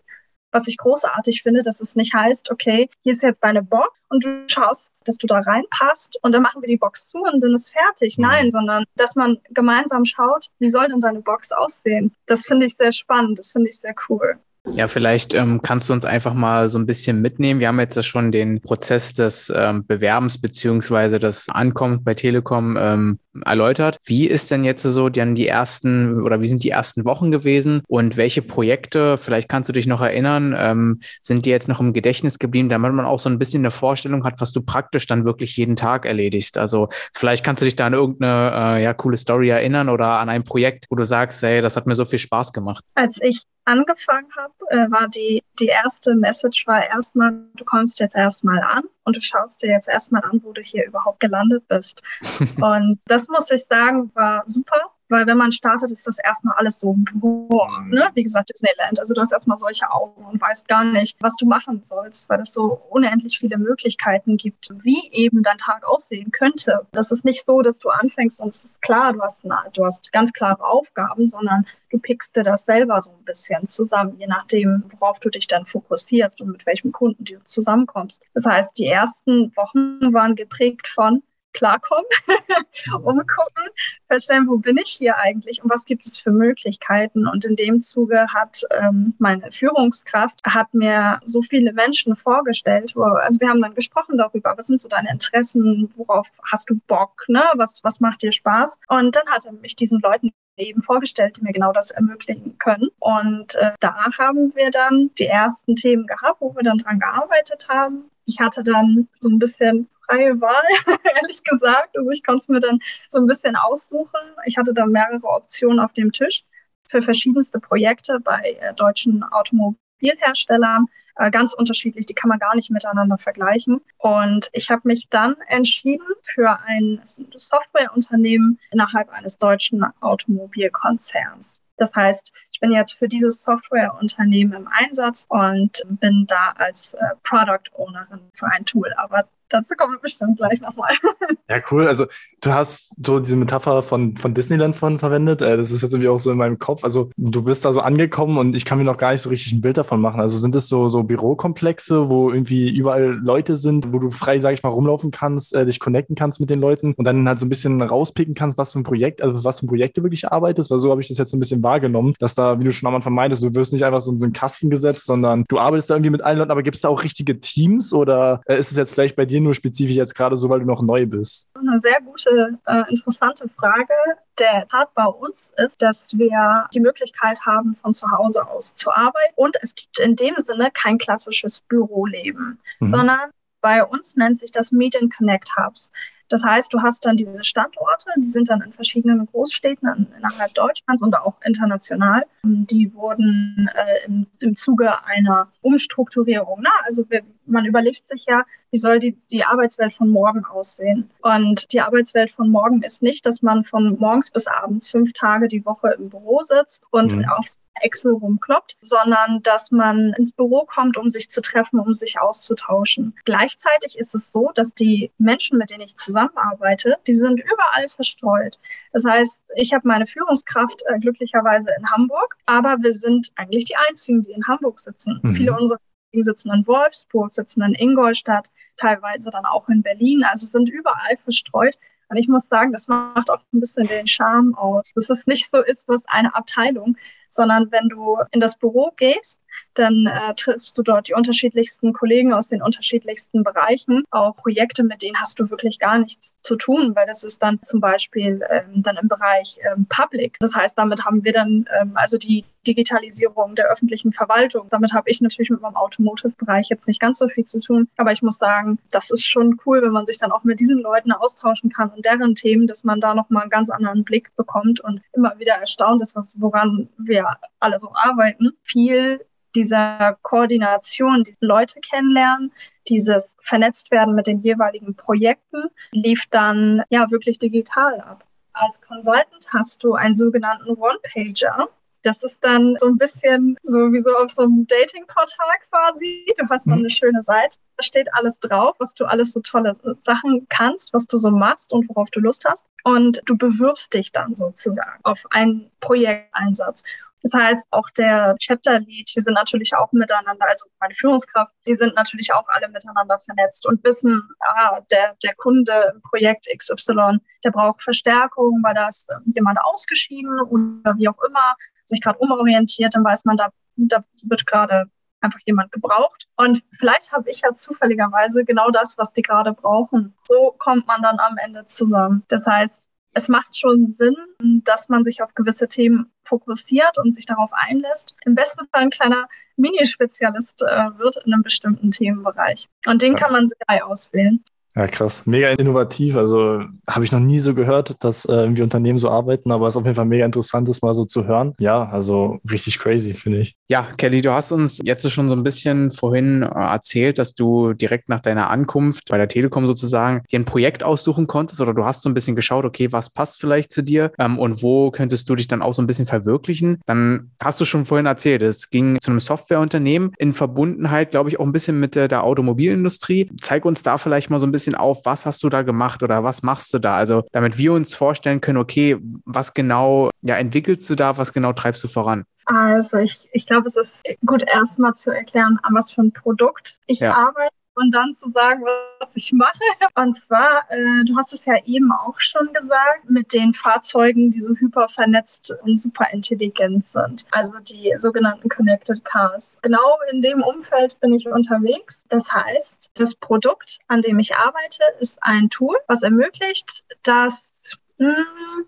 Was 0.54 0.68
ich 0.68 0.76
großartig 0.76 1.42
finde, 1.42 1.62
dass 1.62 1.80
es 1.80 1.96
nicht 1.96 2.12
heißt, 2.12 2.50
okay, 2.50 2.90
hier 3.02 3.12
ist 3.12 3.22
jetzt 3.22 3.42
deine 3.42 3.62
Box 3.62 3.88
und 4.10 4.22
du 4.22 4.44
schaust, 4.48 5.02
dass 5.06 5.16
du 5.16 5.26
da 5.26 5.38
reinpasst 5.38 6.18
und 6.22 6.32
dann 6.32 6.42
machen 6.42 6.60
wir 6.60 6.68
die 6.68 6.76
Box 6.76 7.08
zu 7.08 7.18
und 7.18 7.42
dann 7.42 7.54
ist 7.54 7.70
fertig. 7.70 8.18
Mhm. 8.18 8.22
Nein, 8.24 8.50
sondern 8.50 8.84
dass 8.96 9.16
man 9.16 9.38
gemeinsam 9.50 10.04
schaut, 10.04 10.48
wie 10.58 10.68
soll 10.68 10.88
denn 10.88 11.00
deine 11.00 11.22
Box 11.22 11.52
aussehen? 11.52 12.14
Das 12.26 12.44
finde 12.44 12.66
ich 12.66 12.76
sehr 12.76 12.92
spannend, 12.92 13.38
das 13.38 13.52
finde 13.52 13.70
ich 13.70 13.78
sehr 13.78 13.94
cool. 14.08 14.38
Ja, 14.70 14.86
vielleicht 14.86 15.34
ähm, 15.34 15.60
kannst 15.60 15.88
du 15.88 15.92
uns 15.92 16.04
einfach 16.04 16.34
mal 16.34 16.68
so 16.68 16.78
ein 16.78 16.86
bisschen 16.86 17.20
mitnehmen. 17.20 17.58
Wir 17.58 17.68
haben 17.68 17.80
jetzt 17.80 18.02
schon 18.04 18.30
den 18.30 18.60
Prozess 18.60 19.12
des 19.12 19.52
ähm, 19.54 19.84
Bewerbens 19.86 20.40
beziehungsweise 20.40 21.18
das 21.18 21.48
Ankommen 21.48 22.04
bei 22.04 22.14
Telekom 22.14 22.76
ähm, 22.78 23.18
erläutert. 23.44 23.98
Wie 24.04 24.26
ist 24.26 24.52
denn 24.52 24.62
jetzt 24.62 24.84
so 24.84 25.08
dann 25.08 25.34
die 25.34 25.48
ersten 25.48 26.22
oder 26.22 26.40
wie 26.40 26.46
sind 26.46 26.62
die 26.62 26.70
ersten 26.70 27.04
Wochen 27.04 27.32
gewesen 27.32 27.82
und 27.88 28.16
welche 28.16 28.40
Projekte, 28.40 29.18
vielleicht 29.18 29.48
kannst 29.48 29.68
du 29.68 29.72
dich 29.72 29.88
noch 29.88 30.00
erinnern, 30.00 30.54
ähm, 30.56 31.00
sind 31.20 31.44
dir 31.44 31.50
jetzt 31.50 31.68
noch 31.68 31.80
im 31.80 31.92
Gedächtnis 31.92 32.38
geblieben, 32.38 32.68
damit 32.68 32.92
man 32.92 33.04
auch 33.04 33.18
so 33.18 33.28
ein 33.28 33.40
bisschen 33.40 33.62
eine 33.62 33.72
Vorstellung 33.72 34.24
hat, 34.24 34.40
was 34.40 34.52
du 34.52 34.62
praktisch 34.62 35.06
dann 35.08 35.24
wirklich 35.24 35.56
jeden 35.56 35.74
Tag 35.74 36.06
erledigst. 36.06 36.56
Also 36.56 36.88
vielleicht 37.12 37.44
kannst 37.44 37.62
du 37.62 37.64
dich 37.64 37.74
da 37.74 37.86
an 37.86 37.94
irgendeine 37.94 38.78
äh, 38.78 38.82
ja, 38.84 38.94
coole 38.94 39.16
Story 39.16 39.48
erinnern 39.48 39.88
oder 39.88 40.20
an 40.20 40.28
ein 40.28 40.44
Projekt, 40.44 40.86
wo 40.88 40.94
du 40.94 41.04
sagst, 41.04 41.42
hey, 41.42 41.60
das 41.60 41.76
hat 41.76 41.86
mir 41.86 41.96
so 41.96 42.04
viel 42.04 42.20
Spaß 42.20 42.52
gemacht. 42.52 42.84
Als 42.94 43.18
ich 43.20 43.42
angefangen 43.64 44.28
habe, 44.36 44.54
äh, 44.68 44.90
war 44.90 45.08
die, 45.08 45.42
die 45.58 45.66
erste 45.66 46.14
Message 46.14 46.66
war 46.66 46.84
erstmal, 46.84 47.32
du 47.54 47.64
kommst 47.64 48.00
jetzt 48.00 48.16
erstmal 48.16 48.60
an 48.60 48.84
und 49.04 49.16
du 49.16 49.20
schaust 49.20 49.62
dir 49.62 49.70
jetzt 49.70 49.88
erstmal 49.88 50.22
an, 50.24 50.40
wo 50.42 50.52
du 50.52 50.62
hier 50.62 50.86
überhaupt 50.86 51.20
gelandet 51.20 51.66
bist. 51.68 52.02
und 52.60 52.98
das 53.06 53.28
muss 53.28 53.50
ich 53.50 53.64
sagen, 53.64 54.10
war 54.14 54.42
super, 54.46 54.91
weil 55.12 55.26
wenn 55.26 55.36
man 55.36 55.52
startet, 55.52 55.92
ist 55.92 56.06
das 56.06 56.18
erstmal 56.18 56.54
alles 56.56 56.80
so, 56.80 56.96
boah, 57.12 57.80
mhm. 57.80 57.90
ne? 57.90 58.10
wie 58.14 58.22
gesagt, 58.22 58.50
Disneyland. 58.50 58.98
Also 58.98 59.14
du 59.14 59.20
hast 59.20 59.32
erstmal 59.32 59.56
solche 59.56 59.90
Augen 59.90 60.24
und 60.24 60.40
weißt 60.40 60.66
gar 60.66 60.84
nicht, 60.84 61.16
was 61.20 61.36
du 61.36 61.46
machen 61.46 61.82
sollst, 61.82 62.28
weil 62.28 62.40
es 62.40 62.52
so 62.52 62.80
unendlich 62.90 63.38
viele 63.38 63.58
Möglichkeiten 63.58 64.36
gibt, 64.36 64.70
wie 64.82 65.08
eben 65.12 65.42
dein 65.42 65.58
Tag 65.58 65.86
aussehen 65.86 66.32
könnte. 66.32 66.86
Das 66.92 67.12
ist 67.12 67.24
nicht 67.24 67.44
so, 67.46 67.62
dass 67.62 67.78
du 67.78 67.90
anfängst 67.90 68.40
und 68.40 68.48
es 68.48 68.64
ist 68.64 68.82
klar, 68.82 69.12
du 69.12 69.20
hast, 69.20 69.44
eine, 69.44 69.58
du 69.74 69.84
hast 69.84 70.10
ganz 70.12 70.32
klare 70.32 70.64
Aufgaben, 70.64 71.26
sondern 71.26 71.66
du 71.90 71.98
pickst 71.98 72.34
dir 72.34 72.42
das 72.42 72.64
selber 72.64 73.00
so 73.00 73.10
ein 73.10 73.24
bisschen 73.24 73.66
zusammen, 73.66 74.16
je 74.18 74.26
nachdem, 74.26 74.84
worauf 74.98 75.20
du 75.20 75.28
dich 75.28 75.46
dann 75.46 75.66
fokussierst 75.66 76.40
und 76.40 76.50
mit 76.50 76.66
welchem 76.66 76.90
Kunden 76.90 77.24
du 77.24 77.42
zusammenkommst. 77.44 78.22
Das 78.34 78.46
heißt, 78.46 78.78
die 78.78 78.86
ersten 78.86 79.54
Wochen 79.56 80.12
waren 80.12 80.34
geprägt 80.34 80.88
von 80.88 81.22
klarkommen, 81.52 82.04
umgucken, 83.02 83.64
feststellen, 84.08 84.48
wo 84.48 84.58
bin 84.58 84.76
ich 84.78 84.90
hier 84.90 85.16
eigentlich 85.18 85.62
und 85.62 85.70
was 85.70 85.84
gibt 85.84 86.04
es 86.04 86.18
für 86.18 86.30
Möglichkeiten. 86.30 87.26
Und 87.26 87.44
in 87.44 87.56
dem 87.56 87.80
Zuge 87.80 88.26
hat 88.32 88.62
ähm, 88.70 89.14
meine 89.18 89.50
Führungskraft 89.50 90.40
hat 90.44 90.72
mir 90.74 91.20
so 91.24 91.42
viele 91.42 91.72
Menschen 91.72 92.16
vorgestellt, 92.16 92.92
wo, 92.94 93.02
also 93.02 93.40
wir 93.40 93.48
haben 93.48 93.60
dann 93.60 93.74
gesprochen 93.74 94.18
darüber, 94.18 94.54
was 94.56 94.66
sind 94.66 94.80
so 94.80 94.88
deine 94.88 95.10
Interessen, 95.10 95.92
worauf 95.96 96.28
hast 96.50 96.70
du 96.70 96.78
Bock, 96.86 97.24
ne? 97.28 97.42
was, 97.54 97.82
was 97.82 98.00
macht 98.00 98.22
dir 98.22 98.32
Spaß? 98.32 98.78
Und 98.88 99.16
dann 99.16 99.26
hat 99.28 99.44
er 99.44 99.52
mich 99.52 99.76
diesen 99.76 100.00
Leuten 100.00 100.32
eben 100.56 100.82
vorgestellt, 100.82 101.36
die 101.36 101.42
mir 101.42 101.52
genau 101.52 101.72
das 101.72 101.90
ermöglichen 101.90 102.58
können. 102.58 102.88
Und 102.98 103.54
äh, 103.56 103.72
da 103.80 104.12
haben 104.18 104.54
wir 104.54 104.70
dann 104.70 105.10
die 105.18 105.26
ersten 105.26 105.76
Themen 105.76 106.06
gehabt, 106.06 106.40
wo 106.40 106.54
wir 106.54 106.62
dann 106.62 106.78
dran 106.78 106.98
gearbeitet 106.98 107.68
haben. 107.68 108.10
Ich 108.26 108.38
hatte 108.40 108.62
dann 108.62 109.08
so 109.18 109.28
ein 109.28 109.38
bisschen 109.38 109.88
freie 110.06 110.40
Wahl, 110.40 110.62
ehrlich 111.20 111.42
gesagt. 111.42 111.96
Also 111.96 112.10
ich 112.10 112.22
konnte 112.22 112.40
es 112.40 112.48
mir 112.48 112.60
dann 112.60 112.78
so 113.08 113.18
ein 113.18 113.26
bisschen 113.26 113.56
aussuchen. 113.56 114.20
Ich 114.44 114.56
hatte 114.58 114.74
dann 114.74 114.90
mehrere 114.90 115.26
Optionen 115.26 115.80
auf 115.80 115.92
dem 115.92 116.12
Tisch 116.12 116.44
für 116.88 117.02
verschiedenste 117.02 117.60
Projekte 117.60 118.20
bei 118.20 118.56
äh, 118.60 118.74
deutschen 118.74 119.22
Automobilherstellern. 119.22 120.86
Äh, 121.16 121.30
ganz 121.30 121.52
unterschiedlich, 121.54 122.06
die 122.06 122.14
kann 122.14 122.28
man 122.28 122.38
gar 122.38 122.54
nicht 122.54 122.70
miteinander 122.70 123.18
vergleichen. 123.18 123.80
Und 123.98 124.48
ich 124.52 124.70
habe 124.70 124.82
mich 124.84 125.08
dann 125.10 125.36
entschieden 125.48 126.06
für 126.22 126.58
ein 126.60 127.00
Softwareunternehmen 127.04 128.58
innerhalb 128.70 129.10
eines 129.10 129.38
deutschen 129.38 129.84
Automobilkonzerns. 130.00 131.60
Das 131.76 131.94
heißt, 131.94 132.32
bin 132.62 132.70
jetzt 132.70 132.94
für 132.94 133.08
dieses 133.08 133.42
Softwareunternehmen 133.42 134.54
im 134.54 134.68
Einsatz 134.68 135.26
und 135.28 135.82
bin 135.88 136.26
da 136.28 136.52
als 136.56 136.94
äh, 136.94 136.98
Product 137.24 137.68
Ownerin 137.74 138.20
für 138.32 138.46
ein 138.46 138.64
Tool. 138.64 138.92
Aber 138.96 139.26
dazu 139.52 139.74
kommen 139.76 139.94
wir 139.94 140.00
bestimmt 140.00 140.38
gleich 140.38 140.60
nochmal. 140.60 140.92
Ja, 141.48 141.58
cool. 141.70 141.86
Also 141.86 142.06
du 142.40 142.54
hast 142.54 142.96
so 143.04 143.20
diese 143.20 143.36
Metapher 143.36 143.82
von, 143.82 144.16
von 144.16 144.32
Disneyland 144.32 144.74
von 144.74 144.98
verwendet. 144.98 145.42
Äh, 145.42 145.58
das 145.58 145.70
ist 145.70 145.82
jetzt 145.82 145.92
irgendwie 145.92 146.08
auch 146.08 146.20
so 146.20 146.30
in 146.30 146.38
meinem 146.38 146.58
Kopf. 146.58 146.82
Also 146.82 147.10
du 147.18 147.42
bist 147.42 147.66
da 147.66 147.74
so 147.74 147.80
angekommen 147.80 148.38
und 148.38 148.56
ich 148.56 148.64
kann 148.64 148.78
mir 148.78 148.84
noch 148.84 148.96
gar 148.96 149.12
nicht 149.12 149.20
so 149.20 149.28
richtig 149.28 149.52
ein 149.52 149.60
Bild 149.60 149.76
davon 149.76 150.00
machen. 150.00 150.20
Also 150.20 150.38
sind 150.38 150.54
es 150.54 150.68
so, 150.68 150.88
so 150.88 151.02
Bürokomplexe, 151.02 152.08
wo 152.08 152.30
irgendwie 152.30 152.74
überall 152.74 153.18
Leute 153.22 153.56
sind, 153.56 153.92
wo 153.92 153.98
du 153.98 154.10
frei, 154.10 154.40
sag 154.40 154.54
ich 154.54 154.62
mal, 154.62 154.70
rumlaufen 154.70 155.10
kannst, 155.10 155.54
äh, 155.54 155.66
dich 155.66 155.78
connecten 155.78 156.16
kannst 156.16 156.40
mit 156.40 156.48
den 156.48 156.58
Leuten 156.58 156.94
und 156.94 157.04
dann 157.04 157.28
halt 157.28 157.38
so 157.38 157.44
ein 157.44 157.50
bisschen 157.50 157.82
rauspicken 157.82 158.34
kannst, 158.34 158.56
was 158.56 158.72
für 158.72 158.78
ein 158.78 158.84
Projekt, 158.84 159.20
also 159.20 159.44
was 159.44 159.60
für 159.60 159.66
ein 159.66 159.90
du 159.92 160.02
wirklich 160.02 160.32
arbeitest. 160.32 160.70
Weil 160.70 160.78
so 160.78 160.90
habe 160.90 161.02
ich 161.02 161.08
das 161.08 161.18
jetzt 161.18 161.30
so 161.30 161.36
ein 161.36 161.40
bisschen 161.40 161.62
wahrgenommen, 161.62 162.14
dass 162.18 162.34
da, 162.34 162.58
wie 162.60 162.64
du 162.64 162.72
schon 162.72 162.86
am 162.86 162.94
Anfang 162.94 163.12
meintest, 163.12 163.42
du 163.42 163.54
wirst 163.54 163.74
nicht 163.74 163.84
einfach 163.84 164.00
so 164.00 164.10
in 164.10 164.16
so 164.16 164.24
einen 164.24 164.32
Kasten 164.32 164.70
gesetzt, 164.70 165.04
sondern 165.04 165.44
du 165.48 165.58
arbeitest 165.58 165.90
da 165.90 165.96
irgendwie 165.96 166.10
mit 166.10 166.22
allen 166.22 166.38
Leuten, 166.38 166.50
aber 166.50 166.62
gibt 166.62 166.76
es 166.76 166.82
da 166.82 166.88
auch 166.88 167.02
richtige 167.02 167.40
Teams 167.40 167.92
oder 167.92 168.40
äh, 168.46 168.58
ist 168.58 168.70
es 168.70 168.78
jetzt 168.78 168.94
vielleicht 168.94 169.16
bei 169.16 169.26
dir 169.26 169.41
nur 169.42 169.54
spezifisch 169.54 169.94
jetzt 169.94 170.14
gerade 170.14 170.36
so, 170.36 170.48
weil 170.48 170.60
du 170.60 170.66
noch 170.66 170.82
neu 170.82 171.06
bist? 171.06 171.48
Eine 171.54 171.78
sehr 171.78 172.00
gute, 172.00 172.58
äh, 172.66 172.82
interessante 172.88 173.48
Frage. 173.48 173.94
Der 174.38 174.66
Part 174.68 174.94
bei 174.94 175.06
uns 175.06 175.52
ist, 175.56 175.82
dass 175.82 176.16
wir 176.16 176.66
die 176.74 176.80
Möglichkeit 176.80 177.40
haben, 177.44 177.74
von 177.74 177.92
zu 177.94 178.10
Hause 178.10 178.46
aus 178.48 178.74
zu 178.74 178.90
arbeiten. 178.90 179.34
Und 179.36 179.56
es 179.60 179.74
gibt 179.74 179.98
in 179.98 180.16
dem 180.16 180.36
Sinne 180.36 180.70
kein 180.72 180.98
klassisches 180.98 181.60
Büroleben, 181.60 182.58
mhm. 182.80 182.86
sondern 182.86 183.30
bei 183.60 183.84
uns 183.84 184.16
nennt 184.16 184.38
sich 184.38 184.50
das 184.50 184.72
Meet 184.72 185.00
and 185.00 185.14
Connect 185.14 185.56
Hubs. 185.56 185.92
Das 186.32 186.44
heißt, 186.46 186.72
du 186.72 186.80
hast 186.80 187.04
dann 187.04 187.18
diese 187.18 187.44
Standorte, 187.44 188.06
die 188.16 188.26
sind 188.26 188.48
dann 188.48 188.62
in 188.62 188.72
verschiedenen 188.72 189.26
Großstädten 189.26 190.06
innerhalb 190.16 190.54
Deutschlands 190.54 191.02
und 191.02 191.14
auch 191.14 191.34
international. 191.44 192.24
Die 192.42 192.90
wurden 192.94 193.68
äh, 193.74 194.06
im, 194.06 194.26
im 194.40 194.56
Zuge 194.56 195.04
einer 195.04 195.48
Umstrukturierung, 195.60 196.62
ne? 196.62 196.70
also 196.84 197.04
wir, 197.10 197.20
man 197.44 197.66
überlegt 197.66 198.08
sich 198.08 198.24
ja, 198.26 198.44
wie 198.70 198.78
soll 198.78 198.98
die, 198.98 199.14
die 199.30 199.44
Arbeitswelt 199.44 199.92
von 199.92 200.08
morgen 200.08 200.46
aussehen? 200.46 201.10
Und 201.20 201.70
die 201.74 201.82
Arbeitswelt 201.82 202.30
von 202.30 202.48
morgen 202.48 202.82
ist 202.82 203.02
nicht, 203.02 203.26
dass 203.26 203.42
man 203.42 203.64
von 203.64 203.98
morgens 203.98 204.30
bis 204.30 204.46
abends 204.46 204.88
fünf 204.88 205.12
Tage 205.12 205.48
die 205.48 205.66
Woche 205.66 205.90
im 205.98 206.08
Büro 206.08 206.40
sitzt 206.40 206.86
und 206.90 207.14
mhm. 207.14 207.26
aufs 207.28 207.58
Excel 207.80 208.12
rumkloppt, 208.12 208.76
sondern 208.80 209.42
dass 209.42 209.70
man 209.70 210.14
ins 210.16 210.32
Büro 210.32 210.64
kommt, 210.66 210.96
um 210.96 211.08
sich 211.08 211.28
zu 211.30 211.40
treffen, 211.40 211.80
um 211.80 211.92
sich 211.92 212.20
auszutauschen. 212.20 213.14
Gleichzeitig 213.24 213.98
ist 213.98 214.14
es 214.14 214.32
so, 214.32 214.50
dass 214.54 214.74
die 214.74 215.10
Menschen, 215.18 215.58
mit 215.58 215.70
denen 215.70 215.82
ich 215.82 215.96
zusammenarbeite, 216.22 216.96
die 217.06 217.14
sind 217.14 217.40
überall 217.40 217.88
verstreut. 217.88 218.58
Das 218.92 219.04
heißt, 219.04 219.42
ich 219.56 219.72
habe 219.72 219.86
meine 219.86 220.06
Führungskraft 220.06 220.82
äh, 220.86 220.98
glücklicherweise 220.98 221.70
in 221.78 221.90
Hamburg, 221.90 222.36
aber 222.46 222.76
wir 222.80 222.92
sind 222.92 223.32
eigentlich 223.36 223.64
die 223.64 223.76
einzigen, 223.88 224.22
die 224.22 224.32
in 224.32 224.46
Hamburg 224.46 224.80
sitzen. 224.80 225.20
Mhm. 225.22 225.34
Viele 225.34 225.56
unserer 225.56 225.78
sitzen 226.14 226.52
in 226.52 226.66
Wolfsburg, 226.66 227.32
sitzen 227.32 227.62
in 227.62 227.74
Ingolstadt, 227.74 228.50
teilweise 228.76 229.30
dann 229.30 229.46
auch 229.46 229.70
in 229.70 229.82
Berlin, 229.82 230.24
also 230.24 230.46
sind 230.46 230.68
überall 230.68 231.16
verstreut. 231.16 231.78
Und 232.10 232.18
ich 232.18 232.28
muss 232.28 232.46
sagen, 232.48 232.72
das 232.72 232.88
macht 232.88 233.30
auch 233.30 233.40
ein 233.54 233.60
bisschen 233.60 233.88
den 233.88 234.06
Charme 234.06 234.54
aus, 234.54 234.92
dass 234.94 235.08
es 235.08 235.26
nicht 235.26 235.50
so 235.50 235.62
ist, 235.62 235.88
dass 235.88 236.04
eine 236.08 236.34
Abteilung, 236.34 236.98
sondern 237.30 237.72
wenn 237.72 237.88
du 237.88 238.18
in 238.32 238.40
das 238.40 238.58
Büro 238.58 238.92
gehst, 238.94 239.40
dann 239.74 240.06
äh, 240.06 240.34
triffst 240.34 240.76
du 240.76 240.82
dort 240.82 241.08
die 241.08 241.14
unterschiedlichsten 241.14 241.92
Kollegen 241.92 242.32
aus 242.32 242.48
den 242.48 242.62
unterschiedlichsten 242.62 243.42
Bereichen. 243.42 244.04
Auch 244.10 244.34
Projekte, 244.34 244.84
mit 244.84 245.02
denen 245.02 245.18
hast 245.18 245.38
du 245.38 245.50
wirklich 245.50 245.78
gar 245.78 245.98
nichts 245.98 246.38
zu 246.38 246.56
tun, 246.56 246.94
weil 246.94 247.06
das 247.06 247.24
ist 247.24 247.42
dann 247.42 247.62
zum 247.62 247.80
Beispiel 247.80 248.42
ähm, 248.50 248.82
dann 248.82 248.96
im 248.96 249.08
Bereich 249.08 249.58
ähm, 249.70 249.86
Public. 249.88 250.36
Das 250.40 250.54
heißt, 250.54 250.76
damit 250.76 251.04
haben 251.04 251.24
wir 251.24 251.32
dann 251.32 251.66
ähm, 251.80 251.92
also 251.94 252.18
die 252.18 252.44
Digitalisierung 252.66 253.54
der 253.54 253.70
öffentlichen 253.70 254.12
Verwaltung. 254.12 254.66
Damit 254.70 254.92
habe 254.92 255.10
ich 255.10 255.20
natürlich 255.20 255.50
mit 255.50 255.60
meinem 255.60 255.76
Automotive-Bereich 255.76 256.68
jetzt 256.68 256.86
nicht 256.86 257.00
ganz 257.00 257.18
so 257.18 257.28
viel 257.28 257.44
zu 257.44 257.58
tun. 257.60 257.88
Aber 257.96 258.12
ich 258.12 258.22
muss 258.22 258.38
sagen, 258.38 258.78
das 258.90 259.10
ist 259.10 259.26
schon 259.26 259.58
cool, 259.66 259.82
wenn 259.82 259.90
man 259.90 260.06
sich 260.06 260.18
dann 260.18 260.32
auch 260.32 260.44
mit 260.44 260.60
diesen 260.60 260.78
Leuten 260.78 261.12
austauschen 261.12 261.70
kann 261.70 261.90
und 261.90 262.04
deren 262.04 262.34
Themen, 262.34 262.66
dass 262.66 262.84
man 262.84 263.00
da 263.00 263.14
nochmal 263.14 263.42
einen 263.42 263.50
ganz 263.50 263.70
anderen 263.70 264.04
Blick 264.04 264.34
bekommt 264.36 264.80
und 264.80 265.00
immer 265.12 265.38
wieder 265.38 265.54
erstaunt 265.54 266.02
ist, 266.02 266.14
was, 266.14 266.36
woran 266.38 266.88
wir 266.98 267.26
alle 267.58 267.78
so 267.78 267.90
arbeiten. 267.94 268.50
Viel 268.62 269.20
dieser 269.54 270.18
Koordination, 270.22 271.24
die 271.24 271.34
Leute 271.40 271.80
kennenlernen, 271.80 272.52
dieses 272.88 273.36
vernetzt 273.40 273.90
werden 273.90 274.14
mit 274.14 274.26
den 274.26 274.42
jeweiligen 274.42 274.94
Projekten, 274.94 275.68
lief 275.92 276.24
dann 276.30 276.82
ja 276.90 277.10
wirklich 277.10 277.38
digital 277.38 278.00
ab. 278.00 278.24
Als 278.54 278.80
Consultant 278.82 279.46
hast 279.52 279.82
du 279.82 279.94
einen 279.94 280.14
sogenannten 280.14 280.70
One-Pager. 280.70 281.68
Das 282.02 282.24
ist 282.24 282.42
dann 282.42 282.74
so 282.80 282.86
ein 282.88 282.98
bisschen 282.98 283.56
so 283.62 283.92
wie 283.92 283.98
so 284.00 284.10
auf 284.16 284.30
so 284.30 284.42
einem 284.42 284.66
Dating-Portal 284.66 285.46
quasi. 285.70 286.26
Du 286.36 286.48
hast 286.50 286.66
dann 286.66 286.74
mhm. 286.74 286.80
eine 286.80 286.90
schöne 286.90 287.22
Seite, 287.22 287.56
da 287.76 287.84
steht 287.84 288.12
alles 288.12 288.40
drauf, 288.40 288.74
was 288.80 288.94
du 288.94 289.04
alles 289.04 289.32
so 289.32 289.40
tolle 289.40 289.76
Sachen 290.00 290.46
kannst, 290.48 290.92
was 290.92 291.06
du 291.06 291.16
so 291.16 291.30
machst 291.30 291.72
und 291.72 291.88
worauf 291.88 292.10
du 292.10 292.18
Lust 292.18 292.44
hast. 292.44 292.66
Und 292.82 293.22
du 293.26 293.36
bewirbst 293.36 293.94
dich 293.94 294.10
dann 294.10 294.34
sozusagen 294.34 294.98
auf 295.04 295.24
einen 295.30 295.70
Projekteinsatz. 295.80 296.82
Das 297.22 297.34
heißt, 297.34 297.68
auch 297.70 297.88
der 297.96 298.34
Chapter 298.38 298.80
Lead, 298.80 299.10
die 299.14 299.20
sind 299.20 299.34
natürlich 299.34 299.74
auch 299.76 299.90
miteinander, 299.92 300.46
also 300.48 300.66
meine 300.80 300.94
Führungskraft, 300.94 301.52
die 301.66 301.74
sind 301.74 301.94
natürlich 301.94 302.32
auch 302.32 302.44
alle 302.48 302.68
miteinander 302.68 303.18
vernetzt 303.18 303.66
und 303.66 303.82
wissen, 303.84 304.22
ah, 304.40 304.80
der, 304.90 305.16
der 305.22 305.34
Kunde 305.36 305.92
im 305.94 306.02
Projekt 306.02 306.46
XY, 306.56 307.18
der 307.44 307.50
braucht 307.50 307.82
Verstärkung, 307.82 308.60
weil 308.62 308.74
da 308.74 308.88
ist 308.88 309.08
jemand 309.26 309.58
ausgeschieden 309.62 310.40
oder 310.40 310.96
wie 310.96 311.08
auch 311.08 311.22
immer, 311.26 311.54
sich 311.84 312.00
gerade 312.00 312.18
umorientiert, 312.18 312.94
dann 312.94 313.04
weiß 313.04 313.24
man, 313.24 313.36
da, 313.36 313.50
da 313.76 314.04
wird 314.24 314.46
gerade 314.46 314.86
einfach 315.20 315.40
jemand 315.44 315.72
gebraucht. 315.72 316.26
Und 316.36 316.62
vielleicht 316.72 317.12
habe 317.12 317.30
ich 317.30 317.42
ja 317.42 317.52
zufälligerweise 317.54 318.44
genau 318.44 318.70
das, 318.70 318.98
was 318.98 319.12
die 319.12 319.22
gerade 319.22 319.52
brauchen. 319.52 320.14
So 320.26 320.54
kommt 320.58 320.86
man 320.86 321.02
dann 321.02 321.18
am 321.20 321.38
Ende 321.38 321.64
zusammen. 321.64 322.24
Das 322.28 322.46
heißt, 322.46 322.90
es 323.14 323.28
macht 323.28 323.56
schon 323.56 323.86
Sinn, 323.88 324.16
dass 324.64 324.88
man 324.88 325.04
sich 325.04 325.22
auf 325.22 325.34
gewisse 325.34 325.68
Themen 325.68 326.10
fokussiert 326.24 326.96
und 326.98 327.12
sich 327.12 327.26
darauf 327.26 327.50
einlässt. 327.52 328.16
Im 328.24 328.34
besten 328.34 328.66
Fall 328.68 328.82
ein 328.82 328.90
kleiner 328.90 329.28
Mini-Spezialist 329.56 330.62
äh, 330.62 330.98
wird 330.98 331.18
in 331.24 331.32
einem 331.32 331.42
bestimmten 331.42 331.90
Themenbereich. 331.90 332.68
Und 332.86 333.02
den 333.02 333.14
kann 333.14 333.32
man 333.32 333.46
sehr 333.46 333.86
auswählen. 333.86 334.42
Ja, 334.74 334.86
krass. 334.86 335.26
Mega 335.26 335.50
innovativ. 335.50 336.16
Also 336.16 336.62
habe 336.88 337.04
ich 337.04 337.12
noch 337.12 337.20
nie 337.20 337.40
so 337.40 337.54
gehört, 337.54 338.02
dass 338.02 338.24
äh, 338.24 338.32
irgendwie 338.32 338.62
Unternehmen 338.62 338.98
so 338.98 339.10
arbeiten, 339.10 339.52
aber 339.52 339.68
es 339.68 339.74
ist 339.74 339.78
auf 339.78 339.84
jeden 339.84 339.96
Fall 339.96 340.06
mega 340.06 340.24
interessant, 340.24 340.68
das 340.68 340.80
mal 340.82 340.94
so 340.94 341.04
zu 341.04 341.26
hören. 341.26 341.54
Ja, 341.58 341.88
also 341.90 342.38
richtig 342.50 342.78
crazy, 342.78 343.12
finde 343.14 343.40
ich. 343.40 343.56
Ja, 343.68 343.88
Kelly, 343.98 344.22
du 344.22 344.32
hast 344.32 344.50
uns 344.52 344.80
jetzt 344.82 345.08
schon 345.10 345.28
so 345.28 345.36
ein 345.36 345.42
bisschen 345.42 345.90
vorhin 345.90 346.42
äh, 346.42 346.46
erzählt, 346.46 347.18
dass 347.18 347.34
du 347.34 347.74
direkt 347.74 348.08
nach 348.08 348.20
deiner 348.20 348.48
Ankunft 348.48 349.08
bei 349.10 349.18
der 349.18 349.28
Telekom 349.28 349.66
sozusagen 349.66 350.22
dir 350.30 350.38
ein 350.38 350.44
Projekt 350.44 350.82
aussuchen 350.82 351.26
konntest 351.26 351.60
oder 351.60 351.74
du 351.74 351.84
hast 351.84 352.02
so 352.02 352.08
ein 352.08 352.14
bisschen 352.14 352.36
geschaut, 352.36 352.64
okay, 352.64 352.90
was 352.92 353.10
passt 353.10 353.40
vielleicht 353.40 353.72
zu 353.72 353.82
dir 353.82 354.12
ähm, 354.18 354.38
und 354.38 354.62
wo 354.62 354.90
könntest 354.90 355.28
du 355.28 355.34
dich 355.34 355.48
dann 355.48 355.60
auch 355.60 355.74
so 355.74 355.82
ein 355.82 355.86
bisschen 355.86 356.06
verwirklichen. 356.06 356.80
Dann 356.86 357.30
hast 357.42 357.60
du 357.60 357.64
schon 357.64 357.84
vorhin 357.84 358.06
erzählt, 358.06 358.40
es 358.42 358.70
ging 358.70 358.98
zu 359.00 359.10
einem 359.10 359.20
Softwareunternehmen 359.20 360.12
in 360.18 360.32
Verbundenheit, 360.32 361.10
glaube 361.10 361.28
ich, 361.28 361.38
auch 361.38 361.44
ein 361.44 361.52
bisschen 361.52 361.78
mit 361.78 361.94
der, 361.94 362.08
der 362.08 362.24
Automobilindustrie. 362.24 363.30
Zeig 363.40 363.64
uns 363.66 363.82
da 363.82 363.98
vielleicht 363.98 364.30
mal 364.30 364.40
so 364.40 364.46
ein 364.46 364.52
bisschen 364.52 364.61
bisschen 364.62 364.74
auf, 364.76 365.04
was 365.04 365.26
hast 365.26 365.42
du 365.42 365.48
da 365.48 365.62
gemacht 365.62 366.02
oder 366.02 366.22
was 366.22 366.42
machst 366.42 366.72
du 366.72 366.78
da? 366.78 366.94
Also 366.94 367.24
damit 367.32 367.58
wir 367.58 367.72
uns 367.72 367.94
vorstellen 367.94 368.40
können, 368.40 368.58
okay, 368.58 368.96
was 369.24 369.54
genau 369.54 370.10
ja, 370.20 370.36
entwickelst 370.36 370.88
du 370.88 370.94
da, 370.94 371.18
was 371.18 371.32
genau 371.32 371.52
treibst 371.52 371.82
du 371.82 371.88
voran? 371.88 372.24
Also 372.44 372.98
ich, 372.98 373.28
ich 373.32 373.46
glaube, 373.46 373.66
es 373.68 373.76
ist 373.76 374.04
gut 374.24 374.42
erstmal 374.42 374.94
zu 374.94 375.10
erklären, 375.10 375.58
an 375.62 375.74
was 375.74 375.90
für 375.90 376.02
ein 376.02 376.12
Produkt 376.12 376.78
ich 376.86 377.00
ja. 377.00 377.14
arbeite 377.14 377.50
und 377.74 377.92
dann 377.94 378.12
zu 378.12 378.28
sagen, 378.30 378.62
was 379.00 379.10
ich 379.14 379.32
mache. 379.32 379.60
Und 379.94 380.14
zwar, 380.14 380.64
äh, 380.70 381.04
du 381.04 381.16
hast 381.16 381.32
es 381.32 381.44
ja 381.44 381.54
eben 381.64 381.90
auch 381.92 382.18
schon 382.18 382.52
gesagt, 382.52 383.08
mit 383.08 383.32
den 383.32 383.54
Fahrzeugen, 383.54 384.30
die 384.30 384.40
so 384.40 384.54
hyper 384.54 384.88
vernetzt 384.88 385.54
und 385.62 385.76
super 385.76 386.06
intelligent 386.12 386.86
sind. 386.86 387.24
Also 387.30 387.58
die 387.60 387.92
sogenannten 387.96 388.48
Connected 388.48 389.04
Cars. 389.04 389.58
Genau 389.62 389.98
in 390.10 390.20
dem 390.20 390.42
Umfeld 390.42 390.98
bin 391.00 391.14
ich 391.14 391.26
unterwegs. 391.28 392.04
Das 392.08 392.32
heißt, 392.32 392.90
das 392.94 393.14
Produkt, 393.14 393.78
an 393.88 394.02
dem 394.02 394.18
ich 394.18 394.34
arbeite, 394.34 394.82
ist 395.00 395.18
ein 395.22 395.48
Tool, 395.48 395.76
was 395.86 396.02
ermöglicht, 396.02 396.84
dass 397.02 397.72
mh, 397.98 398.14
hm, 398.16 398.66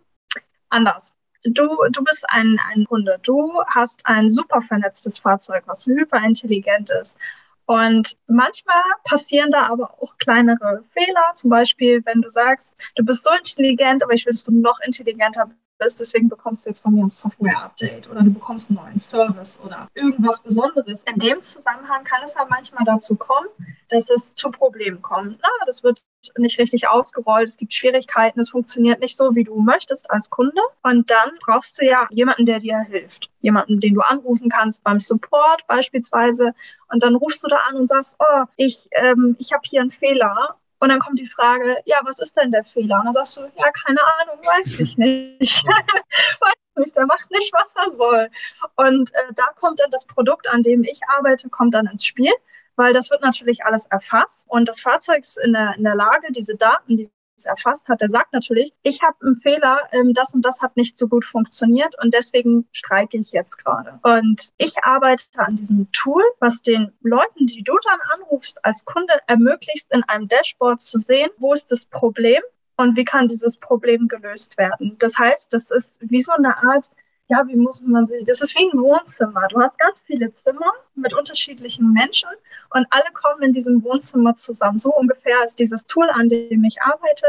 anders 0.70 1.14
du, 1.44 1.68
du 1.90 2.04
bist 2.04 2.24
ein, 2.28 2.58
ein 2.72 2.84
Kunde, 2.86 3.18
du 3.22 3.62
hast 3.66 4.00
ein 4.04 4.28
super 4.28 4.60
vernetztes 4.60 5.18
Fahrzeug, 5.18 5.64
was 5.66 5.86
hyperintelligent 5.86 6.90
ist. 6.90 7.18
Und 7.66 8.16
manchmal 8.26 8.82
passieren 9.04 9.50
da 9.50 9.66
aber 9.68 9.94
auch 10.00 10.16
kleinere 10.18 10.84
Fehler. 10.92 11.32
Zum 11.34 11.50
Beispiel, 11.50 12.04
wenn 12.04 12.20
du 12.20 12.28
sagst, 12.28 12.74
du 12.96 13.04
bist 13.04 13.24
so 13.24 13.30
intelligent, 13.32 14.02
aber 14.02 14.12
ich 14.12 14.26
will, 14.26 14.32
dass 14.32 14.44
du 14.44 14.52
noch 14.52 14.80
intelligenter 14.80 15.50
bist, 15.78 15.98
deswegen 15.98 16.28
bekommst 16.28 16.66
du 16.66 16.70
jetzt 16.70 16.82
von 16.82 16.94
mir 16.94 17.04
ein 17.04 17.08
Software-Update 17.08 18.08
oder 18.10 18.22
du 18.22 18.32
bekommst 18.32 18.70
einen 18.70 18.78
neuen 18.78 18.98
Service 18.98 19.60
oder 19.60 19.88
irgendwas 19.94 20.40
Besonderes. 20.40 21.02
In 21.04 21.18
dem 21.18 21.40
Zusammenhang 21.40 22.04
kann 22.04 22.22
es 22.22 22.36
halt 22.36 22.50
manchmal 22.50 22.84
dazu 22.84 23.16
kommen, 23.16 23.48
dass 23.88 24.10
es 24.10 24.34
zu 24.34 24.50
Problemen 24.50 25.02
kommt. 25.02 25.38
Na, 25.42 25.48
das 25.66 25.82
wird 25.82 26.02
nicht 26.38 26.58
richtig 26.58 26.88
ausgerollt, 26.88 27.48
es 27.48 27.56
gibt 27.56 27.72
Schwierigkeiten, 27.72 28.40
es 28.40 28.50
funktioniert 28.50 29.00
nicht 29.00 29.16
so, 29.16 29.34
wie 29.34 29.44
du 29.44 29.60
möchtest 29.60 30.10
als 30.10 30.30
Kunde. 30.30 30.60
Und 30.82 31.10
dann 31.10 31.30
brauchst 31.44 31.80
du 31.80 31.84
ja 31.84 32.06
jemanden, 32.10 32.44
der 32.44 32.58
dir 32.58 32.78
hilft. 32.80 33.30
Jemanden, 33.40 33.80
den 33.80 33.94
du 33.94 34.00
anrufen 34.00 34.48
kannst 34.48 34.82
beim 34.84 35.00
Support 35.00 35.66
beispielsweise. 35.66 36.54
Und 36.90 37.02
dann 37.02 37.14
rufst 37.14 37.42
du 37.42 37.48
da 37.48 37.56
an 37.68 37.76
und 37.76 37.88
sagst, 37.88 38.16
oh, 38.18 38.44
ich, 38.56 38.88
ähm, 38.92 39.36
ich 39.38 39.52
habe 39.52 39.62
hier 39.64 39.80
einen 39.80 39.90
Fehler 39.90 40.56
und 40.84 40.90
dann 40.90 40.98
kommt 40.98 41.18
die 41.18 41.26
Frage, 41.26 41.78
ja, 41.86 41.98
was 42.04 42.18
ist 42.18 42.36
denn 42.36 42.50
der 42.50 42.62
Fehler? 42.62 42.98
Und 42.98 43.06
dann 43.06 43.14
sagst 43.14 43.38
du, 43.38 43.40
ja, 43.42 43.70
keine 43.86 44.00
Ahnung, 44.20 44.44
weiß 44.44 44.80
ich 44.80 44.98
nicht. 44.98 45.64
weiß 46.40 46.54
nicht, 46.76 46.94
der 46.94 47.06
macht 47.06 47.30
nicht, 47.30 47.50
was 47.54 47.74
er 47.76 47.88
soll. 47.88 48.28
Und 48.76 49.14
äh, 49.14 49.32
da 49.34 49.44
kommt 49.58 49.80
dann 49.80 49.90
das 49.90 50.04
Produkt, 50.04 50.46
an 50.48 50.62
dem 50.62 50.84
ich 50.84 51.00
arbeite, 51.16 51.48
kommt 51.48 51.72
dann 51.72 51.86
ins 51.86 52.04
Spiel, 52.04 52.32
weil 52.76 52.92
das 52.92 53.10
wird 53.10 53.22
natürlich 53.22 53.64
alles 53.64 53.86
erfasst 53.86 54.46
und 54.48 54.68
das 54.68 54.80
Fahrzeug 54.80 55.20
ist 55.20 55.38
in 55.38 55.52
der, 55.52 55.74
in 55.76 55.84
der 55.84 55.94
Lage, 55.94 56.32
diese 56.32 56.56
Daten, 56.56 56.96
die 56.96 57.08
erfasst 57.44 57.88
hat, 57.88 58.00
der 58.00 58.08
sagt 58.08 58.32
natürlich, 58.32 58.72
ich 58.82 59.02
habe 59.02 59.16
einen 59.22 59.34
Fehler, 59.34 59.80
ähm, 59.92 60.12
das 60.14 60.34
und 60.34 60.44
das 60.44 60.60
hat 60.60 60.76
nicht 60.76 60.96
so 60.96 61.08
gut 61.08 61.24
funktioniert 61.24 61.96
und 62.00 62.14
deswegen 62.14 62.68
streike 62.72 63.18
ich 63.18 63.32
jetzt 63.32 63.56
gerade. 63.56 63.98
Und 64.02 64.50
ich 64.56 64.74
arbeite 64.84 65.24
an 65.36 65.56
diesem 65.56 65.90
Tool, 65.90 66.22
was 66.38 66.62
den 66.62 66.92
Leuten, 67.02 67.46
die 67.46 67.64
du 67.64 67.76
dann 67.84 67.98
anrufst, 68.12 68.64
als 68.64 68.84
Kunde 68.84 69.14
ermöglicht, 69.26 69.86
in 69.90 70.04
einem 70.04 70.28
Dashboard 70.28 70.80
zu 70.80 70.98
sehen, 70.98 71.30
wo 71.38 71.52
ist 71.52 71.70
das 71.70 71.86
Problem 71.86 72.42
und 72.76 72.96
wie 72.96 73.04
kann 73.04 73.28
dieses 73.28 73.56
Problem 73.56 74.08
gelöst 74.08 74.58
werden. 74.58 74.96
Das 74.98 75.18
heißt, 75.18 75.52
das 75.52 75.70
ist 75.70 75.98
wie 76.00 76.20
so 76.20 76.32
eine 76.32 76.56
Art 76.56 76.90
ja, 77.28 77.42
wie 77.46 77.56
muss 77.56 77.80
man 77.80 78.06
sich, 78.06 78.24
das 78.24 78.42
ist 78.42 78.54
wie 78.54 78.64
ein 78.70 78.78
Wohnzimmer. 78.78 79.48
Du 79.48 79.58
hast 79.60 79.78
ganz 79.78 80.00
viele 80.02 80.32
Zimmer 80.32 80.72
mit 80.94 81.14
unterschiedlichen 81.14 81.92
Menschen 81.92 82.28
und 82.74 82.86
alle 82.90 83.10
kommen 83.14 83.42
in 83.42 83.52
diesem 83.52 83.82
Wohnzimmer 83.82 84.34
zusammen. 84.34 84.76
So 84.76 84.94
ungefähr 84.94 85.42
ist 85.42 85.58
dieses 85.58 85.86
Tool, 85.86 86.08
an 86.10 86.28
dem 86.28 86.64
ich 86.64 86.82
arbeite. 86.82 87.26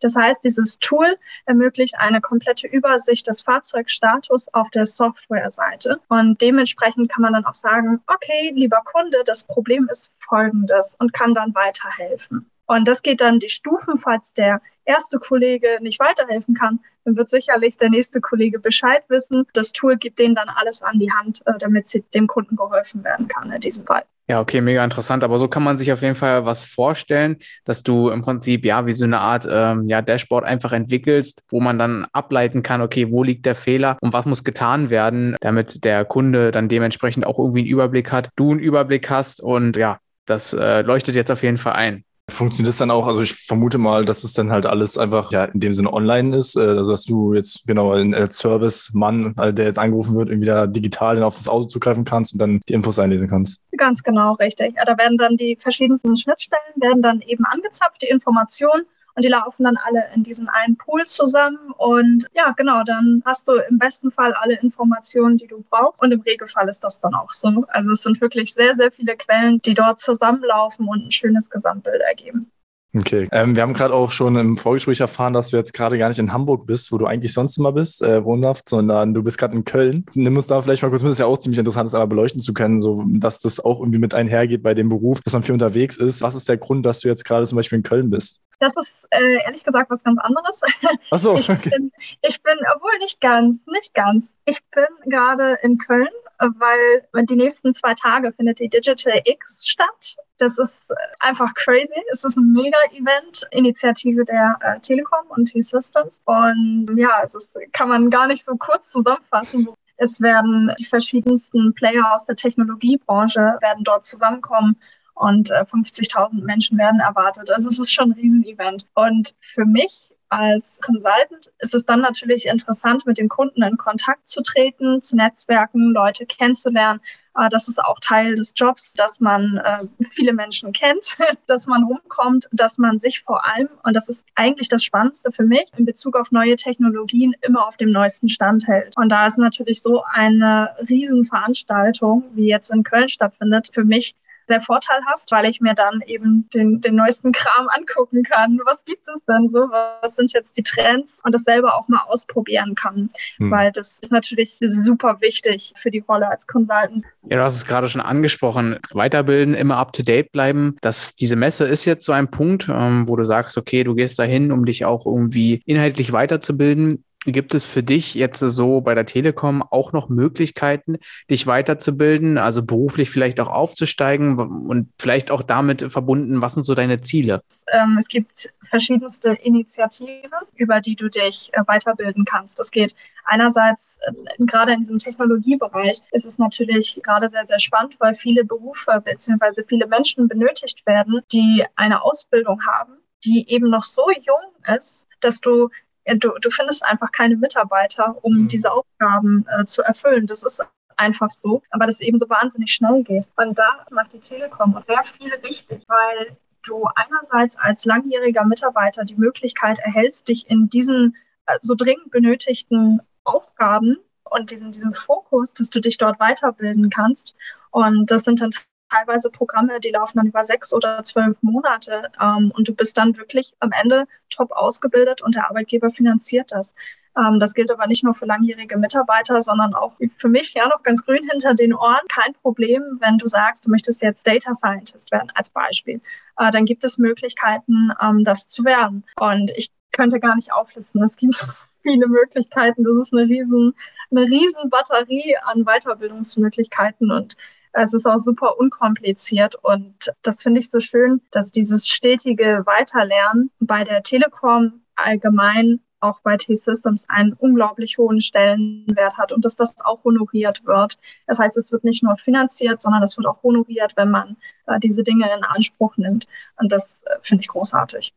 Das 0.00 0.16
heißt, 0.16 0.44
dieses 0.44 0.78
Tool 0.80 1.16
ermöglicht 1.46 1.94
eine 1.98 2.20
komplette 2.20 2.66
Übersicht 2.66 3.26
des 3.28 3.42
Fahrzeugstatus 3.42 4.52
auf 4.52 4.68
der 4.70 4.84
Softwareseite. 4.84 6.00
Und 6.08 6.40
dementsprechend 6.42 7.10
kann 7.10 7.22
man 7.22 7.32
dann 7.32 7.46
auch 7.46 7.54
sagen, 7.54 8.02
okay, 8.08 8.52
lieber 8.54 8.82
Kunde, 8.84 9.22
das 9.24 9.44
Problem 9.44 9.88
ist 9.90 10.12
folgendes 10.18 10.96
und 10.98 11.12
kann 11.12 11.34
dann 11.34 11.54
weiterhelfen. 11.54 12.50
Und 12.66 12.88
das 12.88 13.02
geht 13.02 13.20
dann 13.20 13.38
die 13.38 13.48
Stufen, 13.48 13.98
falls 13.98 14.32
der 14.32 14.60
erste 14.84 15.18
Kollege 15.18 15.78
nicht 15.80 16.00
weiterhelfen 16.00 16.54
kann, 16.54 16.80
dann 17.04 17.16
wird 17.16 17.28
sicherlich 17.28 17.76
der 17.76 17.90
nächste 17.90 18.20
Kollege 18.20 18.58
Bescheid 18.58 19.02
wissen. 19.08 19.46
Das 19.52 19.72
Tool 19.72 19.96
gibt 19.96 20.18
denen 20.18 20.34
dann 20.34 20.48
alles 20.48 20.82
an 20.82 20.98
die 20.98 21.10
Hand, 21.10 21.42
äh, 21.46 21.52
damit 21.58 21.86
dem 22.14 22.26
Kunden 22.26 22.56
geholfen 22.56 23.04
werden 23.04 23.28
kann 23.28 23.52
in 23.52 23.60
diesem 23.60 23.86
Fall. 23.86 24.04
Ja, 24.28 24.40
okay, 24.40 24.60
mega 24.60 24.82
interessant. 24.82 25.22
Aber 25.22 25.38
so 25.38 25.46
kann 25.46 25.62
man 25.62 25.78
sich 25.78 25.92
auf 25.92 26.02
jeden 26.02 26.16
Fall 26.16 26.44
was 26.44 26.64
vorstellen, 26.64 27.36
dass 27.64 27.84
du 27.84 28.10
im 28.10 28.22
Prinzip 28.22 28.64
ja 28.64 28.84
wie 28.84 28.92
so 28.92 29.04
eine 29.04 29.20
Art 29.20 29.46
ähm, 29.48 29.86
ja, 29.86 30.02
Dashboard 30.02 30.44
einfach 30.44 30.72
entwickelst, 30.72 31.44
wo 31.48 31.60
man 31.60 31.78
dann 31.78 32.06
ableiten 32.12 32.62
kann, 32.62 32.82
okay, 32.82 33.12
wo 33.12 33.22
liegt 33.22 33.46
der 33.46 33.54
Fehler 33.54 33.96
und 34.00 34.12
was 34.12 34.26
muss 34.26 34.42
getan 34.42 34.90
werden, 34.90 35.36
damit 35.40 35.84
der 35.84 36.04
Kunde 36.04 36.50
dann 36.50 36.68
dementsprechend 36.68 37.24
auch 37.24 37.38
irgendwie 37.38 37.60
einen 37.60 37.68
Überblick 37.68 38.10
hat, 38.10 38.30
du 38.34 38.50
einen 38.50 38.58
Überblick 38.58 39.08
hast 39.10 39.40
und 39.40 39.76
ja, 39.76 39.98
das 40.26 40.52
äh, 40.54 40.82
leuchtet 40.82 41.14
jetzt 41.14 41.30
auf 41.30 41.44
jeden 41.44 41.58
Fall 41.58 41.74
ein. 41.74 42.04
Funktioniert 42.28 42.72
es 42.72 42.78
dann 42.78 42.90
auch? 42.90 43.06
Also 43.06 43.20
ich 43.20 43.34
vermute 43.34 43.78
mal, 43.78 44.04
dass 44.04 44.24
es 44.24 44.32
dann 44.32 44.50
halt 44.50 44.66
alles 44.66 44.98
einfach 44.98 45.30
ja 45.30 45.44
in 45.44 45.60
dem 45.60 45.72
Sinne 45.72 45.92
online 45.92 46.36
ist. 46.36 46.56
Äh, 46.56 46.60
also 46.60 46.90
dass 46.90 47.04
du 47.04 47.34
jetzt 47.34 47.66
genau 47.66 47.92
als 47.92 48.38
Service-Mann, 48.38 49.34
äh, 49.38 49.52
der 49.52 49.66
jetzt 49.66 49.78
angerufen 49.78 50.16
wird, 50.16 50.28
irgendwie 50.28 50.48
da 50.48 50.66
digital 50.66 51.22
auf 51.22 51.36
das 51.36 51.46
Auto 51.46 51.66
zugreifen 51.66 52.04
kannst 52.04 52.32
und 52.32 52.40
dann 52.40 52.60
die 52.68 52.72
Infos 52.72 52.98
einlesen 52.98 53.28
kannst. 53.28 53.62
Ganz 53.76 54.02
genau, 54.02 54.32
richtig. 54.34 54.74
Da 54.84 54.98
werden 54.98 55.18
dann 55.18 55.36
die 55.36 55.56
verschiedensten 55.56 56.16
Schnittstellen, 56.16 56.62
werden 56.76 57.00
dann 57.00 57.20
eben 57.20 57.44
angezapft, 57.44 58.02
die 58.02 58.08
Informationen 58.08 58.86
und 59.16 59.24
die 59.24 59.28
laufen 59.28 59.64
dann 59.64 59.78
alle 59.78 60.04
in 60.14 60.22
diesen 60.22 60.48
einen 60.50 60.76
Pool 60.76 61.04
zusammen. 61.06 61.58
Und 61.78 62.26
ja, 62.34 62.52
genau, 62.54 62.82
dann 62.84 63.22
hast 63.24 63.48
du 63.48 63.52
im 63.68 63.78
besten 63.78 64.12
Fall 64.12 64.34
alle 64.34 64.58
Informationen, 64.60 65.38
die 65.38 65.46
du 65.46 65.64
brauchst. 65.70 66.02
Und 66.02 66.12
im 66.12 66.20
Regelfall 66.20 66.68
ist 66.68 66.84
das 66.84 67.00
dann 67.00 67.14
auch 67.14 67.32
so. 67.32 67.64
Also 67.68 67.92
es 67.92 68.02
sind 68.02 68.20
wirklich 68.20 68.52
sehr, 68.52 68.74
sehr 68.74 68.92
viele 68.92 69.16
Quellen, 69.16 69.60
die 69.62 69.72
dort 69.72 69.98
zusammenlaufen 69.98 70.86
und 70.86 71.06
ein 71.06 71.10
schönes 71.10 71.48
Gesamtbild 71.48 72.02
ergeben. 72.06 72.50
Okay. 72.94 73.28
Ähm, 73.32 73.54
wir 73.54 73.62
haben 73.62 73.74
gerade 73.74 73.92
auch 73.92 74.10
schon 74.10 74.36
im 74.36 74.56
Vorgespräch 74.56 75.00
erfahren, 75.00 75.32
dass 75.32 75.48
du 75.48 75.56
jetzt 75.56 75.72
gerade 75.72 75.98
gar 75.98 76.08
nicht 76.08 76.18
in 76.18 76.32
Hamburg 76.32 76.66
bist, 76.66 76.92
wo 76.92 76.98
du 76.98 77.06
eigentlich 77.06 77.32
sonst 77.32 77.58
immer 77.58 77.72
bist, 77.72 78.02
äh, 78.02 78.24
wohnhaft, 78.24 78.68
sondern 78.68 79.12
du 79.12 79.22
bist 79.22 79.38
gerade 79.38 79.54
in 79.54 79.64
Köln. 79.64 80.06
Nimm 80.14 80.36
uns 80.36 80.46
da 80.46 80.60
vielleicht 80.62 80.82
mal 80.82 80.88
kurz 80.88 81.02
mit, 81.02 81.10
das 81.10 81.16
ist 81.16 81.20
ja 81.20 81.26
auch 81.26 81.38
ziemlich 81.38 81.58
interessant, 81.58 81.86
das 81.86 81.94
einmal 81.94 82.06
beleuchten 82.06 82.40
zu 82.40 82.54
können, 82.54 82.80
so 82.80 83.04
dass 83.06 83.40
das 83.40 83.60
auch 83.60 83.80
irgendwie 83.80 83.98
mit 83.98 84.14
einhergeht 84.14 84.62
bei 84.62 84.74
dem 84.74 84.88
Beruf, 84.88 85.20
dass 85.22 85.32
man 85.34 85.42
viel 85.42 85.52
unterwegs 85.52 85.96
ist. 85.98 86.22
Was 86.22 86.34
ist 86.34 86.48
der 86.48 86.56
Grund, 86.56 86.86
dass 86.86 87.00
du 87.00 87.08
jetzt 87.08 87.24
gerade 87.24 87.46
zum 87.46 87.56
Beispiel 87.56 87.78
in 87.78 87.82
Köln 87.82 88.08
bist? 88.08 88.40
Das 88.58 88.76
ist 88.76 89.06
äh, 89.10 89.42
ehrlich 89.44 89.64
gesagt 89.64 89.90
was 89.90 90.02
ganz 90.02 90.18
anderes. 90.20 90.62
Ach 91.10 91.18
so, 91.18 91.32
okay. 91.32 91.40
ich, 91.40 91.70
bin, 91.70 91.92
ich 92.22 92.42
bin, 92.42 92.58
obwohl 92.74 92.96
nicht 92.98 93.20
ganz, 93.20 93.62
nicht 93.66 93.92
ganz. 93.94 94.32
Ich 94.46 94.60
bin 94.74 94.86
gerade 95.10 95.58
in 95.62 95.76
Köln, 95.78 96.08
weil 96.38 97.26
die 97.26 97.36
nächsten 97.36 97.74
zwei 97.74 97.94
Tage 97.94 98.32
findet 98.32 98.58
die 98.58 98.68
Digital 98.68 99.20
X 99.24 99.68
statt. 99.68 100.16
Das 100.38 100.58
ist 100.58 100.92
einfach 101.20 101.54
crazy. 101.54 102.02
Es 102.10 102.24
ist 102.24 102.36
ein 102.36 102.52
Mega-Event, 102.52 103.46
Initiative 103.50 104.24
der 104.24 104.58
äh, 104.60 104.80
Telekom 104.80 105.26
und 105.28 105.46
T-Systems. 105.46 106.22
Und 106.24 106.86
ja, 106.96 107.20
es 107.22 107.34
ist, 107.34 107.58
kann 107.72 107.88
man 107.88 108.10
gar 108.10 108.26
nicht 108.26 108.44
so 108.44 108.56
kurz 108.56 108.90
zusammenfassen. 108.90 109.68
Es 109.98 110.20
werden 110.20 110.74
die 110.78 110.84
verschiedensten 110.84 111.72
Player 111.74 112.12
aus 112.14 112.26
der 112.26 112.36
Technologiebranche 112.36 113.56
werden 113.60 113.82
dort 113.82 114.04
zusammenkommen 114.04 114.78
und 115.16 115.50
äh, 115.50 115.64
50.000 115.64 116.44
Menschen 116.44 116.78
werden 116.78 117.00
erwartet. 117.00 117.50
Also 117.50 117.68
es 117.68 117.78
ist 117.78 117.92
schon 117.92 118.10
ein 118.10 118.20
Riesenevent. 118.20 118.86
Und 118.94 119.34
für 119.40 119.64
mich 119.64 120.10
als 120.28 120.80
Consultant 120.80 121.50
ist 121.60 121.74
es 121.74 121.84
dann 121.84 122.00
natürlich 122.00 122.46
interessant, 122.46 123.06
mit 123.06 123.18
dem 123.18 123.28
Kunden 123.28 123.62
in 123.62 123.76
Kontakt 123.76 124.26
zu 124.26 124.42
treten, 124.42 125.00
zu 125.00 125.16
netzwerken, 125.16 125.92
Leute 125.92 126.26
kennenzulernen. 126.26 127.00
Äh, 127.36 127.48
das 127.48 127.68
ist 127.68 127.82
auch 127.82 127.98
Teil 128.00 128.34
des 128.34 128.52
Jobs, 128.56 128.92
dass 128.94 129.20
man 129.20 129.58
äh, 129.58 129.86
viele 130.04 130.32
Menschen 130.32 130.72
kennt, 130.72 131.16
dass 131.46 131.66
man 131.66 131.84
rumkommt, 131.84 132.46
dass 132.52 132.78
man 132.78 132.98
sich 132.98 133.22
vor 133.22 133.46
allem, 133.46 133.68
und 133.84 133.94
das 133.94 134.08
ist 134.08 134.24
eigentlich 134.34 134.68
das 134.68 134.82
Spannendste 134.84 135.30
für 135.32 135.44
mich, 135.44 135.66
in 135.76 135.84
Bezug 135.84 136.16
auf 136.16 136.32
neue 136.32 136.56
Technologien 136.56 137.34
immer 137.42 137.66
auf 137.66 137.76
dem 137.76 137.90
neuesten 137.90 138.28
Stand 138.28 138.66
hält. 138.66 138.96
Und 138.96 139.10
da 139.10 139.26
ist 139.26 139.38
natürlich 139.38 139.80
so 139.80 140.02
eine 140.04 140.70
Riesenveranstaltung, 140.88 142.24
wie 142.34 142.48
jetzt 142.48 142.70
in 142.70 142.82
Köln 142.82 143.08
stattfindet, 143.08 143.70
für 143.72 143.84
mich 143.84 144.14
sehr 144.46 144.60
vorteilhaft, 144.60 145.30
weil 145.30 145.46
ich 145.46 145.60
mir 145.60 145.74
dann 145.74 146.00
eben 146.06 146.48
den, 146.54 146.80
den 146.80 146.94
neuesten 146.94 147.32
Kram 147.32 147.68
angucken 147.68 148.22
kann. 148.22 148.58
Was 148.64 148.84
gibt 148.84 149.08
es 149.08 149.24
denn 149.24 149.46
so? 149.46 149.58
Was 150.00 150.16
sind 150.16 150.32
jetzt 150.32 150.56
die 150.56 150.62
Trends? 150.62 151.20
Und 151.24 151.34
das 151.34 151.42
selber 151.42 151.74
auch 151.76 151.88
mal 151.88 152.02
ausprobieren 152.06 152.74
kann, 152.74 153.08
hm. 153.38 153.50
weil 153.50 153.72
das 153.72 153.98
ist 154.02 154.12
natürlich 154.12 154.56
super 154.60 155.20
wichtig 155.20 155.72
für 155.76 155.90
die 155.90 156.04
Rolle 156.06 156.28
als 156.28 156.46
Consultant. 156.46 157.04
Ja, 157.28 157.38
du 157.38 157.42
hast 157.42 157.56
es 157.56 157.66
gerade 157.66 157.88
schon 157.88 158.00
angesprochen. 158.00 158.78
Weiterbilden, 158.92 159.54
immer 159.54 159.78
up 159.78 159.92
to 159.92 160.02
date 160.02 160.32
bleiben. 160.32 160.76
Das, 160.80 161.16
diese 161.16 161.36
Messe 161.36 161.66
ist 161.66 161.84
jetzt 161.84 162.04
so 162.04 162.12
ein 162.12 162.30
Punkt, 162.30 162.68
ähm, 162.68 163.08
wo 163.08 163.16
du 163.16 163.24
sagst, 163.24 163.58
okay, 163.58 163.84
du 163.84 163.94
gehst 163.94 164.18
dahin, 164.18 164.52
um 164.52 164.64
dich 164.64 164.84
auch 164.84 165.06
irgendwie 165.06 165.62
inhaltlich 165.66 166.12
weiterzubilden. 166.12 167.04
Gibt 167.26 167.54
es 167.54 167.64
für 167.64 167.82
dich 167.82 168.14
jetzt 168.14 168.38
so 168.38 168.80
bei 168.80 168.94
der 168.94 169.04
Telekom 169.04 169.62
auch 169.62 169.92
noch 169.92 170.08
Möglichkeiten, 170.08 170.98
dich 171.28 171.46
weiterzubilden, 171.46 172.38
also 172.38 172.62
beruflich 172.62 173.10
vielleicht 173.10 173.40
auch 173.40 173.48
aufzusteigen 173.48 174.38
und 174.38 174.92
vielleicht 174.98 175.32
auch 175.32 175.42
damit 175.42 175.90
verbunden, 175.92 176.40
was 176.40 176.54
sind 176.54 176.64
so 176.64 176.74
deine 176.74 177.00
Ziele? 177.00 177.42
Ähm, 177.72 177.96
es 177.98 178.06
gibt 178.06 178.50
verschiedenste 178.70 179.30
Initiativen, 179.30 180.30
über 180.54 180.80
die 180.80 180.96
du 180.96 181.08
dich 181.08 181.50
äh, 181.52 181.62
weiterbilden 181.66 182.24
kannst. 182.24 182.58
Das 182.58 182.70
geht 182.70 182.94
einerseits, 183.24 183.98
äh, 184.06 184.44
gerade 184.44 184.72
in 184.72 184.80
diesem 184.80 184.98
Technologiebereich, 184.98 186.00
ist 186.12 186.26
es 186.26 186.38
natürlich 186.38 187.00
gerade 187.02 187.28
sehr, 187.28 187.44
sehr 187.44 187.58
spannend, 187.58 187.96
weil 187.98 188.14
viele 188.14 188.44
Berufe 188.44 189.02
bzw. 189.04 189.64
viele 189.66 189.86
Menschen 189.86 190.28
benötigt 190.28 190.86
werden, 190.86 191.20
die 191.32 191.64
eine 191.74 192.02
Ausbildung 192.02 192.60
haben, 192.66 192.98
die 193.24 193.48
eben 193.48 193.68
noch 193.68 193.84
so 193.84 194.04
jung 194.10 194.76
ist, 194.76 195.06
dass 195.20 195.40
du 195.40 195.70
du, 196.14 196.30
du 196.40 196.50
findest 196.50 196.84
einfach 196.84 197.12
keine 197.12 197.36
Mitarbeiter, 197.36 198.16
um 198.22 198.42
mhm. 198.42 198.48
diese 198.48 198.72
Aufgaben 198.72 199.46
äh, 199.48 199.64
zu 199.64 199.82
erfüllen. 199.82 200.26
Das 200.26 200.42
ist 200.42 200.62
einfach 200.96 201.30
so, 201.30 201.62
aber 201.70 201.86
das 201.86 202.00
eben 202.00 202.18
so 202.18 202.28
wahnsinnig 202.28 202.72
schnell 202.72 203.02
geht. 203.02 203.26
Und 203.36 203.58
da 203.58 203.86
macht 203.90 204.12
die 204.12 204.20
Telekom 204.20 204.80
sehr 204.86 205.02
viel 205.04 205.32
richtig, 205.34 205.82
weil 205.88 206.36
du 206.62 206.88
einerseits 206.94 207.56
als 207.58 207.84
langjähriger 207.84 208.44
Mitarbeiter 208.44 209.04
die 209.04 209.16
Möglichkeit 209.16 209.78
erhältst, 209.78 210.28
dich 210.28 210.48
in 210.48 210.68
diesen 210.68 211.16
äh, 211.46 211.58
so 211.60 211.74
dringend 211.74 212.10
benötigten 212.10 213.00
Aufgaben 213.24 213.98
und 214.24 214.50
diesen, 214.50 214.72
diesen 214.72 214.92
Fokus, 214.92 215.54
dass 215.54 215.70
du 215.70 215.80
dich 215.80 215.98
dort 215.98 216.18
weiterbilden 216.18 216.90
kannst. 216.90 217.34
Und 217.70 218.10
das 218.10 218.22
sind 218.22 218.40
dann 218.40 218.50
teilweise 218.90 219.30
Programme, 219.30 219.80
die 219.80 219.90
laufen 219.90 220.18
dann 220.18 220.26
über 220.26 220.44
sechs 220.44 220.72
oder 220.72 221.02
zwölf 221.02 221.36
Monate 221.42 222.10
ähm, 222.20 222.52
und 222.54 222.68
du 222.68 222.74
bist 222.74 222.96
dann 222.96 223.16
wirklich 223.16 223.54
am 223.60 223.72
Ende 223.72 224.06
top 224.30 224.52
ausgebildet 224.52 225.22
und 225.22 225.34
der 225.34 225.48
Arbeitgeber 225.48 225.90
finanziert 225.90 226.52
das. 226.52 226.74
Ähm, 227.16 227.40
das 227.40 227.54
gilt 227.54 227.70
aber 227.70 227.86
nicht 227.86 228.04
nur 228.04 228.14
für 228.14 228.26
langjährige 228.26 228.76
Mitarbeiter, 228.76 229.40
sondern 229.40 229.74
auch 229.74 229.92
für 230.16 230.28
mich 230.28 230.54
ja 230.54 230.68
noch 230.68 230.82
ganz 230.82 231.04
grün 231.04 231.28
hinter 231.30 231.54
den 231.54 231.74
Ohren. 231.74 232.06
Kein 232.08 232.34
Problem, 232.34 232.82
wenn 233.00 233.18
du 233.18 233.26
sagst, 233.26 233.66
du 233.66 233.70
möchtest 233.70 234.02
jetzt 234.02 234.26
Data 234.26 234.52
Scientist 234.54 235.10
werden 235.10 235.32
als 235.34 235.50
Beispiel. 235.50 236.00
Äh, 236.38 236.50
dann 236.50 236.64
gibt 236.64 236.84
es 236.84 236.98
Möglichkeiten, 236.98 237.90
ähm, 238.00 238.24
das 238.24 238.48
zu 238.48 238.64
werden. 238.64 239.04
Und 239.18 239.50
ich 239.52 239.70
könnte 239.92 240.20
gar 240.20 240.36
nicht 240.36 240.52
auflisten. 240.52 241.02
Es 241.02 241.16
gibt 241.16 241.34
viele 241.82 242.06
Möglichkeiten. 242.06 242.84
Das 242.84 242.96
ist 242.96 243.12
eine 243.12 243.22
riesen, 243.22 243.74
eine 244.10 244.22
riesen 244.22 244.68
Batterie 244.68 245.36
an 245.44 245.64
Weiterbildungsmöglichkeiten 245.64 247.10
und 247.10 247.36
es 247.82 247.92
ist 247.92 248.06
auch 248.06 248.18
super 248.18 248.58
unkompliziert 248.58 249.54
und 249.56 250.10
das 250.22 250.42
finde 250.42 250.60
ich 250.60 250.70
so 250.70 250.80
schön, 250.80 251.20
dass 251.30 251.52
dieses 251.52 251.88
stetige 251.88 252.62
Weiterlernen 252.64 253.50
bei 253.60 253.84
der 253.84 254.02
Telekom 254.02 254.80
allgemein 254.96 255.80
auch 256.00 256.20
bei 256.20 256.36
T-Systems 256.36 257.08
einen 257.08 257.32
unglaublich 257.32 257.98
hohen 257.98 258.20
Stellenwert 258.20 259.16
hat 259.16 259.32
und 259.32 259.44
dass 259.44 259.56
das 259.56 259.80
auch 259.84 260.04
honoriert 260.04 260.64
wird. 260.64 260.98
Das 261.26 261.38
heißt, 261.38 261.56
es 261.56 261.72
wird 261.72 261.84
nicht 261.84 262.02
nur 262.02 262.16
finanziert, 262.16 262.80
sondern 262.80 263.02
es 263.02 263.16
wird 263.16 263.26
auch 263.26 263.42
honoriert, 263.42 263.92
wenn 263.96 264.10
man 264.10 264.36
äh, 264.66 264.78
diese 264.78 265.02
Dinge 265.02 265.26
in 265.34 265.44
Anspruch 265.44 265.96
nimmt. 265.96 266.26
Und 266.60 266.70
das 266.70 267.02
äh, 267.04 267.16
finde 267.22 267.42
ich 267.42 267.48
großartig. 267.48 268.12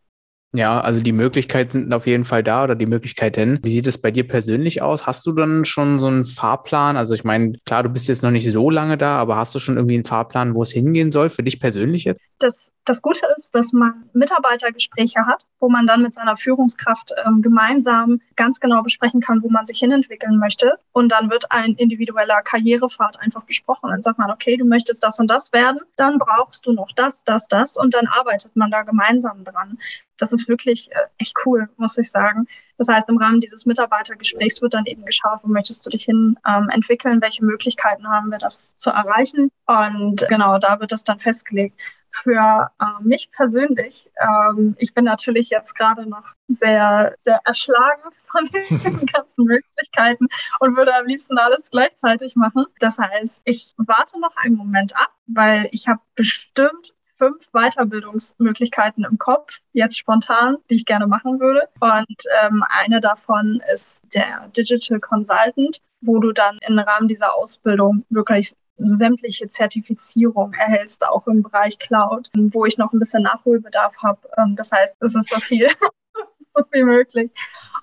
Ja, 0.52 0.82
also 0.82 1.04
die 1.04 1.12
Möglichkeiten 1.12 1.84
sind 1.84 1.94
auf 1.94 2.08
jeden 2.08 2.26
Fall 2.26 2.44
da 2.44 2.64
oder 2.64 2.74
die 2.74 2.88
Möglichkeiten. 2.88 3.60
Wie 3.62 3.70
sieht 3.70 3.86
es 3.86 4.02
bei 4.02 4.10
dir 4.10 4.28
persönlich 4.28 4.82
aus? 4.82 5.06
Hast 5.06 5.24
du 5.28 5.32
dann 5.32 5.64
schon 5.64 6.00
so 6.00 6.08
einen 6.08 6.26
Fahrplan? 6.26 6.98
Also 6.98 7.14
ich 7.14 7.24
meine, 7.24 7.54
klar, 7.66 7.84
du 7.84 7.90
bist 7.90 8.08
jetzt 8.08 8.24
noch 8.24 8.32
nicht 8.32 8.52
so 8.52 8.72
lange 8.72 8.98
da, 8.98 9.20
aber 9.20 9.36
hast 9.36 9.54
du 9.54 9.60
schon 9.60 9.78
irgendwie 9.78 9.94
einen 9.94 10.06
Fahrplan, 10.06 10.56
wo 10.56 10.64
es 10.64 10.72
hingehen 10.72 11.12
soll 11.12 11.30
für 11.30 11.44
dich 11.44 11.60
persönlich 11.60 12.06
jetzt? 12.06 12.20
Das, 12.40 12.72
das 12.86 13.04
Gute 13.04 13.28
ist, 13.38 13.54
dass 13.54 13.74
man 13.74 14.10
Mitarbeitergespräche 14.14 15.28
hat, 15.28 15.44
wo 15.60 15.70
man 15.70 15.86
dann 15.86 16.02
mit 16.02 16.16
seiner 16.16 16.36
Führungskraft 16.36 17.14
ähm, 17.28 17.44
gemeinsam 17.44 18.20
ganz 18.36 18.60
genau 18.60 18.82
besprechen 18.82 19.22
kann, 19.22 19.44
wo 19.44 19.50
man 19.50 19.66
sich 19.66 19.78
hinentwickeln 19.78 20.40
möchte. 20.40 20.80
Und 20.94 21.12
dann 21.12 21.30
wird 21.30 21.52
ein 21.52 21.76
individueller 21.76 22.42
Karrierepfad 22.42 23.20
einfach 23.20 23.44
besprochen. 23.44 23.92
Dann 23.92 24.02
sagt 24.02 24.18
man, 24.18 24.32
okay, 24.32 24.58
du 24.58 24.66
möchtest 24.66 25.04
das 25.04 25.20
und 25.20 25.30
das 25.30 25.54
werden, 25.54 25.82
dann 25.96 26.18
brauchst 26.18 26.66
du 26.66 26.72
noch 26.72 26.92
das, 26.96 27.24
das, 27.24 27.48
das 27.48 27.78
und 27.78 27.94
dann 27.94 28.08
arbeitet 28.08 28.56
man 28.56 28.72
da 28.72 28.82
gemeinsam 28.82 29.44
dran. 29.44 29.78
Das 30.20 30.32
ist 30.32 30.48
wirklich 30.48 30.92
äh, 30.92 31.08
echt 31.18 31.36
cool, 31.46 31.70
muss 31.78 31.98
ich 31.98 32.12
sagen. 32.12 32.48
Das 32.78 32.88
heißt, 32.88 33.10
im 33.10 33.18
Rahmen 33.18 33.40
dieses 33.40 33.66
Mitarbeitergesprächs 33.66 34.62
wird 34.62 34.74
dann 34.74 34.86
eben 34.86 35.04
geschaut, 35.06 35.40
wo 35.44 35.48
möchtest 35.48 35.86
du 35.86 35.90
dich 35.90 36.06
hin 36.06 36.38
ähm, 36.48 36.70
entwickeln, 36.70 37.22
welche 37.22 37.44
Möglichkeiten 37.44 38.08
haben 38.08 38.30
wir, 38.30 38.38
das 38.38 38.76
zu 38.78 38.90
erreichen. 38.90 39.52
Und 39.66 40.26
genau, 40.30 40.60
da 40.60 40.80
wird 40.80 40.92
das 40.92 41.04
dann 41.04 41.20
festgelegt. 41.20 41.80
Für 42.12 42.72
äh, 42.80 43.04
mich 43.04 43.30
persönlich, 43.32 44.10
ähm, 44.20 44.76
ich 44.80 44.94
bin 44.94 45.06
natürlich 45.06 45.50
jetzt 45.50 45.76
gerade 45.76 46.10
noch 46.10 46.34
sehr, 46.48 47.14
sehr 47.18 47.40
erschlagen 47.46 48.10
von 48.26 48.46
diesen 48.46 49.06
ganzen 49.14 49.46
Möglichkeiten 49.46 50.28
und 50.60 50.76
würde 50.76 50.96
am 50.96 51.06
liebsten 51.06 51.38
alles 51.38 51.70
gleichzeitig 51.70 52.36
machen. 52.36 52.66
Das 52.80 52.98
heißt, 52.98 53.44
ich 53.46 53.74
warte 53.78 54.20
noch 54.20 54.36
einen 54.38 54.56
Moment 54.56 54.96
ab, 54.96 55.12
weil 55.28 55.70
ich 55.72 55.88
habe 55.88 56.02
bestimmt 56.16 56.94
fünf 57.20 57.52
Weiterbildungsmöglichkeiten 57.52 59.06
im 59.06 59.20
Kopf, 59.20 59.60
jetzt 59.74 60.00
spontan, 60.00 60.58
die 60.70 60.76
ich 60.76 60.86
gerne 60.86 61.06
machen 61.06 61.40
würde. 61.40 61.68
Und 61.80 62.24
ähm, 62.42 62.64
eine 62.70 63.00
davon 63.00 63.62
ist 63.72 64.02
der 64.16 64.48
Digital 64.58 65.00
Consultant, 65.00 65.80
wo 66.02 66.20
du 66.20 66.32
dann 66.32 66.58
im 66.66 66.80
Rahmen 66.80 67.08
dieser 67.08 67.36
Ausbildung 67.36 68.06
wirklich 68.10 68.54
sämtliche 68.78 69.48
Zertifizierung 69.50 70.54
erhältst, 70.54 71.06
auch 71.06 71.28
im 71.28 71.44
Bereich 71.44 71.78
Cloud, 71.80 72.30
wo 72.34 72.66
ich 72.66 72.78
noch 72.78 72.94
ein 72.94 73.00
bisschen 73.00 73.24
Nachholbedarf 73.24 73.98
habe. 74.02 74.20
Ähm, 74.38 74.56
das 74.56 74.72
heißt, 74.72 74.98
es 75.02 75.16
ist 75.16 75.30
so 75.30 75.40
viel. 75.42 75.68
So 76.54 76.64
viel 76.72 76.86
möglich. 76.86 77.32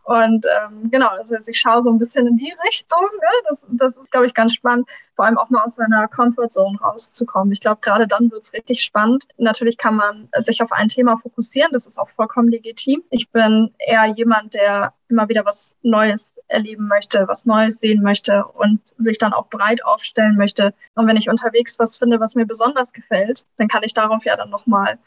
Und 0.05 0.47
ähm, 0.47 0.89
genau, 0.91 1.17
das 1.17 1.33
heißt, 1.33 1.49
ich 1.49 1.59
schaue 1.59 1.83
so 1.83 1.91
ein 1.91 1.99
bisschen 1.99 2.29
in 2.29 2.37
die 2.37 2.55
Richtung. 2.65 3.03
Ne? 3.03 3.29
Das, 3.49 3.67
das 3.71 3.97
ist, 3.97 4.13
glaube 4.13 4.27
ich, 4.27 4.35
ganz 4.35 4.55
spannend, 4.55 4.89
vor 5.17 5.25
allem 5.25 5.37
auch 5.37 5.51
mal 5.51 5.65
aus 5.65 5.75
seiner 5.75 6.07
Comfortzone 6.07 6.79
rauszukommen. 6.79 7.53
Ich 7.53 7.61
glaube, 7.61 7.81
gerade 7.81 8.07
dann 8.07 8.31
wird 8.31 8.43
es 8.43 8.53
richtig 8.53 8.83
spannend. 8.83 9.25
Natürlich 9.37 9.79
kann 9.79 9.97
man 9.97 10.29
sich 10.39 10.63
auf 10.63 10.71
ein 10.71 10.87
Thema 10.87 11.17
fokussieren, 11.17 11.73
das 11.73 11.87
ist 11.87 11.99
auch 11.99 12.09
vollkommen 12.11 12.49
legitim. 12.49 13.03
Ich 13.11 13.31
bin 13.31 13.75
eher 13.79 14.07
jemand, 14.07 14.55
der 14.55 14.93
immer 15.09 15.29
wieder 15.29 15.45
was 15.45 15.75
Neues 15.83 16.41
erleben 16.49 16.89
möchte, 16.89 17.27
was 17.29 17.47
Neues 17.47 17.81
sehen 17.81 18.03
möchte 18.03 18.45
und 18.45 18.81
sich 18.99 19.19
dann 19.19 19.33
auch 19.33 19.49
breit 19.49 19.85
aufstellen 19.85 20.37
möchte. 20.37 20.75
Und 20.95 21.07
wenn 21.07 21.17
ich 21.17 21.29
unterwegs 21.29 21.79
was 21.79 21.97
finde, 21.97 22.21
was 22.21 22.35
mir 22.35 22.47
besonders 22.47 22.93
gefällt, 22.93 23.45
dann 23.57 23.69
kann 23.69 23.83
ich 23.83 23.95
darauf 23.95 24.25
ja 24.25 24.37
dann 24.37 24.51
nochmal 24.51 24.99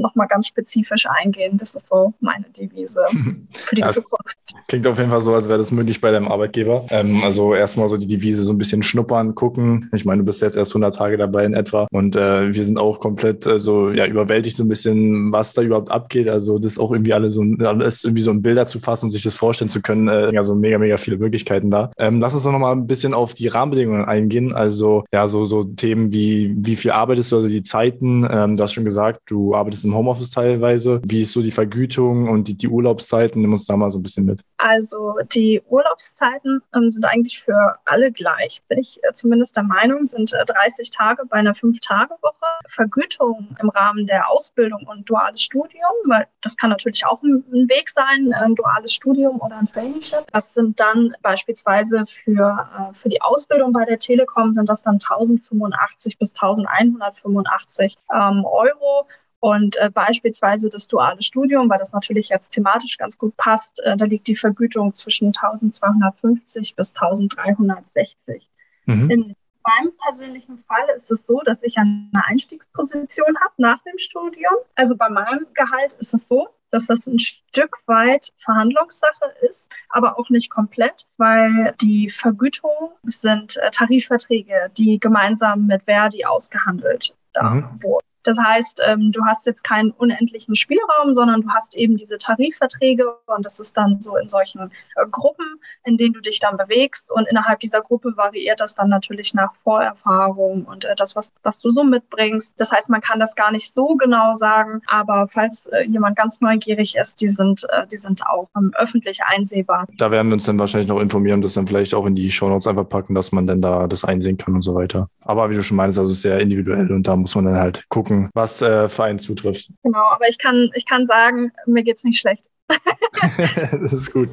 nochmal 0.00 0.26
ganz 0.28 0.46
spezifisch 0.46 1.06
eingehen. 1.06 1.56
Das 1.56 1.74
ist 1.74 1.88
so 1.88 2.14
meine 2.20 2.46
Devise 2.56 3.00
für 3.52 3.74
die 3.74 3.82
ja, 3.82 3.88
Zukunft. 3.88 4.36
Klingt 4.66 4.86
auf 4.86 4.98
jeden 4.98 5.10
Fall 5.10 5.20
so, 5.20 5.34
als 5.34 5.48
wäre 5.48 5.58
das 5.58 5.70
möglich 5.72 6.00
bei 6.00 6.10
deinem 6.10 6.28
Arbeitgeber. 6.28 6.86
Ähm, 6.90 7.22
also 7.22 7.54
erstmal 7.54 7.88
so 7.88 7.96
die 7.96 8.06
Devise 8.06 8.42
so 8.42 8.52
ein 8.52 8.58
bisschen 8.58 8.82
schnuppern, 8.82 9.34
gucken. 9.34 9.90
Ich 9.92 10.04
meine, 10.04 10.20
du 10.20 10.26
bist 10.26 10.42
jetzt 10.42 10.56
erst 10.56 10.72
100 10.72 10.94
Tage 10.94 11.16
dabei 11.16 11.44
in 11.44 11.54
etwa 11.54 11.86
und 11.90 12.16
äh, 12.16 12.52
wir 12.54 12.64
sind 12.64 12.78
auch 12.78 13.00
komplett 13.00 13.46
äh, 13.46 13.58
so 13.58 13.90
ja, 13.90 14.06
überwältigt 14.06 14.56
so 14.56 14.64
ein 14.64 14.68
bisschen, 14.68 15.32
was 15.32 15.54
da 15.54 15.62
überhaupt 15.62 15.90
abgeht. 15.90 16.28
Also 16.28 16.58
das 16.58 16.78
auch 16.78 16.92
irgendwie 16.92 17.12
alle 17.12 17.30
so 17.30 17.42
alles 17.60 18.04
irgendwie 18.04 18.22
so 18.22 18.30
in 18.30 18.42
Bilder 18.42 18.66
zu 18.66 18.78
fassen 18.78 19.06
und 19.06 19.10
sich 19.10 19.22
das 19.22 19.34
vorstellen 19.34 19.47
zu 19.54 19.80
können. 19.80 20.08
Äh, 20.08 20.32
ja, 20.32 20.42
so 20.42 20.54
mega, 20.54 20.78
mega 20.78 20.96
viele 20.96 21.18
Möglichkeiten 21.18 21.70
da. 21.70 21.90
Ähm, 21.96 22.20
lass 22.20 22.34
uns 22.34 22.42
doch 22.42 22.52
nochmal 22.52 22.72
ein 22.72 22.86
bisschen 22.86 23.14
auf 23.14 23.34
die 23.34 23.48
Rahmenbedingungen 23.48 24.04
eingehen. 24.04 24.52
Also 24.52 25.04
ja, 25.12 25.28
so, 25.28 25.44
so 25.44 25.64
Themen 25.64 26.12
wie, 26.12 26.54
wie 26.58 26.76
viel 26.76 26.90
arbeitest 26.90 27.32
du, 27.32 27.36
also 27.36 27.48
die 27.48 27.62
Zeiten. 27.62 28.28
Ähm, 28.30 28.56
du 28.56 28.62
hast 28.62 28.72
schon 28.72 28.84
gesagt, 28.84 29.20
du 29.26 29.54
arbeitest 29.54 29.84
im 29.84 29.94
Homeoffice 29.94 30.30
teilweise. 30.30 31.00
Wie 31.04 31.22
ist 31.22 31.32
so 31.32 31.42
die 31.42 31.50
Vergütung 31.50 32.28
und 32.28 32.48
die, 32.48 32.56
die 32.56 32.68
Urlaubszeiten? 32.68 33.42
Nimm 33.42 33.52
uns 33.52 33.66
da 33.66 33.76
mal 33.76 33.90
so 33.90 33.98
ein 33.98 34.02
bisschen 34.02 34.24
mit. 34.24 34.40
Also 34.58 35.14
die 35.32 35.62
Urlaubszeiten 35.68 36.60
ähm, 36.74 36.90
sind 36.90 37.04
eigentlich 37.04 37.40
für 37.40 37.76
alle 37.84 38.12
gleich, 38.12 38.62
bin 38.68 38.78
ich 38.78 38.98
äh, 39.02 39.12
zumindest 39.12 39.56
der 39.56 39.62
Meinung, 39.62 40.04
sind 40.04 40.32
äh, 40.32 40.44
30 40.44 40.90
Tage 40.90 41.22
bei 41.28 41.36
einer 41.36 41.54
Fünf-Tage-Woche. 41.54 42.34
Vergütung 42.66 43.56
im 43.60 43.68
Rahmen 43.70 44.06
der 44.06 44.30
Ausbildung 44.30 44.86
und 44.86 45.08
duales 45.08 45.42
Studium, 45.42 45.92
weil 46.08 46.26
das 46.42 46.56
kann 46.56 46.70
natürlich 46.70 47.06
auch 47.06 47.22
ein, 47.22 47.44
ein 47.52 47.68
Weg 47.68 47.88
sein, 47.88 48.32
ein 48.34 48.54
duales 48.54 48.92
Studium 48.92 49.37
oder 49.40 49.58
ein 49.58 49.66
Traineeship. 49.66 50.24
Das 50.32 50.54
sind 50.54 50.78
dann 50.80 51.14
beispielsweise 51.22 52.04
für, 52.06 52.68
äh, 52.90 52.94
für 52.94 53.08
die 53.08 53.20
Ausbildung 53.22 53.72
bei 53.72 53.84
der 53.84 53.98
Telekom 53.98 54.52
sind 54.52 54.68
das 54.68 54.82
dann 54.82 54.94
1085 54.94 56.18
bis 56.18 56.34
1185 56.34 57.96
ähm, 58.14 58.44
Euro 58.44 59.06
und 59.40 59.76
äh, 59.76 59.90
beispielsweise 59.90 60.68
das 60.68 60.88
duale 60.88 61.22
Studium, 61.22 61.70
weil 61.70 61.78
das 61.78 61.92
natürlich 61.92 62.28
jetzt 62.28 62.50
thematisch 62.50 62.98
ganz 62.98 63.18
gut 63.18 63.36
passt, 63.36 63.80
äh, 63.84 63.96
da 63.96 64.04
liegt 64.04 64.26
die 64.26 64.36
Vergütung 64.36 64.92
zwischen 64.92 65.28
1250 65.28 66.74
bis 66.74 66.92
1360. 66.94 68.48
Mhm. 68.86 69.10
In 69.10 69.36
meinem 69.68 69.92
persönlichen 70.02 70.64
Fall 70.64 70.88
ist 70.96 71.10
es 71.10 71.26
so, 71.26 71.40
dass 71.44 71.62
ich 71.62 71.76
eine 71.76 72.10
Einstiegsposition 72.26 73.36
habe 73.42 73.54
nach 73.58 73.82
dem 73.82 73.98
Studium. 73.98 74.54
Also 74.74 74.96
bei 74.96 75.08
meinem 75.08 75.46
Gehalt 75.54 75.94
ist 75.94 76.14
es 76.14 76.28
so, 76.28 76.48
dass 76.70 76.86
das 76.86 77.06
ein 77.06 77.18
Stück 77.18 77.78
weit 77.86 78.32
Verhandlungssache 78.38 79.32
ist, 79.40 79.70
aber 79.88 80.18
auch 80.18 80.30
nicht 80.30 80.50
komplett, 80.50 81.06
weil 81.16 81.74
die 81.80 82.08
Vergütung 82.08 82.92
sind 83.02 83.56
äh, 83.56 83.70
Tarifverträge, 83.70 84.70
die 84.76 84.98
gemeinsam 84.98 85.66
mit 85.66 85.82
Verdi 85.84 86.24
ausgehandelt 86.24 87.14
mhm. 87.40 87.82
wurden. 87.82 88.07
Das 88.28 88.38
heißt, 88.38 88.82
ähm, 88.86 89.10
du 89.10 89.24
hast 89.24 89.46
jetzt 89.46 89.64
keinen 89.64 89.90
unendlichen 89.90 90.54
Spielraum, 90.54 91.14
sondern 91.14 91.40
du 91.40 91.48
hast 91.48 91.74
eben 91.74 91.96
diese 91.96 92.18
Tarifverträge 92.18 93.06
und 93.24 93.46
das 93.46 93.58
ist 93.58 93.74
dann 93.74 93.94
so 93.94 94.18
in 94.18 94.28
solchen 94.28 94.70
äh, 94.96 95.06
Gruppen, 95.10 95.46
in 95.86 95.96
denen 95.96 96.12
du 96.12 96.20
dich 96.20 96.38
dann 96.38 96.58
bewegst 96.58 97.10
und 97.10 97.26
innerhalb 97.26 97.60
dieser 97.60 97.80
Gruppe 97.80 98.18
variiert 98.18 98.60
das 98.60 98.74
dann 98.74 98.90
natürlich 98.90 99.32
nach 99.32 99.54
Vorerfahrung 99.64 100.66
und 100.66 100.84
äh, 100.84 100.94
das, 100.94 101.16
was, 101.16 101.32
was 101.42 101.60
du 101.60 101.70
so 101.70 101.84
mitbringst. 101.84 102.52
Das 102.60 102.70
heißt, 102.70 102.90
man 102.90 103.00
kann 103.00 103.18
das 103.18 103.34
gar 103.34 103.50
nicht 103.50 103.72
so 103.72 103.94
genau 103.96 104.34
sagen, 104.34 104.82
aber 104.88 105.26
falls 105.26 105.64
äh, 105.68 105.84
jemand 105.86 106.18
ganz 106.18 106.42
neugierig 106.42 106.96
ist, 106.96 107.22
die 107.22 107.30
sind, 107.30 107.64
äh, 107.70 107.86
die 107.86 107.96
sind 107.96 108.26
auch 108.26 108.50
ähm, 108.58 108.72
öffentlich 108.76 109.20
einsehbar. 109.24 109.86
Da 109.96 110.10
werden 110.10 110.28
wir 110.28 110.34
uns 110.34 110.44
dann 110.44 110.58
wahrscheinlich 110.58 110.90
noch 110.90 111.00
informieren 111.00 111.40
das 111.40 111.54
dann 111.54 111.66
vielleicht 111.66 111.94
auch 111.94 112.04
in 112.04 112.14
die 112.14 112.30
Shownotes 112.30 112.66
einfach 112.66 112.86
packen, 112.86 113.14
dass 113.14 113.32
man 113.32 113.46
dann 113.46 113.62
da 113.62 113.86
das 113.86 114.04
einsehen 114.04 114.36
kann 114.36 114.54
und 114.54 114.60
so 114.60 114.74
weiter. 114.74 115.08
Aber 115.28 115.50
wie 115.50 115.54
du 115.54 115.62
schon 115.62 115.76
meinst, 115.76 115.98
also 115.98 116.10
sehr 116.10 116.40
individuell 116.40 116.90
und 116.90 117.06
da 117.06 117.14
muss 117.14 117.34
man 117.34 117.44
dann 117.44 117.58
halt 117.58 117.84
gucken, 117.90 118.30
was 118.32 118.62
äh, 118.62 118.88
für 118.88 119.04
einen 119.04 119.18
zutrifft. 119.18 119.68
Genau, 119.82 120.06
aber 120.08 120.26
ich 120.26 120.38
kann, 120.38 120.70
ich 120.74 120.86
kann 120.86 121.04
sagen, 121.04 121.52
mir 121.66 121.82
geht 121.82 121.96
es 121.96 122.04
nicht 122.04 122.18
schlecht. 122.18 122.46
das 123.72 123.92
ist 123.92 124.10
gut. 124.10 124.30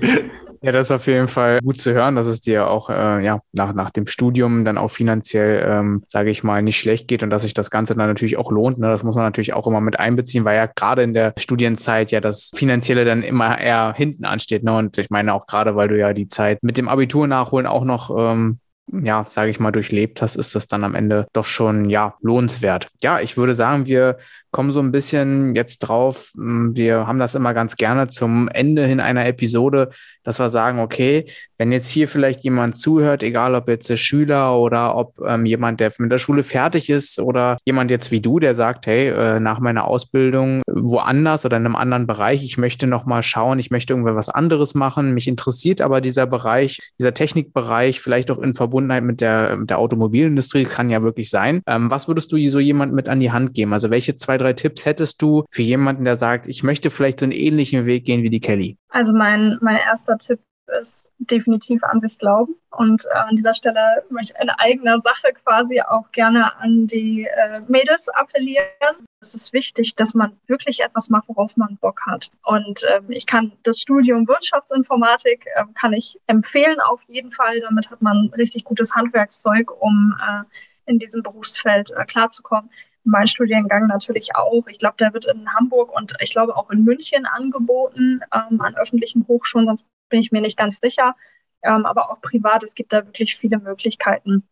Ja, 0.62 0.72
das 0.72 0.88
ist 0.88 0.92
auf 0.92 1.06
jeden 1.08 1.28
Fall 1.28 1.60
gut 1.60 1.80
zu 1.80 1.94
hören, 1.94 2.16
dass 2.16 2.28
es 2.28 2.40
dir 2.40 2.70
auch 2.70 2.90
äh, 2.90 3.24
ja, 3.24 3.42
nach, 3.52 3.74
nach 3.74 3.92
dem 3.92 4.08
Studium 4.08 4.64
dann 4.64 4.78
auch 4.78 4.88
finanziell, 4.88 5.66
ähm, 5.68 6.04
sage 6.08 6.30
ich 6.30 6.46
mal, 6.46 6.62
nicht 6.62 6.80
schlecht 6.80 7.10
geht 7.10 7.24
und 7.24 7.30
dass 7.30 7.42
sich 7.42 7.54
das 7.54 7.70
Ganze 7.70 7.94
dann 7.94 8.08
natürlich 8.08 8.38
auch 8.38 8.50
lohnt. 8.50 8.78
Ne? 8.78 8.88
Das 8.88 9.04
muss 9.04 9.16
man 9.16 9.26
natürlich 9.26 9.54
auch 9.54 9.68
immer 9.68 9.82
mit 9.82 10.00
einbeziehen, 10.00 10.46
weil 10.46 10.56
ja 10.56 10.66
gerade 10.66 11.04
in 11.04 11.14
der 11.14 11.34
Studienzeit 11.38 12.12
ja 12.12 12.22
das 12.22 12.52
Finanzielle 12.56 13.04
dann 13.04 13.22
immer 13.22 13.60
eher 13.60 13.94
hinten 13.98 14.24
ansteht. 14.24 14.64
Ne? 14.64 14.76
Und 14.76 14.98
ich 14.98 15.10
meine 15.10 15.34
auch 15.34 15.46
gerade, 15.46 15.76
weil 15.76 15.90
du 15.90 16.00
ja 16.00 16.14
die 16.14 16.30
Zeit 16.30 16.64
mit 16.64 16.78
dem 16.78 16.88
Abitur 16.88 17.28
nachholen 17.28 17.68
auch 17.68 17.84
noch 17.84 18.16
ähm, 18.18 18.60
ja, 18.92 19.26
sage 19.30 19.50
ich 19.50 19.60
mal, 19.60 19.72
durchlebt 19.72 20.22
hast, 20.22 20.36
ist 20.36 20.56
das 20.56 20.68
dann 20.68 20.84
am 20.84 20.96
Ende 20.96 21.28
doch 21.34 21.46
schon, 21.46 21.90
ja, 21.90 22.16
lohnenswert. 22.22 22.88
Ja, 23.02 23.20
ich 23.20 23.38
würde 23.38 23.56
sagen, 23.56 23.86
wir 23.86 24.18
kommen 24.56 24.72
so 24.72 24.80
ein 24.80 24.94
bisschen 24.94 25.54
jetzt 25.54 25.80
drauf. 25.80 26.32
Hm, 26.34 26.78
wir 26.78 27.08
haben 27.08 27.20
das 27.20 27.36
immer 27.36 27.54
ganz 27.54 27.76
gerne 27.76 28.08
zum 28.08 28.48
Ende 28.48 28.86
hin 28.86 29.02
einer 29.02 29.26
Episode, 29.26 29.90
dass 30.24 30.40
wir 30.40 30.48
sagen, 30.48 30.80
okay, 30.80 31.26
wenn 31.58 31.72
jetzt 31.72 31.90
hier 31.90 32.08
vielleicht 32.08 32.42
jemand 32.44 32.78
zuhört, 32.78 33.22
egal 33.22 33.56
ob 33.56 33.68
jetzt 33.68 33.90
der 33.90 33.98
Schüler 33.98 34.58
oder 34.58 34.96
ob 34.96 35.20
ähm, 35.26 35.46
jemand, 35.46 35.80
der 35.80 35.92
mit 36.00 36.12
der 36.12 36.18
Schule 36.18 36.44
fertig 36.44 36.90
ist 36.90 37.20
oder 37.20 37.58
jemand 37.66 37.92
jetzt 37.92 38.12
wie 38.12 38.20
du, 38.20 38.40
der 38.40 38.56
sagt, 38.56 38.88
hey, 38.88 39.10
äh, 39.10 39.40
nach 39.40 39.60
meiner 39.60 39.86
Ausbildung 39.86 40.62
woanders 40.68 41.46
oder 41.46 41.58
in 41.58 41.66
einem 41.66 41.76
anderen 41.76 42.08
Bereich, 42.08 42.44
ich 42.44 42.58
möchte 42.58 42.88
noch 42.88 43.06
mal 43.06 43.24
schauen, 43.24 43.60
ich 43.60 43.72
möchte 43.72 43.94
irgendwann 43.94 44.16
was 44.16 44.30
anderes 44.30 44.74
machen, 44.74 45.14
mich 45.14 45.28
interessiert 45.28 45.82
aber 45.82 46.02
dieser 46.02 46.28
Bereich, 46.28 46.80
dieser 47.00 47.14
Technikbereich, 47.14 48.00
vielleicht 48.02 48.32
auch 48.32 48.40
in 48.40 48.54
Verbundenheit 48.54 49.04
mit 49.04 49.22
der, 49.22 49.56
mit 49.58 49.70
der 49.70 49.80
Automobilindustrie, 49.80 50.66
kann 50.66 50.90
ja 50.90 51.04
wirklich 51.04 51.30
sein. 51.30 51.62
Ähm, 51.68 51.92
was 51.92 52.08
würdest 52.08 52.32
du 52.32 52.50
so 52.50 52.60
jemand 52.60 52.94
mit 52.94 53.08
an 53.10 53.20
die 53.20 53.32
Hand 53.32 53.54
geben? 53.54 53.74
Also 53.74 53.90
welche 53.90 54.16
zwei, 54.16 54.38
drei 54.38 54.45
drei 54.46 54.54
Tipps 54.54 54.86
hättest 54.86 55.22
du 55.22 55.44
für 55.50 55.64
jemanden, 55.64 56.06
der 56.06 56.18
sagt, 56.18 56.48
ich 56.48 56.64
möchte 56.64 56.90
vielleicht 56.90 57.20
so 57.20 57.26
einen 57.26 57.32
ähnlichen 57.32 57.86
Weg 57.86 58.06
gehen 58.06 58.24
wie 58.24 58.30
die 58.30 58.40
Kelly? 58.40 58.78
Also 58.90 59.14
mein, 59.14 59.58
mein 59.62 59.78
erster 59.78 60.18
Tipp 60.18 60.40
ist 60.82 61.12
definitiv 61.20 61.84
an 61.84 62.00
sich 62.00 62.18
glauben. 62.18 62.56
Und 62.72 63.06
äh, 63.06 63.18
an 63.18 63.36
dieser 63.36 63.54
Stelle 63.54 64.04
möchte 64.10 64.34
ich 64.36 64.42
in 64.42 64.50
eigener 64.50 64.98
Sache 64.98 65.34
quasi 65.44 65.82
auch 65.82 66.12
gerne 66.12 66.56
an 66.58 66.88
die 66.88 67.26
äh, 67.26 67.62
Mädels 67.68 68.10
appellieren. 68.10 69.06
Es 69.22 69.36
ist 69.36 69.54
wichtig, 69.54 69.96
dass 69.96 70.14
man 70.14 70.38
wirklich 70.48 70.82
etwas 70.82 71.10
macht, 71.10 71.28
worauf 71.28 71.56
man 71.58 71.78
Bock 71.82 72.02
hat. 72.06 72.32
Und 72.44 72.84
äh, 72.84 73.02
ich 73.10 73.26
kann 73.26 73.52
das 73.64 73.80
Studium 73.80 74.28
Wirtschaftsinformatik 74.28 75.46
äh, 75.56 75.64
kann 75.80 75.94
ich 75.94 76.20
empfehlen 76.28 76.80
auf 76.80 77.02
jeden 77.08 77.32
Fall. 77.32 77.60
Damit 77.62 77.92
hat 77.92 78.02
man 78.02 78.32
richtig 78.38 78.64
gutes 78.64 78.96
Handwerkszeug, 78.96 79.72
um 79.80 80.16
äh, 80.20 80.44
in 80.92 81.00
diesem 81.00 81.24
Berufsfeld 81.24 81.92
äh, 81.92 82.06
klarzukommen 82.06 82.70
mein 83.06 83.28
Studiengang 83.28 83.88
natürlich 83.88 84.36
auch. 84.36 84.68
Ich 84.68 84.80
glaube, 84.80 84.96
der 85.00 85.14
wird 85.14 85.26
in 85.26 85.54
Hamburg 85.54 85.96
und 85.96 86.16
ich 86.20 86.32
glaube 86.32 86.56
auch 86.58 86.70
in 86.72 86.84
München 86.84 87.26
angeboten 87.26 88.22
ähm, 88.34 88.62
an 88.62 88.76
öffentlichen 88.76 89.28
Hochschulen, 89.28 89.68
sonst 89.68 89.86
bin 90.10 90.20
ich 90.20 90.32
mir 90.32 90.42
nicht 90.42 90.58
ganz 90.58 90.80
sicher. 90.80 91.16
Ähm, 91.62 91.86
aber 91.86 92.12
auch 92.12 92.22
privat, 92.22 92.64
es 92.64 92.76
gibt 92.76 92.94
da 92.94 93.06
wirklich 93.06 93.38
viele 93.38 93.60
Möglichkeiten. 93.60 94.48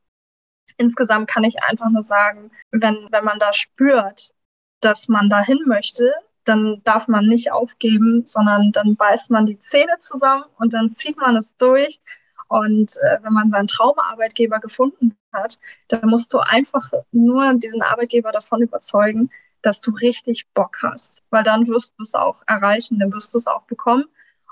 Insgesamt 0.78 1.30
kann 1.30 1.44
ich 1.44 1.64
einfach 1.64 1.90
nur 1.90 2.02
sagen, 2.02 2.52
wenn, 2.72 3.08
wenn 3.12 3.24
man 3.24 3.40
da 3.40 3.54
spürt, 3.54 4.34
dass 4.80 5.08
man 5.08 5.30
dahin 5.30 5.60
möchte, 5.66 6.14
dann 6.44 6.82
darf 6.84 7.08
man 7.08 7.28
nicht 7.28 7.52
aufgeben, 7.52 8.26
sondern 8.26 8.72
dann 8.72 8.96
beißt 8.96 9.30
man 9.30 9.46
die 9.46 9.60
Zähne 9.60 9.98
zusammen 10.00 10.46
und 10.58 10.74
dann 10.74 10.90
zieht 10.90 11.18
man 11.18 11.36
es 11.36 11.56
durch. 11.58 12.00
Und 12.54 12.98
äh, 12.98 13.18
wenn 13.24 13.34
man 13.34 13.50
seinen 13.50 13.66
Traumarbeitgeber 13.66 14.60
gefunden 14.60 15.18
hat, 15.34 15.58
dann 15.88 16.08
musst 16.08 16.32
du 16.34 16.38
einfach 16.38 16.92
nur 17.12 17.52
diesen 17.56 17.82
Arbeitgeber 17.82 18.30
davon 18.30 18.62
überzeugen, 18.62 19.32
dass 19.64 19.82
du 19.82 19.90
richtig 19.90 20.46
Bock 20.54 20.78
hast, 20.84 21.24
weil 21.32 21.42
dann 21.42 21.68
wirst 21.68 21.96
du 21.98 22.04
es 22.04 22.14
auch 22.14 22.44
erreichen, 22.46 23.00
dann 23.00 23.12
wirst 23.12 23.34
du 23.34 23.40
es 23.40 23.48
auch 23.48 23.64
bekommen 23.64 24.06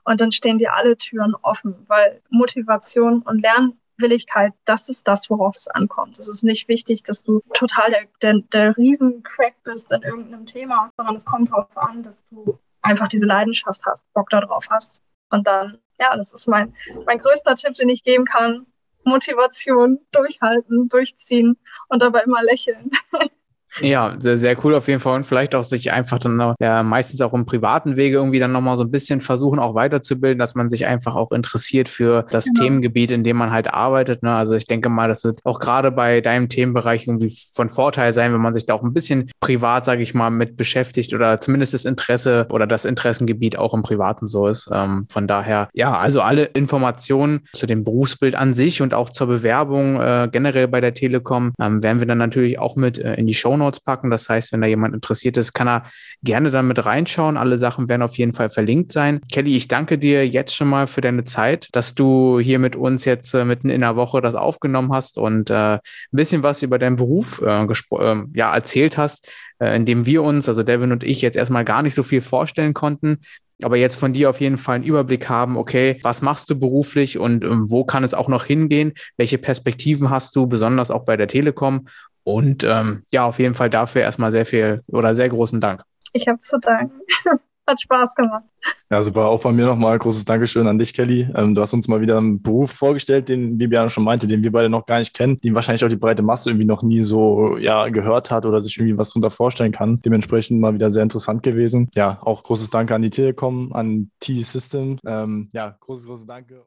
und 0.04 0.20
dann 0.20 0.32
stehen 0.32 0.58
dir 0.58 0.74
alle 0.74 0.98
Türen 0.98 1.36
offen, 1.44 1.76
weil 1.88 2.24
Motivation 2.32 3.22
und 3.22 3.40
Lernwilligkeit, 3.40 4.54
das 4.66 4.90
ist 4.90 5.08
das, 5.08 5.30
worauf 5.30 5.56
es 5.56 5.68
ankommt. 5.68 6.18
Es 6.18 6.28
ist 6.28 6.44
nicht 6.44 6.68
wichtig, 6.70 7.04
dass 7.04 7.24
du 7.24 7.42
total 7.54 7.92
der, 7.92 8.08
der, 8.24 8.42
der 8.52 8.78
Riesencrack 8.78 9.62
bist 9.64 9.92
in 9.92 10.02
irgendeinem 10.02 10.48
Thema, 10.48 10.90
sondern 10.98 11.18
es 11.18 11.26
kommt 11.26 11.52
darauf 11.52 11.78
an, 11.78 12.02
dass 12.02 12.24
du 12.32 12.58
einfach 12.82 13.10
diese 13.10 13.28
Leidenschaft 13.28 13.86
hast, 13.86 14.12
Bock 14.14 14.32
darauf 14.32 14.66
hast. 14.72 15.04
Und 15.30 15.46
dann, 15.46 15.78
ja, 16.02 16.18
das 16.18 16.34
ist 16.34 16.48
mein, 16.48 16.74
mein 17.06 17.20
größter 17.20 17.54
Tipp, 17.56 17.76
den 17.76 17.90
ich 17.90 18.04
geben 18.04 18.26
kann. 18.26 18.66
Motivation, 19.04 20.00
durchhalten, 20.12 20.90
durchziehen 20.90 21.58
und 21.88 22.02
dabei 22.02 22.22
immer 22.22 22.44
lächeln. 22.44 22.92
Ja, 23.80 24.16
sehr, 24.20 24.38
sehr 24.38 24.58
cool 24.64 24.76
auf 24.76 24.88
jeden 24.88 25.00
Fall 25.00 25.16
und 25.16 25.26
vielleicht 25.26 25.56
auch 25.56 25.64
sich 25.64 25.92
einfach 25.92 26.20
dann 26.20 26.56
ja, 26.60 26.84
meistens 26.84 27.22
auch 27.22 27.34
im 27.34 27.46
privaten 27.46 27.96
Wege 27.96 28.18
irgendwie 28.18 28.40
dann 28.40 28.52
nochmal 28.52 28.76
so 28.76 28.84
ein 28.84 28.92
bisschen 28.92 29.22
versuchen, 29.22 29.60
auch 29.60 29.76
weiterzubilden, 29.76 30.40
dass 30.40 30.56
man 30.56 30.70
sich 30.70 30.86
einfach 30.86 31.16
auch 31.16 31.32
interessiert 31.32 31.88
für 31.88 32.26
das 32.30 32.46
genau. 32.46 32.64
Themengebiet, 32.64 33.12
in 33.12 33.24
dem 33.24 33.38
man 33.38 33.52
halt 33.52 33.74
arbeitet. 33.74 34.24
Ne? 34.24 34.34
Also 34.34 34.56
ich 34.56 34.68
denke 34.68 34.90
mal, 34.90 35.08
das 35.08 35.24
wird 35.24 35.40
auch 35.46 35.60
gerade 35.60 35.92
bei 35.92 36.22
deinem 36.22 36.50
Themenbereich 36.50 37.08
irgendwie 37.08 37.34
von 37.54 37.70
Vorteil 37.70 38.12
sein, 38.12 38.34
wenn 38.34 38.42
man 38.42 38.54
sich 38.54 38.66
da 38.66 38.74
auch 38.74 38.84
ein 38.84 38.94
bisschen 38.94 39.32
privat, 39.40 39.86
sage 39.86 40.04
ich 40.04 40.14
mal, 40.14 40.30
mit 40.30 40.58
beschäftigt 40.58 41.14
oder 41.14 41.40
zumindest 41.40 41.74
das 41.74 41.86
Interesse 41.86 42.48
oder 42.50 42.68
das 42.68 42.84
Interessengebiet 42.84 43.58
auch 43.58 43.74
im 43.74 43.84
Privaten 43.84 44.28
so 44.28 44.48
ist. 44.48 44.70
Ähm, 44.74 45.06
von 45.10 45.28
daher, 45.28 45.70
ja, 45.74 45.98
also 45.98 46.22
alle 46.22 46.44
Informationen 46.44 47.48
zu 47.54 47.68
dem 47.68 47.84
Berufsbild 47.84 48.36
an 48.36 48.54
sich 48.54 48.82
und 48.82 48.94
auch 48.94 49.10
zur 49.10 49.28
Bewerbung 49.28 50.00
äh, 50.02 50.28
generell 50.32 50.68
bei 50.68 50.82
der 50.82 50.94
Telekom 50.94 51.54
ähm, 51.62 51.82
werden 51.84 52.00
wir 52.00 52.08
dann 52.08 52.18
natürlich 52.18 52.60
auch 52.60 52.76
mit 52.76 53.00
äh, 53.00 53.14
in 53.16 53.28
die 53.28 53.34
Show 53.34 53.61
Notes 53.62 53.80
packen. 53.80 54.10
Das 54.10 54.28
heißt, 54.28 54.52
wenn 54.52 54.62
da 54.62 54.68
jemand 54.68 54.94
interessiert 54.94 55.38
ist, 55.38 55.54
kann 55.54 55.68
er 55.68 55.84
gerne 56.24 56.52
dann 56.52 56.68
mit 56.68 56.84
reinschauen. 56.84 57.38
Alle 57.38 57.58
Sachen 57.58 57.88
werden 57.90 58.02
auf 58.02 58.18
jeden 58.18 58.34
Fall 58.34 58.50
verlinkt 58.50 58.92
sein. 58.92 59.22
Kelly, 59.32 59.56
ich 59.56 59.68
danke 59.68 59.98
dir 59.98 60.28
jetzt 60.28 60.56
schon 60.56 60.68
mal 60.68 60.88
für 60.88 61.02
deine 61.02 61.24
Zeit, 61.24 61.70
dass 61.72 61.96
du 61.96 62.40
hier 62.40 62.60
mit 62.60 62.76
uns 62.76 63.06
jetzt 63.06 63.34
äh, 63.34 63.46
mitten 63.46 63.70
in 63.70 63.82
der 63.82 63.96
Woche 63.96 64.22
das 64.22 64.36
aufgenommen 64.36 64.92
hast 64.92 65.18
und 65.18 65.50
äh, 65.50 65.76
ein 65.76 65.80
bisschen 66.12 66.44
was 66.44 66.62
über 66.62 66.80
deinen 66.80 66.96
Beruf 66.96 67.42
äh, 67.42 67.64
äh, 67.66 68.24
ja, 68.34 68.54
erzählt 68.54 68.98
hast, 68.98 69.32
äh, 69.60 69.76
indem 69.76 70.06
wir 70.06 70.24
uns, 70.24 70.48
also 70.48 70.64
Devin 70.64 70.92
und 70.92 71.04
ich, 71.04 71.22
jetzt 71.22 71.38
erstmal 71.38 71.66
gar 71.66 71.82
nicht 71.82 71.94
so 71.94 72.04
viel 72.04 72.22
vorstellen 72.22 72.74
konnten 72.74 73.20
aber 73.64 73.78
jetzt 73.78 73.96
von 73.96 74.14
dir 74.14 74.30
auf 74.30 74.42
jeden 74.42 74.58
Fall 74.58 74.76
einen 74.76 74.84
Überblick 74.84 75.30
haben, 75.30 75.58
okay, 75.58 76.00
was 76.04 76.22
machst 76.22 76.50
du 76.50 76.60
beruflich 76.60 77.18
und 77.18 77.44
ähm, 77.44 77.70
wo 77.70 77.84
kann 77.84 78.04
es 78.04 78.14
auch 78.14 78.28
noch 78.28 78.46
hingehen? 78.46 78.94
Welche 79.18 79.38
Perspektiven 79.38 80.10
hast 80.10 80.36
du, 80.36 80.48
besonders 80.48 80.92
auch 80.92 81.06
bei 81.06 81.18
der 81.18 81.28
Telekom? 81.28 81.88
Und 82.24 82.64
ähm, 82.64 83.04
ja, 83.12 83.26
auf 83.26 83.40
jeden 83.40 83.56
Fall 83.56 83.70
dafür 83.70 84.02
erstmal 84.02 84.32
sehr 84.32 84.46
viel 84.46 84.84
oder 84.88 85.14
sehr 85.14 85.30
großen 85.30 85.62
Dank. 85.62 85.84
Ich 86.14 86.28
habe 86.28 86.40
zu 86.40 86.60
danken. 86.60 87.00
Hat 87.68 87.80
Spaß 87.80 88.16
gemacht. 88.16 88.44
Ja, 88.90 89.04
super. 89.04 89.28
Auch 89.28 89.40
von 89.40 89.56
mir 89.56 89.66
nochmal 89.66 89.98
großes 89.98 90.26
Dankeschön 90.26 90.68
an 90.68 90.80
dich, 90.80 90.94
Kelly. 90.94 91.30
Ähm, 91.36 91.54
du 91.54 91.62
hast 91.62 91.74
uns 91.74 91.88
mal 91.88 92.02
wieder 92.02 92.18
einen 92.18 92.42
Beruf 92.42 92.72
vorgestellt, 92.72 93.30
den 93.30 93.58
Bibiana 93.58 93.90
schon 93.90 94.04
meinte, 94.04 94.28
den 94.28 94.44
wir 94.44 94.52
beide 94.52 94.68
noch 94.68 94.86
gar 94.86 95.00
nicht 95.00 95.14
kennen, 95.14 95.40
den 95.40 95.54
wahrscheinlich 95.54 95.86
auch 95.86 95.90
die 95.90 95.96
breite 95.96 96.24
Masse 96.24 96.50
irgendwie 96.50 96.66
noch 96.66 96.82
nie 96.82 97.02
so 97.02 97.58
ja, 97.58 97.88
gehört 97.90 98.32
hat 98.32 98.46
oder 98.46 98.62
sich 98.62 98.78
irgendwie 98.78 98.98
was 98.98 99.12
darunter 99.12 99.30
vorstellen 99.30 99.72
kann. 99.72 100.02
Dementsprechend 100.02 100.60
mal 100.60 100.74
wieder 100.74 100.90
sehr 100.90 101.04
interessant 101.04 101.44
gewesen. 101.44 101.90
Ja, 101.94 102.20
auch 102.24 102.44
großes 102.44 102.72
Danke 102.72 102.96
an 102.96 103.04
die 103.04 103.12
Telekom, 103.12 103.72
an 103.74 104.10
T-System. 104.20 104.98
Ähm, 105.06 105.50
ja, 105.54 105.78
großes, 105.80 106.08
großes 106.08 106.26
Danke. 106.26 106.60